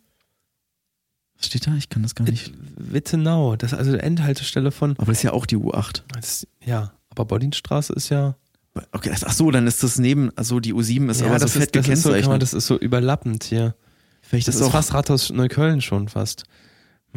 Was 1.38 1.46
steht 1.48 1.68
da? 1.68 1.74
Ich 1.76 1.90
kann 1.90 2.02
das 2.04 2.16
gar 2.16 2.26
nicht. 2.26 2.52
Wittenau. 2.76 3.56
Das 3.56 3.72
ist 3.74 3.78
also 3.78 3.92
die 3.94 4.00
Endhaltestelle 4.00 4.72
von. 4.72 4.92
Aber 4.98 5.08
das 5.08 5.18
ist 5.20 5.24
ja 5.24 5.34
auch 5.34 5.46
die 5.46 5.58
U8. 5.58 6.02
Das, 6.14 6.48
ja, 6.66 6.94
aber 7.10 7.26
Boddinstraße 7.26 7.94
ist 7.94 8.10
ja. 8.10 8.36
Okay, 8.92 9.12
ach 9.24 9.34
so, 9.34 9.50
dann 9.50 9.66
ist 9.66 9.82
das 9.82 9.98
neben, 9.98 10.32
also 10.36 10.60
die 10.60 10.74
U7 10.74 11.10
ist 11.10 11.22
ja, 11.22 11.28
aber 11.28 11.40
so 11.40 11.46
das, 11.46 11.54
fett 11.54 11.76
ist, 11.76 11.88
das, 11.88 11.98
ist 11.98 12.04
so, 12.04 12.10
man, 12.10 12.16
gekennzeichnet. 12.18 12.42
das 12.44 12.54
ist 12.54 12.68
so 12.68 12.78
überlappend 12.78 13.44
hier. 13.44 13.76
Vielleicht 14.22 14.48
Das 14.48 14.56
ist 14.56 14.62
ist 14.62 14.70
fast 14.70 14.94
Rathaus 14.94 15.32
Neukölln 15.32 15.82
schon 15.82 16.10
fast. 16.10 16.44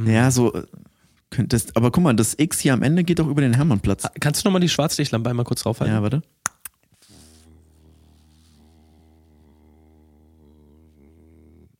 ja, 0.02 0.30
so, 0.30 0.52
könnte 1.30 1.56
das, 1.56 1.74
aber 1.76 1.90
guck 1.90 2.02
mal, 2.04 2.14
das 2.14 2.34
X 2.38 2.58
hier 2.60 2.72
am 2.74 2.82
Ende 2.82 3.04
geht 3.04 3.18
doch 3.20 3.26
über 3.28 3.40
den 3.40 3.54
Hermannplatz. 3.54 4.04
Ah, 4.04 4.10
Kannst 4.20 4.42
du 4.44 4.48
nochmal 4.48 4.60
die 4.60 4.68
Schwarzlichtlampe 4.68 5.30
einmal 5.30 5.44
kurz 5.44 5.62
draufhalten? 5.62 5.94
Ja, 5.94 6.02
warte. 6.02 6.22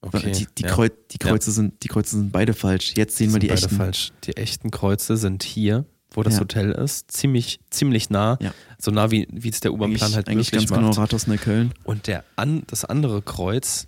okay. 0.02 0.32
Die, 0.32 0.46
die, 0.58 0.62
ja. 0.62 0.68
Kreu 0.70 0.88
die, 0.88 1.18
Ja. 1.22 1.28
Kreuze 1.30 1.50
sind, 1.52 1.82
die 1.82 1.88
Kreuze 1.88 2.16
sind 2.16 2.32
beide 2.32 2.54
falsch. 2.54 2.92
Jetzt 2.96 3.16
sehen 3.16 3.32
wir 3.32 3.40
die 3.40 3.48
beide 3.48 3.62
echten. 3.62 3.76
falsch. 3.76 4.12
Die 4.24 4.36
echten 4.36 4.70
Kreuze 4.70 5.16
sind 5.16 5.42
hier, 5.42 5.84
wo 6.12 6.22
das 6.22 6.34
Ja. 6.34 6.40
Hotel 6.40 6.72
ist. 6.72 7.10
Ziemlich, 7.10 7.60
ziemlich 7.70 8.10
nah. 8.10 8.38
Ja. 8.40 8.52
So 8.78 8.90
nah, 8.90 9.10
wie 9.10 9.28
wie 9.30 9.48
es 9.50 9.60
der 9.60 9.72
U-Bahn-Plan 9.72 10.14
halt 10.14 10.28
eigentlich 10.28 10.52
möglich 10.52 10.68
ganz 10.68 10.70
macht. 10.70 10.80
genau 10.80 11.02
Rathaus 11.02 11.26
Neukölln. 11.26 11.72
Und 11.84 12.06
der 12.06 12.24
an, 12.36 12.62
das 12.66 12.84
andere 12.84 13.22
Kreuz 13.22 13.86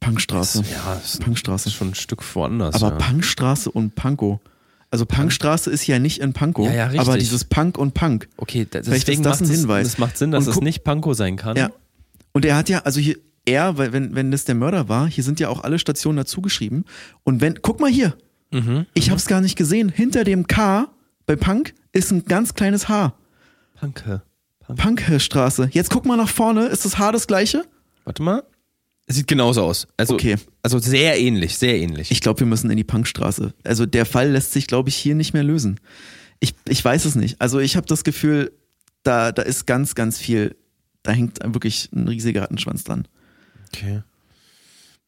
Punkstraße. 0.00 0.62
ist, 0.62 0.70
ja, 0.72 0.94
ist, 0.94 1.20
Punkstraße. 1.20 1.68
ist 1.68 1.74
schon 1.76 1.88
ein 1.90 1.94
Stück 1.94 2.22
woanders. 2.34 2.74
aber 2.82 2.98
ja. 2.98 3.06
Punkstraße 3.06 3.70
und 3.70 3.94
Pankow. 3.94 4.40
Also 4.92 5.06
Punkstraße 5.06 5.70
ist 5.70 5.86
ja 5.86 5.98
nicht 5.98 6.18
in 6.20 6.32
Pankow, 6.34 6.66
Ja, 6.66 6.92
ja, 6.92 7.00
aber 7.00 7.16
dieses 7.16 7.44
Punk 7.46 7.78
und 7.78 7.94
Punk. 7.94 8.28
Okay, 8.36 8.66
da- 8.70 8.82
Vielleicht 8.82 9.08
deswegen 9.08 9.22
ist 9.22 9.26
das 9.26 9.40
macht 9.40 9.48
ein 9.48 9.52
es, 9.54 9.60
Hinweis. 9.60 9.86
das 9.88 9.98
macht 9.98 10.18
Sinn, 10.18 10.30
dass 10.30 10.46
es 10.46 10.60
nicht 10.60 10.84
Pankow 10.84 11.16
sein 11.16 11.36
kann. 11.36 11.56
Ja. 11.56 11.70
Und 12.32 12.44
er 12.44 12.56
hat 12.56 12.68
ja, 12.68 12.80
also 12.80 13.00
hier, 13.00 13.16
er, 13.46 13.78
weil 13.78 13.92
wenn, 13.94 14.14
wenn 14.14 14.30
das 14.30 14.44
der 14.44 14.54
Mörder 14.54 14.88
war, 14.90 15.08
hier 15.08 15.24
sind 15.24 15.40
ja 15.40 15.48
auch 15.48 15.64
alle 15.64 15.78
Stationen 15.78 16.18
dazu 16.18 16.42
geschrieben. 16.42 16.84
Und 17.24 17.40
wenn, 17.40 17.60
guck 17.62 17.80
mal 17.80 17.90
hier, 17.90 18.14
Mhm. 18.52 18.84
ich 18.92 19.10
hab's 19.10 19.26
gar 19.26 19.40
nicht 19.40 19.56
gesehen, 19.56 19.88
hinter 19.88 20.24
dem 20.24 20.46
K 20.46 20.88
bei 21.24 21.36
Punk 21.36 21.72
ist 21.92 22.12
ein 22.12 22.26
ganz 22.26 22.52
kleines 22.54 22.88
H. 22.90 23.14
Panke. 23.74 24.20
Panke. 24.76 25.04
Punkstraße. 25.04 25.70
Jetzt 25.72 25.88
guck 25.90 26.04
mal 26.04 26.16
nach 26.16 26.28
vorne, 26.28 26.66
ist 26.66 26.84
das 26.84 26.98
H 26.98 27.12
das 27.12 27.26
gleiche? 27.26 27.64
Warte 28.04 28.22
mal. 28.22 28.42
Es 29.06 29.16
sieht 29.16 29.26
genauso 29.26 29.62
aus. 29.64 29.86
Also, 29.96 30.14
Okay. 30.14 30.36
also 30.62 30.78
sehr 30.78 31.18
ähnlich, 31.20 31.58
sehr 31.58 31.76
ähnlich. 31.78 32.10
Ich 32.10 32.20
glaube, 32.20 32.40
wir 32.40 32.46
müssen 32.46 32.70
in 32.70 32.76
die 32.76 32.84
Punkstraße. 32.84 33.52
Also 33.64 33.84
der 33.86 34.06
Fall 34.06 34.30
lässt 34.30 34.52
sich, 34.52 34.66
glaube 34.66 34.88
ich, 34.90 34.96
hier 34.96 35.14
nicht 35.14 35.32
mehr 35.34 35.42
lösen. 35.42 35.80
Ich, 36.40 36.54
ich 36.68 36.84
weiß 36.84 37.04
es 37.04 37.14
nicht. 37.14 37.40
Also 37.40 37.58
ich 37.58 37.76
habe 37.76 37.86
das 37.86 38.04
Gefühl, 38.04 38.52
da, 39.02 39.32
da 39.32 39.42
ist 39.42 39.66
ganz, 39.66 39.94
ganz 39.94 40.18
viel, 40.18 40.56
da 41.02 41.12
hängt 41.12 41.40
wirklich 41.44 41.90
ein 41.92 42.06
riesiger 42.08 42.42
Rattenschwanz 42.42 42.84
dran. 42.84 43.06
okay. 43.68 44.02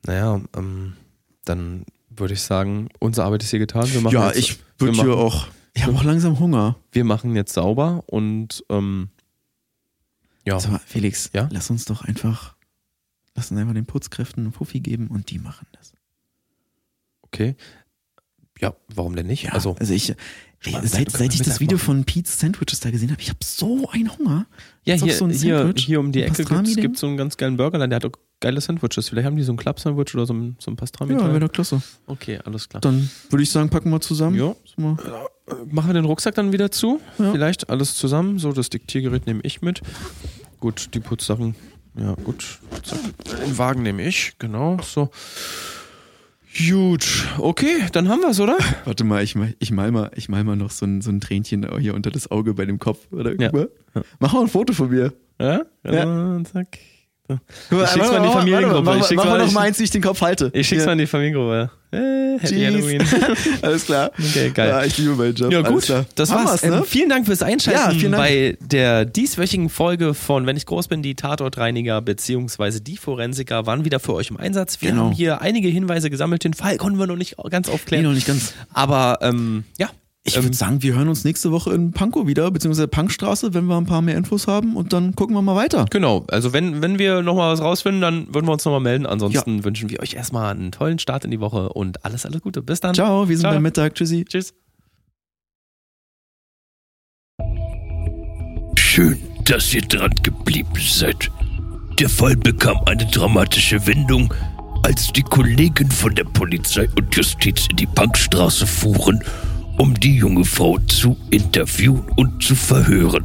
Naja, 0.06 0.40
ähm, 0.56 0.94
dann 1.44 1.84
würde 2.10 2.34
ich 2.34 2.42
sagen, 2.42 2.88
unsere 2.98 3.26
Arbeit 3.26 3.42
ist 3.42 3.50
hier 3.50 3.58
getan. 3.58 3.90
Wir 3.92 4.00
machen 4.02 4.12
Ja, 4.14 4.26
jetzt, 4.28 4.38
ich 4.38 4.58
würde 4.78 5.00
hier 5.00 5.16
auch, 5.16 5.46
ich 5.72 5.82
habe 5.84 5.96
auch 5.96 6.04
langsam 6.04 6.38
Hunger. 6.38 6.76
Wir 6.92 7.04
machen 7.04 7.34
jetzt 7.36 7.54
sauber 7.54 8.02
und 8.06 8.64
ähm, 8.68 9.08
ja. 10.46 10.60
Sag 10.60 10.72
mal, 10.72 10.80
Felix, 10.84 11.30
Ja? 11.32 11.48
lass 11.50 11.70
uns 11.70 11.86
doch 11.86 12.02
einfach, 12.04 12.53
lass 13.34 13.50
uns 13.50 13.60
einfach 13.60 13.74
den 13.74 13.86
Putzkräften 13.86 14.44
einen 14.44 14.52
Fuffi 14.52 14.80
geben 14.80 15.08
und 15.08 15.30
die 15.30 15.38
machen 15.38 15.66
das. 15.72 15.92
Okay. 17.22 17.56
Ja, 18.60 18.74
warum 18.94 19.16
denn 19.16 19.26
nicht? 19.26 19.44
Ja, 19.44 19.52
also, 19.52 19.76
also, 19.78 19.92
ich, 19.92 20.10
ey, 20.10 20.16
Spannend. 20.60 20.88
seit, 20.88 21.10
seit 21.10 21.34
ich 21.34 21.42
das 21.42 21.58
Video 21.58 21.76
machen. 21.76 21.86
von 21.86 22.04
Pete's 22.04 22.38
Sandwiches 22.38 22.80
da 22.80 22.90
gesehen 22.90 23.10
habe, 23.10 23.20
ich 23.20 23.28
habe 23.28 23.40
so 23.42 23.88
einen 23.90 24.16
Hunger. 24.16 24.46
ja, 24.84 24.94
hier, 24.94 25.14
so 25.14 25.24
ein 25.24 25.32
hier, 25.32 25.74
hier 25.76 25.98
um 25.98 26.12
die 26.12 26.22
Ecke 26.22 26.44
gibt 26.44 26.94
es 26.94 27.00
so 27.00 27.08
einen 27.08 27.16
ganz 27.16 27.36
geilen 27.36 27.56
Burgerland, 27.56 27.90
der 27.90 27.96
hat 27.96 28.04
auch 28.04 28.12
geile 28.40 28.60
Sandwiches. 28.60 29.08
Vielleicht 29.08 29.26
haben 29.26 29.36
die 29.36 29.42
so 29.42 29.52
ein 29.52 29.56
Club-Sandwich 29.56 30.14
oder 30.14 30.26
so 30.26 30.34
ein, 30.34 30.56
so 30.60 30.70
ein 30.70 30.76
pastrami 30.76 31.14
Ja, 31.14 31.26
wäre 31.26 31.40
doch 31.40 31.52
klasse. 31.52 31.82
Okay, 32.06 32.38
alles 32.44 32.68
klar. 32.68 32.80
Dann 32.80 33.10
würde 33.30 33.42
ich 33.42 33.50
sagen, 33.50 33.70
packen 33.70 33.90
wir 33.90 34.00
zusammen. 34.00 34.36
Ja. 34.36 34.54
Mal. 34.76 34.96
Machen 35.70 35.88
wir 35.88 35.94
den 35.94 36.04
Rucksack 36.04 36.34
dann 36.34 36.52
wieder 36.52 36.70
zu. 36.70 37.00
Ja. 37.18 37.32
Vielleicht 37.32 37.70
alles 37.70 37.96
zusammen. 37.96 38.38
So, 38.38 38.52
das 38.52 38.70
Diktiergerät 38.70 39.26
nehme 39.26 39.40
ich 39.42 39.62
mit. 39.62 39.80
Gut, 40.60 40.90
die 40.94 41.00
Putzsachen. 41.00 41.54
Ja, 41.96 42.14
gut. 42.24 42.58
Zack. 42.82 42.98
Den 43.44 43.56
Wagen 43.58 43.82
nehme 43.82 44.02
ich. 44.06 44.34
Genau, 44.38 44.78
so. 44.82 45.10
Gut. 46.68 47.26
Okay, 47.38 47.86
dann 47.92 48.08
haben 48.08 48.20
wir 48.20 48.28
es, 48.30 48.38
oder? 48.40 48.56
Warte 48.84 49.02
mal, 49.04 49.22
ich, 49.24 49.34
mal- 49.34 49.54
ich 49.58 49.70
mal 49.72 49.90
mal, 49.90 50.10
ich 50.14 50.28
mal 50.28 50.44
mal 50.44 50.54
noch 50.56 50.70
so 50.70 50.86
ein, 50.86 51.00
so 51.02 51.10
ein 51.10 51.20
Tränchen 51.20 51.66
hier 51.80 51.94
unter 51.94 52.10
das 52.12 52.30
Auge 52.30 52.54
bei 52.54 52.64
dem 52.64 52.78
Kopf. 52.78 53.10
Oder? 53.12 53.40
Ja. 53.40 53.50
Mach 54.20 54.32
mal 54.32 54.42
ein 54.42 54.48
Foto 54.48 54.72
von 54.72 54.90
mir. 54.90 55.12
Ja? 55.40 55.62
Ja. 55.84 55.90
Also, 56.34 56.42
zack. 56.52 56.78
Ich 57.26 57.36
schick's 57.88 57.96
mal 58.10 58.16
in 58.16 58.22
die 58.22 58.28
warte 58.28 58.32
Familiengruppe. 58.38 58.82
Mach, 58.82 59.10
Ich 59.10 59.16
mach, 59.16 59.24
mal- 59.24 59.38
noch 59.38 59.52
mal 59.52 59.60
eins, 59.62 59.78
wie 59.78 59.84
ich 59.84 59.90
den 59.90 60.02
Kopf 60.02 60.20
halte. 60.20 60.50
Ich 60.52 60.68
schick's 60.68 60.84
mal 60.84 60.92
in 60.92 60.98
die 60.98 61.06
Familiengruppe. 61.06 61.70
Äh, 61.90 61.96
Happy 62.38 62.46
Cheese. 62.48 62.66
Halloween. 62.66 63.02
Alles 63.62 63.84
klar. 63.86 64.10
Okay, 64.18 64.50
geil. 64.50 64.68
Ja, 64.68 64.84
ich 64.84 64.98
liebe 64.98 65.14
meinen 65.14 65.34
Job. 65.34 65.50
Ja, 65.52 65.62
gut. 65.62 65.90
Das 66.16 66.30
Haben 66.30 66.44
war's. 66.44 66.62
ne? 66.62 66.76
Ähm, 66.78 66.84
vielen 66.84 67.08
Dank 67.08 67.24
fürs 67.24 67.40
Einschalten 67.42 67.98
Ja, 67.98 68.08
Dank. 68.10 68.16
bei 68.16 68.58
der 68.60 69.04
dieswöchigen 69.06 69.70
Folge 69.70 70.12
von 70.12 70.44
Wenn 70.46 70.56
ich 70.58 70.66
groß 70.66 70.88
bin, 70.88 71.02
die 71.02 71.14
Tatortreiniger 71.14 72.02
bzw. 72.02 72.80
die 72.80 72.96
Forensiker 72.98 73.64
waren 73.64 73.84
wieder 73.86 74.00
für 74.00 74.12
euch 74.14 74.28
im 74.30 74.36
Einsatz. 74.36 74.82
Wir 74.82 74.90
Genau. 74.90 75.04
haben 75.04 75.12
hier 75.12 75.40
einige 75.40 75.68
Hinweise 75.68 76.10
gesammelt. 76.10 76.44
Den 76.44 76.52
Fall 76.54 76.76
konnten 76.76 76.98
wir 76.98 77.06
noch 77.06 77.16
nicht 77.16 77.36
ganz 77.50 77.68
Nee, 77.68 77.74
aufklären. 77.74 78.04
noch 78.04 78.12
nicht 78.12 78.26
ganz. 78.26 78.52
Aber 78.74 79.18
ähm, 79.22 79.64
ja. 79.78 79.88
Ich 80.26 80.36
ähm, 80.36 80.44
würde 80.44 80.56
sagen, 80.56 80.82
wir 80.82 80.94
hören 80.94 81.08
uns 81.08 81.24
nächste 81.24 81.52
Woche 81.52 81.74
in 81.74 81.92
Pankow 81.92 82.26
wieder, 82.26 82.50
beziehungsweise 82.50 82.88
Punkstraße, 82.88 83.52
wenn 83.52 83.66
wir 83.66 83.76
ein 83.76 83.84
paar 83.84 84.00
mehr 84.00 84.16
Infos 84.16 84.46
haben 84.46 84.74
und 84.74 84.94
dann 84.94 85.14
gucken 85.14 85.36
wir 85.36 85.42
mal 85.42 85.54
weiter. 85.54 85.84
Genau, 85.90 86.24
also 86.28 86.54
wenn, 86.54 86.80
wenn 86.80 86.98
wir 86.98 87.20
nochmal 87.20 87.52
was 87.52 87.60
rausfinden, 87.60 88.00
dann 88.00 88.34
würden 88.34 88.46
wir 88.46 88.52
uns 88.52 88.64
nochmal 88.64 88.80
melden. 88.80 89.04
Ansonsten 89.04 89.64
wünschen 89.64 89.90
wir 89.90 90.00
euch 90.00 90.14
erstmal 90.14 90.50
einen 90.54 90.72
tollen 90.72 90.98
Start 90.98 91.26
in 91.26 91.30
die 91.30 91.40
Woche 91.40 91.68
und 91.68 92.06
alles, 92.06 92.24
alles 92.24 92.40
Gute. 92.40 92.62
Bis 92.62 92.80
dann. 92.80 92.94
Ciao, 92.94 93.28
wir 93.28 93.36
sind 93.36 93.42
Ciao. 93.42 93.52
beim 93.52 93.62
Mittag. 93.62 93.94
Tschüssi. 93.94 94.24
Tschüss. 94.24 94.54
Schön, 98.78 99.18
dass 99.44 99.74
ihr 99.74 99.82
dran 99.82 100.14
geblieben 100.22 100.72
seid. 100.80 101.30
Der 101.98 102.08
Fall 102.08 102.34
bekam 102.34 102.78
eine 102.86 103.04
dramatische 103.04 103.86
Wendung, 103.86 104.32
als 104.84 105.12
die 105.12 105.22
Kollegen 105.22 105.90
von 105.90 106.14
der 106.14 106.24
Polizei 106.24 106.88
und 106.96 107.14
Justiz 107.14 107.66
in 107.70 107.76
die 107.76 107.86
Punkstraße 107.86 108.66
fuhren, 108.66 109.22
um 109.78 109.94
die 109.94 110.16
junge 110.16 110.44
Frau 110.44 110.78
zu 110.86 111.16
interviewen 111.30 112.04
und 112.16 112.42
zu 112.42 112.54
verhören. 112.54 113.24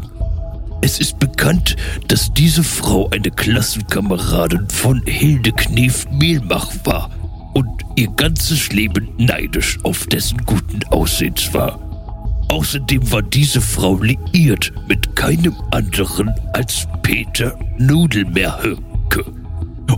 Es 0.82 1.00
ist 1.00 1.20
bekannt, 1.20 1.76
dass 2.08 2.34
diese 2.34 2.64
Frau 2.64 3.10
eine 3.10 3.32
Klassenkameradin 3.32 4.68
von 4.70 5.02
Hilde 5.06 5.52
Knef 5.52 6.08
Mehlmach 6.12 6.72
war 6.86 7.10
und 7.54 7.70
ihr 7.95 8.08
ganzes 8.12 8.72
Leben 8.72 9.10
neidisch 9.18 9.78
auf 9.84 10.08
dessen 10.08 10.38
guten 10.45 10.84
Aussehens 10.89 11.54
war. 11.54 11.80
Außerdem 12.47 13.12
war 13.12 13.22
diese 13.22 13.62
Frau 13.62 13.97
liiert 14.02 14.72
mit 14.88 15.16
keinem 15.16 15.56
anderen 15.72 16.34
als 16.54 16.88
Peter 17.04 17.58
Nudelmerke. 17.78 18.78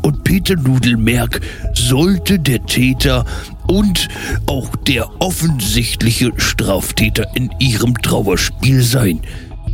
Und 0.02 0.24
Peter 0.24 0.56
Nudelmerk 0.56 1.42
sollte 1.74 2.40
der 2.40 2.66
Täter 2.66 3.26
und 3.68 4.08
auch 4.48 4.76
der 4.76 5.22
offensichtliche 5.22 6.32
Straftäter 6.38 7.28
in 7.36 7.52
ihrem 7.60 7.94
Trauerspiel 7.96 8.82
sein. 8.82 9.22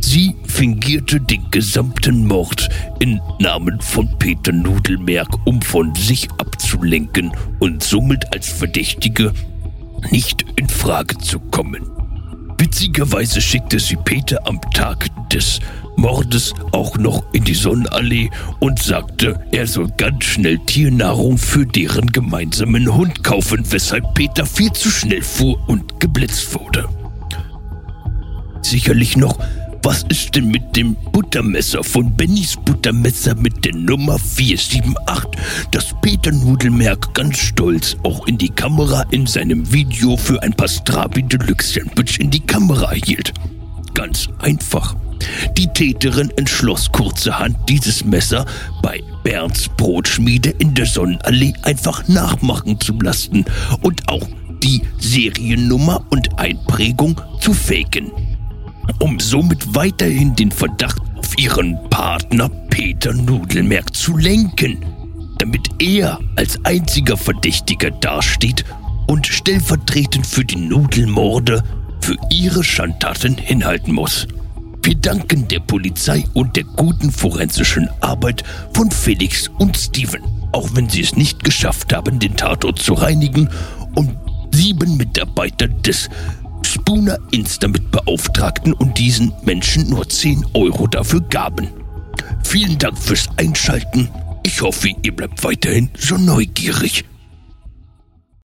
Sie 0.00 0.36
fingierte 0.46 1.20
den 1.20 1.50
gesamten 1.50 2.26
Mord 2.26 2.68
im 3.00 3.20
Namen 3.40 3.80
von 3.80 4.08
Peter 4.18 4.52
Nudelmerk, 4.52 5.28
um 5.44 5.60
von 5.60 5.94
sich 5.94 6.30
abzulenken 6.38 7.32
und 7.58 7.82
somit 7.82 8.32
als 8.32 8.48
Verdächtige 8.48 9.32
nicht 10.10 10.44
in 10.56 10.68
Frage 10.68 11.18
zu 11.18 11.40
kommen. 11.40 11.84
Witzigerweise 12.58 13.40
schickte 13.40 13.78
sie 13.78 13.96
Peter 13.96 14.46
am 14.46 14.60
Tag 14.72 15.08
des 15.30 15.60
Mordes 15.98 16.54
auch 16.70 16.96
noch 16.96 17.24
in 17.32 17.42
die 17.42 17.54
Sonnenallee 17.54 18.30
und 18.60 18.78
sagte, 18.78 19.44
er 19.50 19.66
soll 19.66 19.88
ganz 19.96 20.24
schnell 20.24 20.58
Tiernahrung 20.60 21.36
für 21.36 21.66
deren 21.66 22.12
gemeinsamen 22.12 22.94
Hund 22.94 23.24
kaufen, 23.24 23.64
weshalb 23.70 24.14
Peter 24.14 24.46
viel 24.46 24.72
zu 24.72 24.90
schnell 24.90 25.22
fuhr 25.22 25.58
und 25.68 25.98
geblitzt 25.98 26.54
wurde. 26.54 26.88
Sicherlich 28.62 29.16
noch, 29.16 29.40
was 29.82 30.04
ist 30.04 30.36
denn 30.36 30.48
mit 30.48 30.76
dem 30.76 30.94
Buttermesser 31.10 31.82
von 31.82 32.14
Bennys 32.16 32.56
Buttermesser 32.64 33.34
mit 33.34 33.64
der 33.64 33.74
Nummer 33.74 34.20
478, 34.20 35.68
das 35.72 35.94
Peter 36.00 36.30
Nudelmerk 36.30 37.12
ganz 37.12 37.38
stolz 37.38 37.96
auch 38.04 38.28
in 38.28 38.38
die 38.38 38.50
Kamera 38.50 39.04
in 39.10 39.26
seinem 39.26 39.72
Video 39.72 40.16
für 40.16 40.40
ein 40.44 40.52
Pastrami 40.52 41.24
Deluxe 41.24 41.80
Sandwich 41.80 42.20
in 42.20 42.30
die 42.30 42.46
Kamera 42.46 42.92
hielt? 42.92 43.32
Ganz 43.94 44.28
einfach. 44.38 44.94
Die 45.56 45.66
Täterin 45.68 46.30
entschloss 46.36 46.90
kurzerhand, 46.92 47.56
dieses 47.68 48.04
Messer 48.04 48.46
bei 48.82 49.02
Bernds 49.22 49.68
Brotschmiede 49.76 50.50
in 50.50 50.74
der 50.74 50.86
Sonnenallee 50.86 51.54
einfach 51.62 52.06
nachmachen 52.08 52.80
zu 52.80 52.98
lassen 53.00 53.44
und 53.82 54.08
auch 54.08 54.26
die 54.62 54.82
Seriennummer 54.98 56.04
und 56.10 56.38
Einprägung 56.38 57.20
zu 57.40 57.52
faken 57.52 58.10
um 58.98 59.20
somit 59.20 59.74
weiterhin 59.74 60.34
den 60.34 60.50
Verdacht 60.50 61.00
auf 61.16 61.38
ihren 61.38 61.78
Partner 61.90 62.48
Peter 62.70 63.12
Nudelmerk 63.12 63.94
zu 63.94 64.16
lenken, 64.16 64.78
damit 65.38 65.68
er 65.78 66.18
als 66.36 66.58
einziger 66.64 67.16
Verdächtiger 67.16 67.90
dasteht 67.90 68.64
und 69.06 69.26
stellvertretend 69.26 70.26
für 70.26 70.44
die 70.44 70.56
Nudelmorde 70.56 71.62
für 72.00 72.16
ihre 72.30 72.64
Schandtaten 72.64 73.36
hinhalten 73.36 73.94
muss. 73.94 74.26
Wir 74.82 74.94
danken 74.94 75.48
der 75.48 75.60
Polizei 75.60 76.24
und 76.34 76.56
der 76.56 76.64
guten 76.64 77.10
forensischen 77.10 77.88
Arbeit 78.00 78.44
von 78.72 78.90
Felix 78.90 79.48
und 79.58 79.76
Steven, 79.76 80.22
auch 80.52 80.68
wenn 80.74 80.88
sie 80.88 81.02
es 81.02 81.16
nicht 81.16 81.44
geschafft 81.44 81.92
haben, 81.92 82.18
den 82.18 82.36
Tatort 82.36 82.78
zu 82.78 82.94
reinigen 82.94 83.48
und 83.94 84.16
sieben 84.52 84.96
Mitarbeiter 84.96 85.68
des 85.68 86.08
Spooner 86.64 87.18
Inst 87.30 87.62
damit 87.62 87.90
beauftragten 87.90 88.72
und 88.72 88.98
diesen 88.98 89.32
Menschen 89.42 89.88
nur 89.88 90.08
10 90.08 90.44
Euro 90.54 90.86
dafür 90.86 91.20
gaben. 91.20 91.68
Vielen 92.44 92.78
Dank 92.78 92.98
fürs 92.98 93.28
Einschalten. 93.36 94.08
Ich 94.42 94.62
hoffe, 94.62 94.88
ihr 95.02 95.14
bleibt 95.14 95.42
weiterhin 95.44 95.90
so 95.98 96.16
neugierig. 96.16 97.04